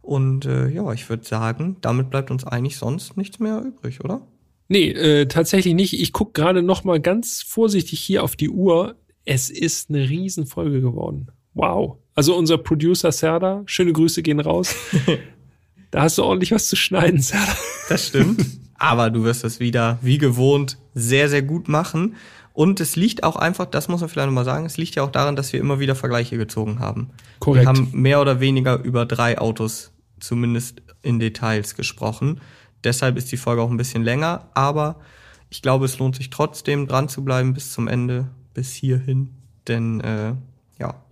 Und 0.00 0.46
äh, 0.46 0.68
ja, 0.68 0.92
ich 0.92 1.08
würde 1.08 1.24
sagen, 1.24 1.76
damit 1.80 2.10
bleibt 2.10 2.30
uns 2.30 2.44
eigentlich 2.44 2.76
sonst 2.76 3.16
nichts 3.16 3.38
mehr 3.40 3.60
übrig, 3.60 4.02
oder? 4.04 4.20
Nee, 4.68 4.90
äh, 4.90 5.26
tatsächlich 5.26 5.74
nicht. 5.74 6.00
Ich 6.00 6.12
guck 6.12 6.34
gerade 6.34 6.62
noch 6.62 6.82
mal 6.84 7.00
ganz 7.00 7.42
vorsichtig 7.42 8.00
hier 8.00 8.22
auf 8.24 8.36
die 8.36 8.48
Uhr. 8.48 8.96
Es 9.24 9.50
ist 9.50 9.90
eine 9.90 10.08
Riesenfolge 10.08 10.80
geworden. 10.80 11.28
Wow. 11.54 11.98
Also 12.14 12.36
unser 12.36 12.58
Producer 12.58 13.12
Serda, 13.12 13.62
schöne 13.66 13.92
Grüße 13.92 14.22
gehen 14.22 14.40
raus. 14.40 14.74
da 15.90 16.02
hast 16.02 16.18
du 16.18 16.24
ordentlich 16.24 16.52
was 16.52 16.68
zu 16.68 16.76
schneiden, 16.76 17.20
Serda. 17.20 17.56
Das 17.88 18.08
stimmt. 18.08 18.44
Aber 18.74 19.10
du 19.10 19.24
wirst 19.24 19.44
das 19.44 19.60
wieder, 19.60 19.98
wie 20.02 20.18
gewohnt, 20.18 20.78
sehr, 20.94 21.28
sehr 21.28 21.42
gut 21.42 21.68
machen. 21.68 22.16
Und 22.52 22.80
es 22.80 22.96
liegt 22.96 23.22
auch 23.24 23.36
einfach, 23.36 23.66
das 23.66 23.88
muss 23.88 24.00
man 24.00 24.10
vielleicht 24.10 24.26
nochmal 24.26 24.44
sagen, 24.44 24.66
es 24.66 24.76
liegt 24.76 24.94
ja 24.94 25.04
auch 25.04 25.10
daran, 25.10 25.36
dass 25.36 25.52
wir 25.52 25.60
immer 25.60 25.78
wieder 25.80 25.94
Vergleiche 25.94 26.36
gezogen 26.36 26.80
haben. 26.80 27.10
Korrekt. 27.38 27.64
Wir 27.64 27.68
haben 27.68 27.88
mehr 27.92 28.20
oder 28.20 28.40
weniger 28.40 28.82
über 28.82 29.06
drei 29.06 29.38
Autos 29.38 29.92
zumindest 30.20 30.82
in 31.02 31.18
Details 31.18 31.74
gesprochen. 31.74 32.40
Deshalb 32.84 33.16
ist 33.16 33.32
die 33.32 33.36
Folge 33.36 33.62
auch 33.62 33.70
ein 33.70 33.76
bisschen 33.76 34.02
länger, 34.02 34.48
aber 34.54 35.00
ich 35.48 35.62
glaube, 35.62 35.84
es 35.84 35.98
lohnt 35.98 36.16
sich 36.16 36.30
trotzdem 36.30 36.86
dran 36.86 37.08
zu 37.08 37.24
bleiben 37.24 37.54
bis 37.54 37.72
zum 37.72 37.88
Ende, 37.88 38.28
bis 38.54 38.72
hierhin. 38.72 39.30
Denn 39.68 40.00
äh, 40.00 40.34
ja, 40.78 41.04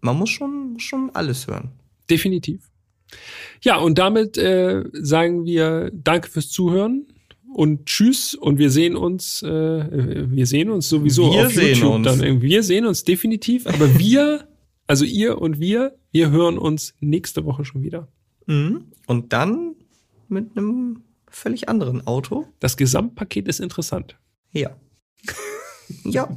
man 0.00 0.18
muss 0.18 0.30
schon, 0.30 0.78
schon 0.78 1.10
alles 1.14 1.46
hören. 1.46 1.70
Definitiv. 2.08 2.70
Ja, 3.62 3.76
und 3.78 3.98
damit 3.98 4.36
äh, 4.38 4.84
sagen 4.92 5.44
wir 5.44 5.90
Danke 5.92 6.30
fürs 6.30 6.50
Zuhören 6.50 7.06
und 7.52 7.86
Tschüss 7.86 8.34
und 8.34 8.58
wir 8.58 8.70
sehen 8.70 8.96
uns, 8.96 9.42
äh, 9.42 9.48
wir 10.30 10.46
sehen 10.46 10.70
uns 10.70 10.88
sowieso 10.88 11.32
Wir 11.32 11.46
auf 11.46 11.52
sehen 11.52 11.74
YouTube 11.74 11.94
uns. 11.94 12.06
dann 12.06 12.22
irgendwie. 12.22 12.48
Wir 12.48 12.62
sehen 12.62 12.86
uns 12.86 13.04
definitiv, 13.04 13.66
aber 13.66 13.98
wir, 13.98 14.48
also 14.86 15.04
ihr 15.04 15.40
und 15.40 15.58
wir, 15.58 15.96
wir 16.12 16.30
hören 16.30 16.58
uns 16.58 16.94
nächste 17.00 17.44
Woche 17.44 17.64
schon 17.64 17.82
wieder. 17.82 18.08
Mhm. 18.46 18.84
Und 19.06 19.32
dann 19.32 19.74
mit 20.28 20.56
einem 20.56 21.02
völlig 21.28 21.68
anderen 21.68 22.06
Auto. 22.06 22.46
Das 22.60 22.76
Gesamtpaket 22.76 23.48
ist 23.48 23.60
interessant. 23.60 24.16
Ja. 24.52 24.76
ja. 26.04 26.28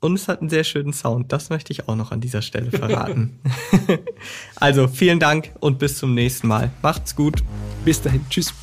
Und 0.00 0.14
es 0.14 0.28
hat 0.28 0.40
einen 0.40 0.50
sehr 0.50 0.64
schönen 0.64 0.92
Sound. 0.92 1.32
Das 1.32 1.50
möchte 1.50 1.72
ich 1.72 1.88
auch 1.88 1.96
noch 1.96 2.12
an 2.12 2.20
dieser 2.20 2.42
Stelle 2.42 2.70
verraten. 2.70 3.40
also 4.56 4.86
vielen 4.86 5.18
Dank 5.18 5.52
und 5.60 5.78
bis 5.78 5.98
zum 5.98 6.14
nächsten 6.14 6.46
Mal. 6.46 6.70
Macht's 6.82 7.16
gut. 7.16 7.42
Bis 7.84 8.00
dahin, 8.00 8.24
tschüss. 8.30 8.54